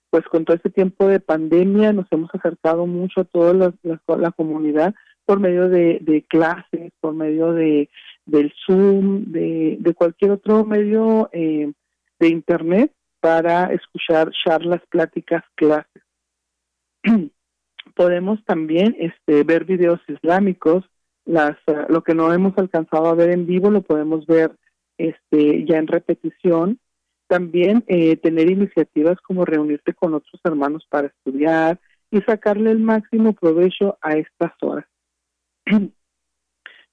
pues 0.10 0.24
con 0.26 0.46
todo 0.46 0.56
este 0.56 0.70
tiempo 0.70 1.08
de 1.08 1.20
pandemia, 1.20 1.92
nos 1.92 2.06
hemos 2.12 2.30
acercado 2.34 2.86
mucho 2.86 3.22
a 3.22 3.26
toda 3.26 3.74
la, 3.84 4.32
comunidad 4.32 4.94
por 5.26 5.40
medio 5.40 5.70
de, 5.70 6.26
clases, 6.28 6.92
por 7.00 7.14
medio 7.14 7.54
de 7.54 7.90
del 8.26 8.54
Zoom, 8.66 9.32
de, 9.32 9.94
cualquier 9.96 10.32
otro 10.32 10.64
medio 10.64 11.30
eh, 11.34 11.72
de 12.20 12.28
Internet 12.30 12.94
para 13.20 13.74
escuchar 13.74 14.32
charlas, 14.44 14.82
pláticas, 14.90 15.44
clases. 15.56 16.04
Podemos 17.96 18.44
también 18.46 18.96
este, 19.00 19.44
ver 19.44 19.66
videos 19.66 20.00
islámicos, 20.08 20.86
las 21.30 21.56
eh, 21.68 21.86
lo 21.90 22.04
que 22.04 22.16
no 22.16 22.34
hemos 22.34 22.58
alcanzado 22.58 23.08
a 23.08 23.14
ver 23.14 23.30
en 23.30 23.46
vivo 23.46 23.70
lo 23.70 23.82
podemos 23.82 24.26
ver 24.26 24.52
este 24.98 25.64
ya 25.66 25.78
en 25.78 25.88
repetición. 25.88 26.80
También 27.28 27.84
eh, 27.88 28.18
tener 28.18 28.50
iniciativas 28.50 29.18
como 29.22 29.46
reunirte 29.46 29.94
con 29.94 30.16
otros 30.16 30.42
hermanos 30.44 30.88
para 30.90 31.08
estudiar 31.08 31.80
y 32.10 32.22
sacarle 32.22 32.72
el 32.72 32.80
máximo 32.80 33.34
provecho 33.34 34.00
a 34.02 34.14
estas 34.14 34.52
horas. 34.62 34.86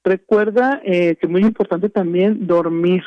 Recuerda 0.04 0.82
eh, 0.84 1.16
que 1.16 1.26
es 1.26 1.30
muy 1.30 1.40
importante 1.40 1.88
también 1.88 2.46
dormir. 2.46 3.02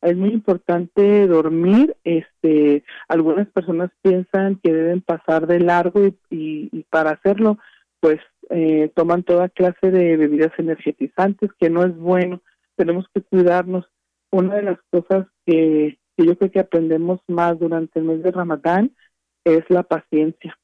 Es 0.00 0.16
muy 0.16 0.30
importante 0.30 1.26
dormir 1.26 1.94
este 2.04 2.84
algunas 3.06 3.48
personas 3.48 3.90
piensan 4.00 4.58
que 4.62 4.72
deben 4.72 5.02
pasar 5.02 5.46
de 5.46 5.60
largo 5.60 6.00
y 6.30 6.84
para 6.88 7.10
hacerlo 7.10 7.58
pues 8.00 8.18
eh, 8.48 8.90
toman 8.96 9.22
toda 9.22 9.48
clase 9.48 9.90
de 9.90 10.16
bebidas 10.16 10.52
energetizantes, 10.58 11.50
que 11.58 11.70
no 11.70 11.84
es 11.84 11.96
bueno, 11.96 12.42
tenemos 12.76 13.06
que 13.14 13.22
cuidarnos. 13.22 13.86
Una 14.32 14.56
de 14.56 14.62
las 14.62 14.78
cosas 14.90 15.26
que, 15.46 15.98
yo 16.16 16.36
creo 16.36 16.50
que 16.50 16.60
aprendemos 16.60 17.20
más 17.28 17.58
durante 17.58 17.98
el 17.98 18.06
mes 18.06 18.22
de 18.22 18.32
Ramadán 18.32 18.96
es 19.44 19.62
la 19.68 19.82
paciencia. 19.82 20.58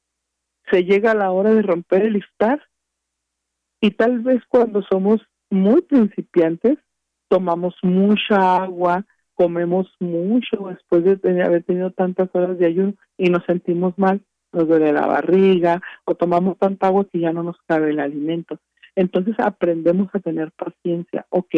Se 0.71 0.85
llega 0.85 1.13
a 1.13 1.17
la 1.17 1.31
hora 1.31 1.53
de 1.53 1.63
romper 1.63 2.03
el 2.03 2.17
iftar 2.17 2.63
y 3.81 3.91
tal 3.93 4.21
vez 4.21 4.43
cuando 4.49 4.83
somos 4.83 5.21
muy 5.51 5.83
principiantes 5.83 6.79
tomamos 7.29 7.75
mucha 7.83 8.63
agua, 8.63 9.05
comemos 9.35 9.93
mucho 10.01 10.69
después 10.69 11.05
de 11.05 11.43
haber 11.43 11.65
tenido 11.65 11.91
tantas 11.91 12.29
horas 12.33 12.59
de 12.59 12.67
ayuno 12.67 12.95
y 13.17 13.31
nos 13.31 13.45
sentimos 13.45 13.97
mal 13.99 14.23
nos 14.57 14.67
duele 14.67 14.93
la 14.93 15.07
barriga 15.07 15.83
o 16.05 16.15
tomamos 16.15 16.59
tanta 16.59 16.87
agua 16.87 17.07
que 17.13 17.21
ya 17.21 17.33
no 17.33 17.43
nos 17.43 17.57
cabe 17.67 17.91
el 17.91 18.01
alimento. 18.01 18.59
Entonces 18.95 19.35
aprendemos 19.39 20.09
a 20.15 20.21
tener 20.21 20.51
paciencia. 20.53 21.27
Ok, 21.29 21.55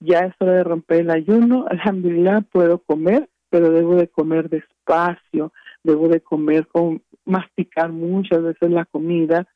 ya 0.00 0.20
es 0.20 0.34
hora 0.38 0.52
de 0.52 0.64
romper 0.64 1.00
el 1.00 1.10
ayuno, 1.10 1.66
alhamdulillah 1.68 2.42
puedo 2.42 2.78
comer, 2.78 3.28
pero 3.48 3.70
debo 3.70 3.96
de 3.96 4.08
comer 4.08 4.50
despacio, 4.50 5.52
debo 5.82 6.08
de 6.08 6.20
comer 6.20 6.66
con 6.68 7.02
masticar 7.24 7.90
muchas 7.90 8.42
veces 8.42 8.70
la 8.70 8.84
comida, 8.84 9.48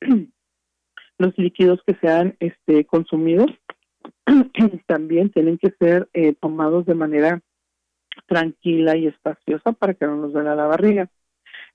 los 1.18 1.36
líquidos 1.38 1.80
que 1.86 1.94
sean 1.94 2.36
este 2.40 2.84
consumidos 2.84 3.50
también 4.86 5.30
tienen 5.30 5.58
que 5.58 5.70
ser 5.78 6.08
eh, 6.12 6.34
tomados 6.34 6.86
de 6.86 6.94
manera 6.94 7.40
tranquila 8.26 8.96
y 8.96 9.06
espaciosa 9.06 9.72
para 9.72 9.94
que 9.94 10.06
no 10.06 10.16
nos 10.16 10.32
duela 10.32 10.54
la 10.54 10.66
barriga. 10.66 11.10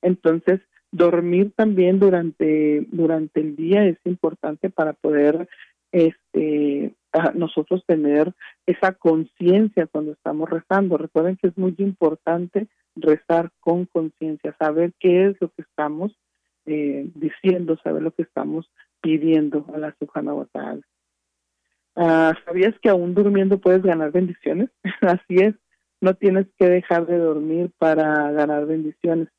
Entonces, 0.05 0.61
dormir 0.91 1.51
también 1.55 1.99
durante, 1.99 2.85
durante 2.91 3.41
el 3.41 3.55
día 3.55 3.85
es 3.85 3.97
importante 4.05 4.69
para 4.69 4.93
poder 4.93 5.49
este, 5.91 6.93
nosotros 7.33 7.83
tener 7.87 8.33
esa 8.67 8.93
conciencia 8.93 9.87
cuando 9.87 10.11
estamos 10.11 10.47
rezando. 10.47 10.97
Recuerden 10.97 11.37
que 11.37 11.47
es 11.47 11.57
muy 11.57 11.73
importante 11.79 12.67
rezar 12.95 13.49
con 13.59 13.85
conciencia, 13.85 14.55
saber 14.59 14.93
qué 14.99 15.25
es 15.25 15.41
lo 15.41 15.49
que 15.49 15.63
estamos 15.63 16.15
eh, 16.67 17.09
diciendo, 17.15 17.77
saber 17.83 18.03
lo 18.03 18.11
que 18.11 18.21
estamos 18.21 18.69
pidiendo 19.01 19.65
a 19.73 19.79
la 19.79 19.95
Sujana 19.99 20.33
ah, 21.95 22.33
¿Sabías 22.45 22.75
que 22.79 22.89
aún 22.89 23.15
durmiendo 23.15 23.59
puedes 23.59 23.81
ganar 23.81 24.11
bendiciones? 24.11 24.69
Así 25.01 25.37
es, 25.37 25.55
no 25.99 26.13
tienes 26.13 26.45
que 26.59 26.69
dejar 26.69 27.07
de 27.07 27.17
dormir 27.17 27.71
para 27.79 28.31
ganar 28.31 28.67
bendiciones 28.67 29.29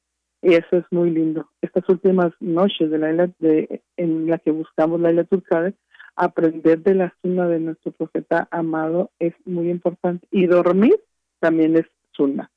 Y 0.42 0.54
eso 0.54 0.76
es 0.76 0.84
muy 0.90 1.10
lindo. 1.10 1.50
Estas 1.60 1.88
últimas 1.88 2.32
noches 2.40 2.90
de 2.90 2.98
la 2.98 3.30
de, 3.38 3.82
en 3.96 4.28
la 4.28 4.38
que 4.38 4.50
buscamos 4.50 5.00
la 5.00 5.24
Turcade, 5.24 5.74
aprender 6.14 6.82
de 6.82 6.94
la 6.94 7.14
suma 7.22 7.46
de 7.46 7.60
nuestro 7.60 7.92
profeta 7.92 8.48
amado 8.50 9.10
es 9.18 9.34
muy 9.44 9.70
importante. 9.70 10.26
Y 10.30 10.46
dormir 10.46 10.98
también 11.40 11.76
es 11.76 11.86
sunna. 12.12 12.50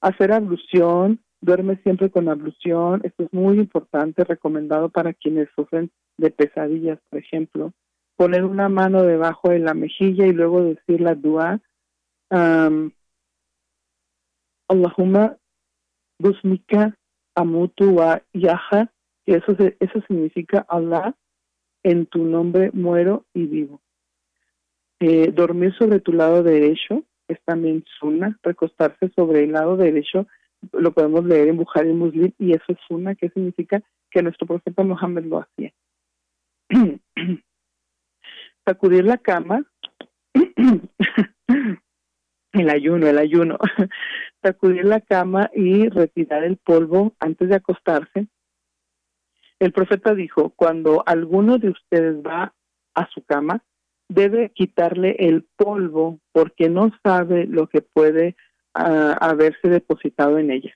Hacer 0.00 0.32
ablución, 0.32 1.20
duerme 1.40 1.76
siempre 1.82 2.10
con 2.10 2.28
ablución, 2.28 3.00
esto 3.04 3.24
es 3.24 3.32
muy 3.32 3.58
importante, 3.58 4.24
recomendado 4.24 4.90
para 4.90 5.14
quienes 5.14 5.48
sufren 5.54 5.90
de 6.18 6.30
pesadillas, 6.30 6.98
por 7.08 7.18
ejemplo. 7.18 7.72
Poner 8.16 8.44
una 8.44 8.68
mano 8.68 9.02
debajo 9.02 9.50
de 9.50 9.58
la 9.58 9.74
mejilla 9.74 10.26
y 10.26 10.32
luego 10.32 10.62
decir 10.62 11.00
la 11.00 11.14
dua. 11.14 11.60
Um, 12.30 12.92
Allahumma 14.68 15.36
busmika 16.18 16.96
amutu 17.34 17.96
wa 17.96 18.20
yaha, 18.32 18.90
que 19.24 19.36
eso, 19.36 19.56
eso 19.58 20.00
significa 20.06 20.64
Allah, 20.68 21.14
en 21.82 22.06
tu 22.06 22.24
nombre 22.24 22.70
muero 22.72 23.26
y 23.34 23.46
vivo. 23.46 23.80
Eh, 25.00 25.32
dormir 25.32 25.74
sobre 25.74 26.00
tu 26.00 26.12
lado 26.12 26.42
derecho 26.42 27.04
es 27.28 27.38
también 27.44 27.84
sunna, 27.98 28.38
recostarse 28.42 29.10
sobre 29.14 29.44
el 29.44 29.52
lado 29.52 29.76
derecho, 29.76 30.26
lo 30.72 30.92
podemos 30.92 31.24
leer 31.24 31.48
en 31.48 31.56
Bukhari 31.56 31.92
Muslim, 31.92 32.32
y 32.38 32.52
eso 32.52 32.64
es 32.68 32.78
sunna, 32.86 33.14
que 33.14 33.28
significa 33.30 33.82
que 34.10 34.22
nuestro 34.22 34.46
profeta 34.46 34.82
Mohammed 34.82 35.24
lo 35.24 35.40
hacía. 35.40 35.72
Sacudir 38.64 39.04
la 39.04 39.18
cama, 39.18 39.64
el 42.54 42.70
ayuno, 42.70 43.06
el 43.06 43.18
ayuno, 43.18 43.58
sacudir 44.42 44.84
la 44.84 45.00
cama 45.00 45.50
y 45.54 45.88
retirar 45.88 46.44
el 46.44 46.56
polvo 46.56 47.14
antes 47.18 47.48
de 47.48 47.56
acostarse. 47.56 48.28
El 49.58 49.72
profeta 49.72 50.14
dijo, 50.14 50.50
cuando 50.50 51.02
alguno 51.06 51.58
de 51.58 51.70
ustedes 51.70 52.16
va 52.24 52.54
a 52.94 53.08
su 53.10 53.24
cama, 53.24 53.62
debe 54.08 54.50
quitarle 54.50 55.16
el 55.18 55.46
polvo 55.56 56.20
porque 56.32 56.68
no 56.68 56.90
sabe 57.02 57.46
lo 57.46 57.68
que 57.68 57.80
puede 57.80 58.36
ah, 58.74 59.16
haberse 59.20 59.68
depositado 59.68 60.38
en 60.38 60.50
ella. 60.50 60.74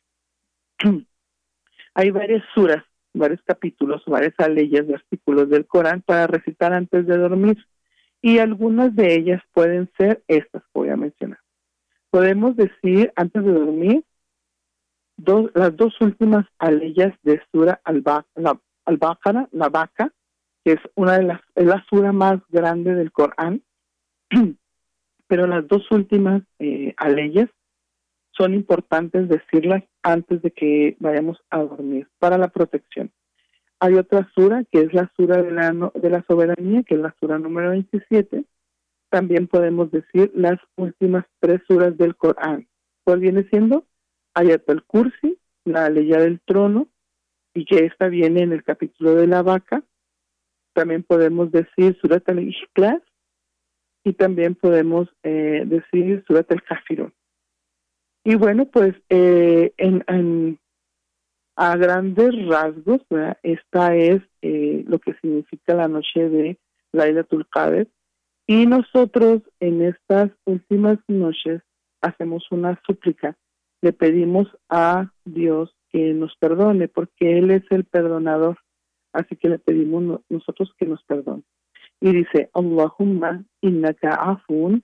Hay 1.95 2.11
varias 2.11 2.45
suras, 2.55 2.85
varios 3.13 3.43
capítulos, 3.43 4.03
varias 4.07 4.35
leyes, 4.49 4.87
versículos 4.87 5.49
del 5.51 5.67
Corán 5.67 6.03
para 6.03 6.27
recitar 6.27 6.73
antes 6.73 7.07
de 7.07 7.17
dormir 7.17 7.59
y 8.23 8.39
algunas 8.39 8.95
de 8.95 9.15
ellas 9.15 9.43
pueden 9.53 9.91
ser 9.97 10.23
estas 10.29 10.63
que 10.63 10.71
voy 10.75 10.89
a 10.89 10.97
mencionar. 10.97 11.39
Podemos 12.11 12.57
decir 12.57 13.13
antes 13.17 13.45
de 13.45 13.53
dormir 13.53 14.05
dos, 15.17 15.51
las 15.55 15.77
dos 15.77 15.95
últimas 16.01 16.47
aleyas 16.59 17.13
de 17.23 17.43
Sura 17.53 17.81
al-Baqarah, 17.85 19.49
la 19.53 19.69
vaca, 19.69 20.13
que 20.65 20.73
es 20.73 20.81
una 20.95 21.19
de 21.19 21.25
las, 21.25 21.41
es 21.55 21.67
la 21.67 21.85
sura 21.91 22.13
más 22.13 22.41
grande 22.49 22.95
del 22.95 23.13
Corán, 23.13 23.63
pero 25.27 25.47
las 25.47 25.69
dos 25.69 25.91
últimas 25.91 26.43
eh, 26.59 26.95
aleyas 26.97 27.51
son 28.31 28.55
importantes 28.55 29.29
decirlas 29.29 29.83
antes 30.03 30.41
de 30.43 30.53
que 30.53 30.97
vayamos 31.01 31.39
a 31.51 31.59
dormir 31.59 32.09
para 32.19 32.39
la 32.39 32.49
protección. 32.49 33.11
Hay 33.81 33.95
otra 33.95 34.29
sura 34.35 34.65
que 34.71 34.81
es 34.81 34.93
la 34.95 35.11
sura 35.17 35.43
de 35.43 35.51
la, 35.53 35.91
de 35.95 36.11
la 36.11 36.25
soberanía, 36.27 36.83
que 36.85 36.95
es 36.95 37.01
la 37.01 37.15
sura 37.21 37.39
número 37.39 37.71
27. 37.71 38.45
También 39.11 39.47
podemos 39.47 39.91
decir 39.91 40.31
las 40.35 40.59
últimas 40.77 41.25
tres 41.41 41.61
suras 41.67 41.97
del 41.97 42.17
Corán. 42.17 42.69
¿Cuál 43.05 43.21
viene 43.21 43.45
siendo? 43.51 43.87
Ayat 44.35 44.69
al-Kursi, 44.69 45.39
la 45.65 45.87
aleya 45.87 46.19
del 46.19 46.41
trono, 46.41 46.89
y 47.55 47.65
que 47.65 47.87
esta 47.87 48.09
viene 48.09 48.43
en 48.43 48.53
el 48.53 48.63
capítulo 48.63 49.15
de 49.15 49.27
la 49.27 49.43
vaca, 49.43 49.83
también 50.75 51.03
podemos 51.03 51.51
decir 51.51 51.99
Surat 52.01 52.29
al-Ikhlas 52.29 53.03
y 54.05 54.13
también 54.13 54.55
podemos 54.55 55.09
eh, 55.25 55.65
decir 55.67 56.23
Surat 56.27 56.51
al-Kafirun. 56.53 57.13
Y 58.25 58.37
bueno, 58.37 58.67
pues 58.67 58.95
eh, 59.09 59.73
en, 59.77 60.59
a 61.57 61.77
grandes 61.77 62.31
rasgos, 62.47 63.01
esta 63.43 63.97
es 63.97 64.21
eh, 64.43 64.85
lo 64.87 65.01
que 65.01 65.15
significa 65.15 65.75
la 65.75 65.89
noche 65.89 66.29
de 66.29 66.59
Laila 66.93 67.27
Qadr. 67.51 67.89
Y 68.49 68.67
nosotros 68.67 69.43
en 69.61 69.83
estas 69.83 70.33
últimas 70.45 70.99
noches 71.07 71.63
hacemos 72.01 72.45
una 72.51 72.81
súplica. 72.85 73.37
Le 73.83 73.93
pedimos 73.93 74.49
a 74.69 75.13
Dios 75.25 75.73
que 75.91 76.13
nos 76.15 76.35
perdone 76.41 76.89
porque 76.89 77.39
Él 77.39 77.53
es 77.53 77.63
el 77.71 77.85
perdonador 77.85 78.59
así 79.13 79.37
que 79.37 79.49
le 79.49 79.59
pedimos 79.59 80.21
nosotros 80.29 80.73
que 80.79 80.87
nos 80.87 81.03
perdone. 81.05 81.43
Y 82.01 82.13
dice, 82.13 82.51
Allahumma 82.55 83.45
innaka 83.61 84.15
afun 84.15 84.83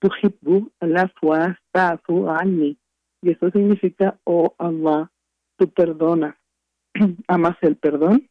tuhibbu 0.00 0.70
al-afwa 0.80 1.58
ta'fu 1.72 2.28
anni. 2.28 2.78
Y 3.22 3.30
eso 3.30 3.50
significa, 3.50 4.18
oh 4.24 4.54
Allah, 4.58 5.10
tú 5.56 5.68
perdonas, 5.70 6.36
amas 7.28 7.56
el 7.62 7.76
perdón, 7.76 8.28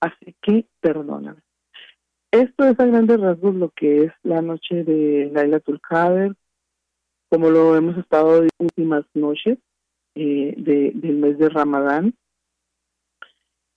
así 0.00 0.34
que 0.40 0.66
perdóname. 0.80 1.42
Esto 2.30 2.64
es 2.64 2.78
a 2.78 2.86
grandes 2.86 3.20
rasgos 3.20 3.54
lo 3.54 3.70
que 3.70 4.04
es 4.04 4.12
la 4.22 4.42
noche 4.42 4.84
de 4.84 5.30
Laila 5.32 5.60
Qadr, 5.60 6.36
como 7.30 7.50
lo 7.50 7.76
hemos 7.76 7.96
estado 7.96 8.42
en 8.42 8.48
últimas 8.58 9.04
noches 9.14 9.58
eh, 10.14 10.54
del 10.56 11.16
mes 11.16 11.38
de 11.38 11.48
Ramadán 11.48 12.14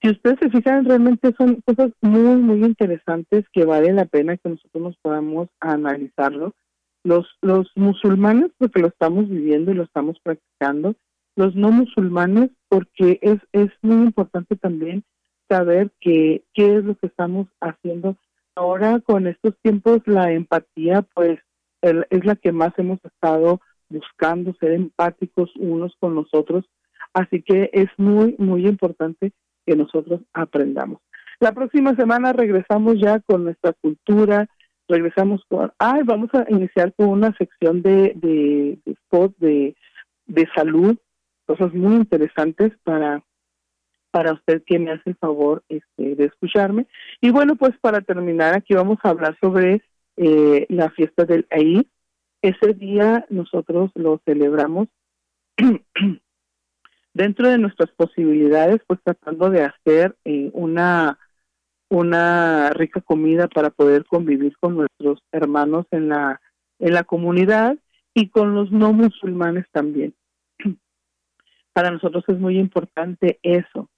si 0.01 0.09
ustedes 0.09 0.39
se 0.39 0.49
fijan, 0.49 0.85
realmente 0.85 1.31
son 1.37 1.61
cosas 1.61 1.91
muy, 2.01 2.35
muy 2.37 2.65
interesantes 2.65 3.45
que 3.53 3.65
vale 3.65 3.93
la 3.93 4.05
pena 4.05 4.35
que 4.35 4.49
nosotros 4.49 4.83
nos 4.83 4.97
podamos 4.97 5.47
analizarlo. 5.59 6.55
Los, 7.03 7.27
los 7.41 7.71
musulmanes, 7.75 8.51
porque 8.57 8.79
lo 8.79 8.87
estamos 8.87 9.29
viviendo 9.29 9.71
y 9.71 9.75
lo 9.75 9.83
estamos 9.83 10.19
practicando, 10.23 10.95
los 11.35 11.55
no 11.55 11.71
musulmanes, 11.71 12.49
porque 12.67 13.19
es, 13.21 13.39
es 13.51 13.69
muy 13.81 14.07
importante 14.07 14.55
también 14.55 15.03
saber 15.47 15.91
que, 15.99 16.43
qué 16.53 16.77
es 16.77 16.83
lo 16.83 16.95
que 16.95 17.07
estamos 17.07 17.47
haciendo. 17.59 18.17
Ahora, 18.55 18.99
con 18.99 19.27
estos 19.27 19.55
tiempos, 19.61 20.01
la 20.05 20.31
empatía, 20.31 21.03
pues, 21.13 21.39
es 21.81 22.25
la 22.25 22.35
que 22.35 22.51
más 22.51 22.73
hemos 22.77 22.99
estado 23.03 23.61
buscando, 23.89 24.53
ser 24.59 24.71
empáticos 24.71 25.51
unos 25.55 25.95
con 25.99 26.15
los 26.15 26.27
otros. 26.33 26.65
Así 27.13 27.41
que 27.41 27.69
es 27.73 27.89
muy, 27.97 28.35
muy 28.37 28.67
importante 28.67 29.31
que 29.65 29.75
nosotros 29.75 30.21
aprendamos. 30.33 31.01
La 31.39 31.53
próxima 31.53 31.95
semana 31.95 32.33
regresamos 32.33 32.99
ya 32.99 33.19
con 33.19 33.43
nuestra 33.45 33.73
cultura, 33.73 34.47
regresamos 34.87 35.43
con, 35.47 35.71
ay, 35.79 36.01
vamos 36.03 36.29
a 36.33 36.45
iniciar 36.49 36.93
con 36.93 37.09
una 37.09 37.35
sección 37.37 37.81
de, 37.81 38.13
de, 38.15 38.79
de 38.85 39.75
de, 40.27 40.47
salud, 40.55 40.97
cosas 41.45 41.73
muy 41.73 41.95
interesantes 41.95 42.71
para 42.83 43.23
para 44.11 44.33
usted 44.33 44.61
que 44.65 44.77
me 44.77 44.91
hace 44.91 45.11
el 45.11 45.15
favor 45.15 45.63
este, 45.69 46.15
de 46.15 46.25
escucharme. 46.25 46.85
Y 47.21 47.31
bueno, 47.31 47.55
pues 47.55 47.71
para 47.79 48.01
terminar, 48.01 48.53
aquí 48.53 48.73
vamos 48.73 48.99
a 49.03 49.09
hablar 49.09 49.37
sobre 49.39 49.81
eh, 50.17 50.65
la 50.69 50.89
fiesta 50.91 51.25
del 51.25 51.47
Eid. 51.49 51.83
Ese 52.41 52.73
día 52.73 53.25
nosotros 53.29 53.91
lo 53.95 54.21
celebramos 54.25 54.87
dentro 57.13 57.49
de 57.49 57.57
nuestras 57.57 57.91
posibilidades, 57.91 58.81
pues 58.87 58.99
tratando 59.03 59.49
de 59.49 59.63
hacer 59.63 60.15
eh, 60.25 60.49
una 60.53 61.17
una 61.89 62.69
rica 62.69 63.01
comida 63.01 63.49
para 63.49 63.69
poder 63.69 64.05
convivir 64.05 64.55
con 64.61 64.77
nuestros 64.77 65.21
hermanos 65.33 65.85
en 65.91 66.07
la 66.07 66.39
en 66.79 66.93
la 66.93 67.03
comunidad 67.03 67.77
y 68.13 68.29
con 68.29 68.55
los 68.55 68.71
no 68.71 68.93
musulmanes 68.93 69.65
también. 69.71 70.13
Para 71.73 71.91
nosotros 71.91 72.23
es 72.27 72.39
muy 72.39 72.57
importante 72.57 73.39
eso, 73.43 73.89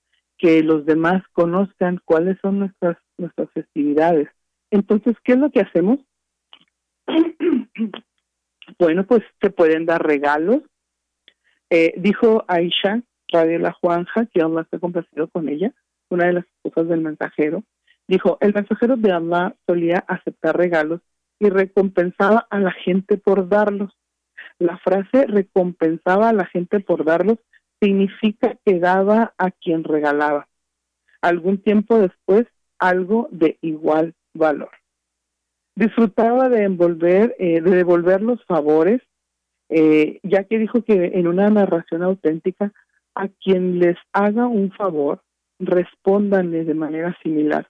que 0.44 0.62
los 0.62 0.86
demás 0.86 1.24
conozcan 1.32 2.02
cuáles 2.04 2.38
son 2.41 2.60
nuestras 2.60 2.98
nuestras 3.18 3.50
festividades. 3.52 4.28
Entonces, 4.72 5.16
¿qué 5.24 5.34
es 5.34 5.38
lo 5.39 5.50
que 5.50 5.62
hacemos? 5.62 6.00
bueno, 8.78 9.06
pues 9.06 9.22
se 9.41 9.52
pueden 9.52 9.86
dar 9.86 10.06
regalos, 10.06 10.64
eh, 11.70 11.94
dijo 11.96 12.44
Aisha, 12.50 13.02
Radio 13.32 13.58
La 13.58 13.72
Juanja, 13.72 14.26
que 14.34 14.41
Allah 14.41 14.64
está 14.64 14.80
complacido 14.80 15.30
con 15.30 15.48
ella, 15.48 15.74
una 16.10 16.26
de 16.26 16.34
las 16.34 16.46
esposas 16.46 16.89
del 16.89 17.00
mensajero, 17.00 17.64
dijo, 18.10 18.38
el 18.41 18.54
mensajero 18.54 18.98
de 18.98 19.14
Allah 19.14 19.56
solía 19.66 20.04
aceptar 20.10 20.58
regalos 20.58 21.00
y 21.39 21.50
recompensaba 21.50 22.48
a 22.50 22.60
la 22.60 22.74
gente 22.74 23.18
por 23.18 23.48
darlos. 23.48 23.94
La 24.60 24.78
frase 24.80 25.26
recompensaba 25.26 26.28
a 26.28 26.34
la 26.34 26.46
gente 26.48 26.82
por 26.82 27.06
darlos 27.06 27.38
significa 27.84 28.55
que 28.65 28.79
daba 28.79 29.34
a 29.38 29.51
quien 29.51 29.84
regalaba. 29.84 30.47
Algún 31.21 31.57
tiempo 31.57 31.99
después, 31.99 32.45
algo 32.79 33.27
de 33.31 33.57
igual 33.61 34.13
valor. 34.34 34.71
Disfrutaba 35.75 36.47
de 36.47 36.63
envolver, 36.63 37.36
eh, 37.39 37.59
de 37.61 37.71
devolver 37.71 38.21
los 38.21 38.43
favores 38.45 39.01
eh, 39.75 40.19
ya 40.21 40.43
que 40.43 40.59
dijo 40.59 40.84
que 40.84 41.13
en 41.15 41.27
una 41.27 41.49
narración 41.49 42.03
auténtica 42.03 42.71
a 43.15 43.27
quien 43.27 43.79
les 43.79 43.97
haga 44.11 44.45
un 44.45 44.71
favor, 44.71 45.23
respóndanle 45.57 46.63
de 46.63 46.75
manera 46.75 47.17
similar. 47.23 47.67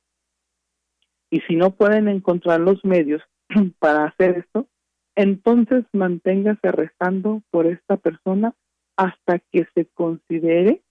Y 1.29 1.39
si 1.41 1.55
no 1.55 1.71
pueden 1.71 2.09
encontrar 2.09 2.59
los 2.59 2.83
medios 2.83 3.21
para 3.79 4.03
hacer 4.05 4.39
esto, 4.39 4.67
entonces 5.15 5.85
manténgase 5.93 6.71
rezando 6.73 7.41
por 7.51 7.67
esta 7.67 7.95
persona 7.95 8.53
hasta 8.97 9.39
que 9.39 9.67
se 9.73 9.85
considere 9.93 10.81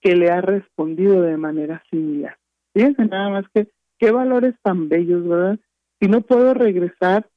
que 0.00 0.14
le 0.14 0.30
ha 0.30 0.40
respondido 0.40 1.22
de 1.22 1.36
manera 1.36 1.82
similar. 1.90 2.36
Fíjense 2.74 3.06
nada 3.06 3.30
más 3.30 3.44
que 3.54 3.68
qué 3.98 4.10
valores 4.10 4.54
tan 4.62 4.88
bellos, 4.88 5.26
¿verdad? 5.26 5.58
Si 6.00 6.08
no 6.08 6.20
puedo 6.20 6.54
regresar 6.54 7.28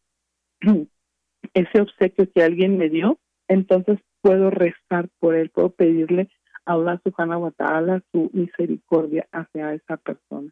ese 1.54 1.82
obsequio 1.82 2.30
que 2.32 2.43
alguien 2.43 2.78
me 2.78 2.89
dio, 2.89 3.20
entonces 3.48 4.00
puedo 4.22 4.50
rezar 4.50 5.08
por 5.20 5.36
él, 5.36 5.50
puedo 5.50 5.70
pedirle 5.70 6.30
a 6.66 6.74
Allah 6.74 7.00
subhanahu 7.04 7.54
wa 7.58 8.02
su 8.12 8.30
misericordia 8.34 9.28
hacia 9.32 9.74
esa 9.74 9.98
persona. 9.98 10.52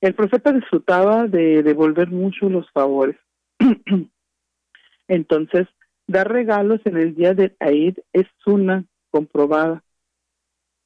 El 0.00 0.14
profeta 0.14 0.52
disfrutaba 0.52 1.26
de 1.28 1.62
devolver 1.62 2.10
mucho 2.10 2.48
los 2.48 2.70
favores. 2.72 3.16
Entonces, 5.08 5.66
dar 6.06 6.30
regalos 6.30 6.80
en 6.84 6.96
el 6.96 7.14
día 7.14 7.34
de 7.34 7.56
Eid 7.60 7.98
es 8.12 8.26
una 8.46 8.84
comprobada. 9.10 9.82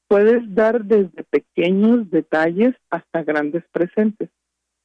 Puedes 0.09 0.43
dar 0.55 0.85
desde 0.85 1.25
pequeños 1.25 2.11
detalles 2.11 2.75
hasta 2.91 3.23
grandes 3.25 3.65
presentes, 3.71 4.31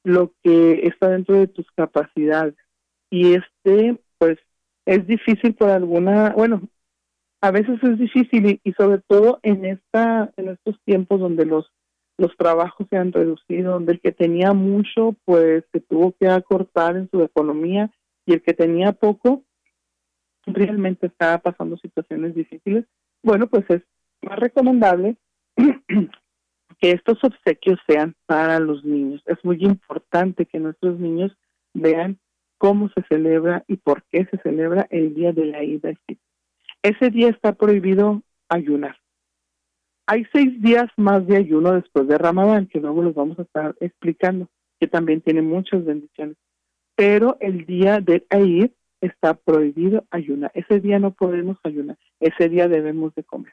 lo 0.02 0.32
que 0.42 0.86
está 0.86 1.08
dentro 1.08 1.36
de 1.36 1.46
tus 1.46 1.70
capacidades. 1.72 2.56
Y 3.10 3.34
este, 3.34 3.98
pues, 4.18 4.38
es 4.86 5.06
difícil 5.06 5.54
por 5.54 5.70
alguna, 5.70 6.30
bueno, 6.30 6.62
a 7.40 7.50
veces 7.50 7.82
es 7.82 7.98
difícil 7.98 8.60
y, 8.62 8.72
sobre 8.72 9.00
todo 9.06 9.38
en 9.42 9.64
esta, 9.64 10.32
en 10.36 10.48
estos 10.48 10.78
tiempos 10.84 11.20
donde 11.20 11.46
los 11.46 11.70
los 12.16 12.36
trabajos 12.36 12.86
se 12.90 12.96
han 12.96 13.12
reducido, 13.12 13.72
donde 13.72 13.94
el 13.94 14.00
que 14.00 14.12
tenía 14.12 14.52
mucho, 14.52 15.16
pues 15.24 15.64
se 15.72 15.80
tuvo 15.80 16.12
que 16.12 16.28
acortar 16.28 16.96
en 16.96 17.10
su 17.10 17.22
economía 17.22 17.90
y 18.26 18.34
el 18.34 18.42
que 18.42 18.54
tenía 18.54 18.92
poco, 18.92 19.42
realmente 20.46 21.06
estaba 21.06 21.38
pasando 21.38 21.76
situaciones 21.76 22.34
difíciles. 22.34 22.84
Bueno, 23.22 23.46
pues 23.46 23.64
es 23.70 23.82
más 24.22 24.38
recomendable 24.38 25.16
que 25.56 26.90
estos 26.90 27.22
obsequios 27.22 27.78
sean 27.86 28.14
para 28.26 28.58
los 28.60 28.84
niños. 28.84 29.22
Es 29.26 29.42
muy 29.44 29.58
importante 29.64 30.46
que 30.46 30.58
nuestros 30.58 30.98
niños 30.98 31.36
vean 31.72 32.18
cómo 32.58 32.88
se 32.90 33.02
celebra 33.08 33.64
y 33.68 33.76
por 33.76 34.02
qué 34.10 34.26
se 34.30 34.38
celebra 34.38 34.86
el 34.90 35.14
día 35.14 35.32
de 35.32 35.46
la 35.46 35.62
ida. 35.62 35.92
Ese 36.82 37.10
día 37.10 37.28
está 37.28 37.52
prohibido 37.52 38.22
ayunar. 38.48 38.96
Hay 40.06 40.26
seis 40.32 40.60
días 40.60 40.90
más 40.96 41.26
de 41.26 41.38
ayuno 41.38 41.72
después 41.72 42.06
de 42.06 42.18
Ramadán, 42.18 42.66
que 42.66 42.80
luego 42.80 43.02
los 43.02 43.14
vamos 43.14 43.38
a 43.38 43.42
estar 43.42 43.74
explicando, 43.80 44.48
que 44.78 44.86
también 44.86 45.22
tiene 45.22 45.40
muchas 45.40 45.84
bendiciones. 45.84 46.36
Pero 46.94 47.36
el 47.40 47.64
día 47.64 48.00
de 48.00 48.26
Eid 48.30 48.70
está 49.04 49.34
prohibido 49.34 50.04
ayunar. 50.10 50.50
Ese 50.54 50.80
día 50.80 50.98
no 50.98 51.12
podemos 51.12 51.58
ayunar. 51.64 51.96
Ese 52.20 52.48
día 52.48 52.68
debemos 52.68 53.14
de 53.14 53.24
comer. 53.24 53.52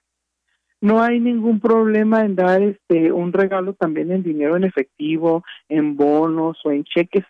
No 0.81 1.01
hay 1.01 1.19
ningún 1.19 1.59
problema 1.59 2.25
en 2.25 2.35
dar 2.35 2.61
este 2.63 3.11
un 3.11 3.33
regalo 3.33 3.73
también 3.73 4.11
en 4.11 4.23
dinero 4.23 4.57
en 4.57 4.63
efectivo, 4.63 5.43
en 5.69 5.95
bonos 5.95 6.57
o 6.63 6.71
en 6.71 6.83
cheques, 6.83 7.23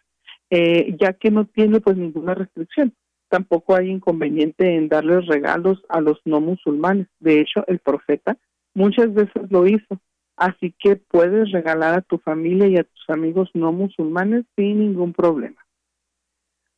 eh, 0.49 0.95
ya 0.99 1.13
que 1.13 1.32
no 1.32 1.45
tiene 1.45 1.82
pues 1.82 1.97
ninguna 1.97 2.34
restricción. 2.34 2.93
Tampoco 3.28 3.76
hay 3.76 3.89
inconveniente 3.89 4.76
en 4.76 4.88
darles 4.88 5.26
regalos 5.28 5.84
a 5.89 5.99
los 5.99 6.22
no 6.24 6.39
musulmanes. 6.39 7.07
De 7.19 7.41
hecho, 7.41 7.65
el 7.67 7.80
profeta 7.80 8.38
muchas 8.74 9.13
veces 9.13 9.49
lo 9.49 9.67
hizo. 9.67 9.99
Así 10.38 10.74
que 10.80 10.95
puedes 10.95 11.51
regalar 11.51 11.93
a 11.93 12.01
tu 12.01 12.17
familia 12.17 12.67
y 12.67 12.78
a 12.78 12.84
tus 12.84 13.09
amigos 13.09 13.49
no 13.53 13.72
musulmanes 13.72 14.45
sin 14.55 14.80
ningún 14.80 15.13
problema. 15.13 15.61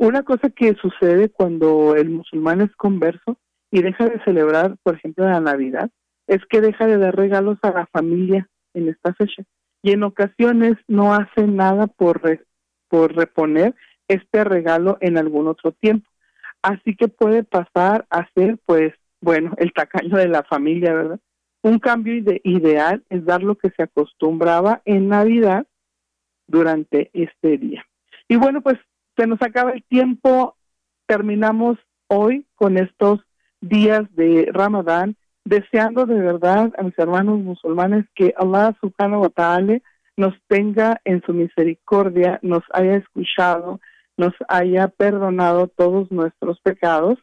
Una 0.04 0.24
cosa 0.24 0.50
que 0.50 0.76
sucede 0.82 1.30
cuando 1.30 1.96
el 1.96 2.10
musulmán 2.10 2.60
es 2.60 2.76
converso 2.76 3.38
y 3.72 3.82
deja 3.82 4.04
de 4.04 4.22
celebrar, 4.26 4.76
por 4.84 4.96
ejemplo, 4.96 5.24
la 5.24 5.40
Navidad, 5.40 5.90
es 6.28 6.42
que 6.50 6.60
deja 6.60 6.86
de 6.88 6.98
dar 6.98 7.16
regalos 7.16 7.58
a 7.62 7.72
la 7.72 7.86
familia 7.86 8.50
en 8.74 8.90
esta 8.90 9.14
fecha. 9.14 9.44
Y 9.82 9.94
en 9.94 10.04
ocasiones 10.04 10.74
no 10.90 11.14
hace 11.14 11.48
nada 11.48 11.88
por, 11.88 12.22
por 12.90 13.16
reponer 13.16 13.76
este 14.10 14.44
regalo 14.44 14.98
en 15.00 15.18
algún 15.18 15.48
otro 15.48 15.72
tiempo. 15.72 16.10
Así 16.62 16.98
que 16.98 17.08
puede 17.08 17.46
pasar 17.46 18.06
a 18.10 18.28
ser, 18.36 18.58
pues, 18.66 18.94
bueno, 19.22 19.54
el 19.56 19.72
tacaño 19.72 20.18
de 20.18 20.28
la 20.28 20.44
familia, 20.44 20.94
¿verdad? 20.94 21.20
Un 21.62 21.80
cambio 21.80 22.14
ideal 22.44 23.06
es 23.08 23.24
dar 23.24 23.42
lo 23.42 23.56
que 23.56 23.70
se 23.70 23.84
acostumbraba 23.84 24.82
en 24.84 25.08
Navidad 25.08 25.66
durante 26.46 27.10
este 27.14 27.58
día. 27.58 27.86
Y 28.28 28.36
bueno, 28.36 28.60
pues 28.60 28.78
se 29.18 29.28
nos 29.28 29.42
acaba 29.42 29.72
el 29.72 29.84
tiempo. 29.84 30.56
Terminamos 31.08 31.78
hoy 32.08 32.46
con 32.56 32.78
estos 32.78 33.20
días 33.62 34.04
de 34.16 34.50
Ramadán, 34.52 35.16
deseando 35.46 36.06
de 36.06 36.20
verdad 36.20 36.72
a 36.78 36.84
mis 36.84 36.98
hermanos 36.98 37.40
musulmanes 37.40 38.06
que 38.16 38.34
Allah 38.38 38.76
subhanahu 38.82 39.24
wa 39.24 39.30
ta'ala 39.30 39.80
nos 40.16 40.34
tenga 40.48 41.02
en 41.06 41.22
su 41.26 41.34
misericordia, 41.34 42.40
nos 42.42 42.64
haya 42.72 42.98
escuchado, 42.98 43.80
nos 44.18 44.34
haya 44.48 44.88
perdonado 44.90 45.68
todos 45.68 46.12
nuestros 46.12 46.60
pecados 46.62 47.18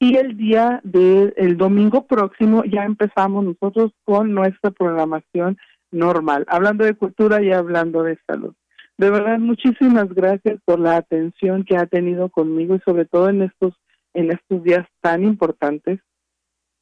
y 0.00 0.16
el 0.16 0.36
día 0.36 0.80
del 0.82 1.56
domingo 1.56 2.06
próximo 2.06 2.64
ya 2.64 2.84
empezamos 2.84 3.44
nosotros 3.44 3.92
con 4.04 4.32
nuestra 4.32 4.70
programación 4.70 5.58
normal, 5.92 6.46
hablando 6.48 6.84
de 6.84 6.94
cultura 6.94 7.42
y 7.42 7.52
hablando 7.52 8.02
de 8.02 8.18
salud. 8.26 8.54
De 9.00 9.08
verdad, 9.08 9.38
muchísimas 9.38 10.12
gracias 10.12 10.60
por 10.66 10.78
la 10.78 10.96
atención 10.96 11.64
que 11.64 11.78
ha 11.78 11.86
tenido 11.86 12.28
conmigo 12.28 12.74
y 12.74 12.80
sobre 12.80 13.06
todo 13.06 13.30
en 13.30 13.40
estos 13.40 13.72
en 14.12 14.30
estos 14.30 14.62
días 14.62 14.86
tan 15.00 15.24
importantes. 15.24 16.00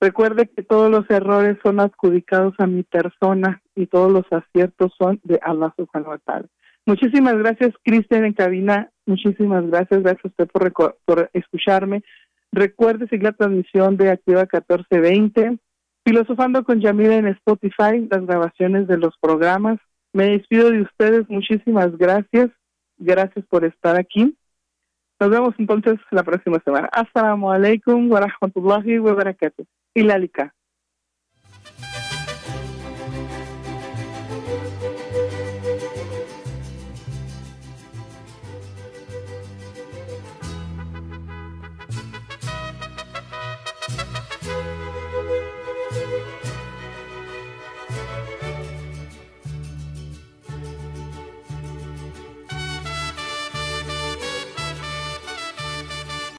Recuerde 0.00 0.48
que 0.48 0.64
todos 0.64 0.90
los 0.90 1.08
errores 1.10 1.58
son 1.62 1.78
adjudicados 1.78 2.54
a 2.58 2.66
mi 2.66 2.82
persona 2.82 3.62
y 3.76 3.86
todos 3.86 4.10
los 4.10 4.24
aciertos 4.32 4.92
son 4.98 5.20
de 5.22 5.38
Allah 5.44 5.72
subhanahu 5.76 6.10
wa 6.10 6.18
ta'ala. 6.18 6.48
Muchísimas 6.86 7.36
gracias, 7.36 7.72
Cristian, 7.84 8.24
en 8.24 8.32
cabina. 8.32 8.90
Muchísimas 9.06 9.64
gracias. 9.68 10.02
Gracias 10.02 10.24
a 10.24 10.28
usted 10.28 10.48
por, 10.48 10.96
por 11.04 11.30
escucharme. 11.34 12.02
Recuerde 12.50 13.06
seguir 13.06 13.26
la 13.26 13.32
transmisión 13.32 13.96
de 13.96 14.10
Activa 14.10 14.40
1420. 14.40 15.60
Filosofando 16.04 16.64
con 16.64 16.80
Yamila 16.80 17.14
en 17.14 17.28
Spotify, 17.28 18.08
las 18.10 18.26
grabaciones 18.26 18.88
de 18.88 18.98
los 18.98 19.16
programas. 19.20 19.78
Me 20.18 20.30
despido 20.30 20.72
de 20.72 20.82
ustedes. 20.82 21.30
Muchísimas 21.30 21.96
gracias. 21.96 22.50
Gracias 22.96 23.46
por 23.46 23.64
estar 23.64 23.96
aquí. 23.96 24.36
Nos 25.20 25.30
vemos 25.30 25.54
entonces 25.58 25.96
la 26.10 26.24
próxima 26.24 26.58
semana. 26.64 26.88
Assalamu 26.90 27.52
alaikum 27.52 28.10
wa 28.10 28.22
rahmatullahi 28.26 28.98
wa 28.98 29.14
barakatuh. 29.14 29.64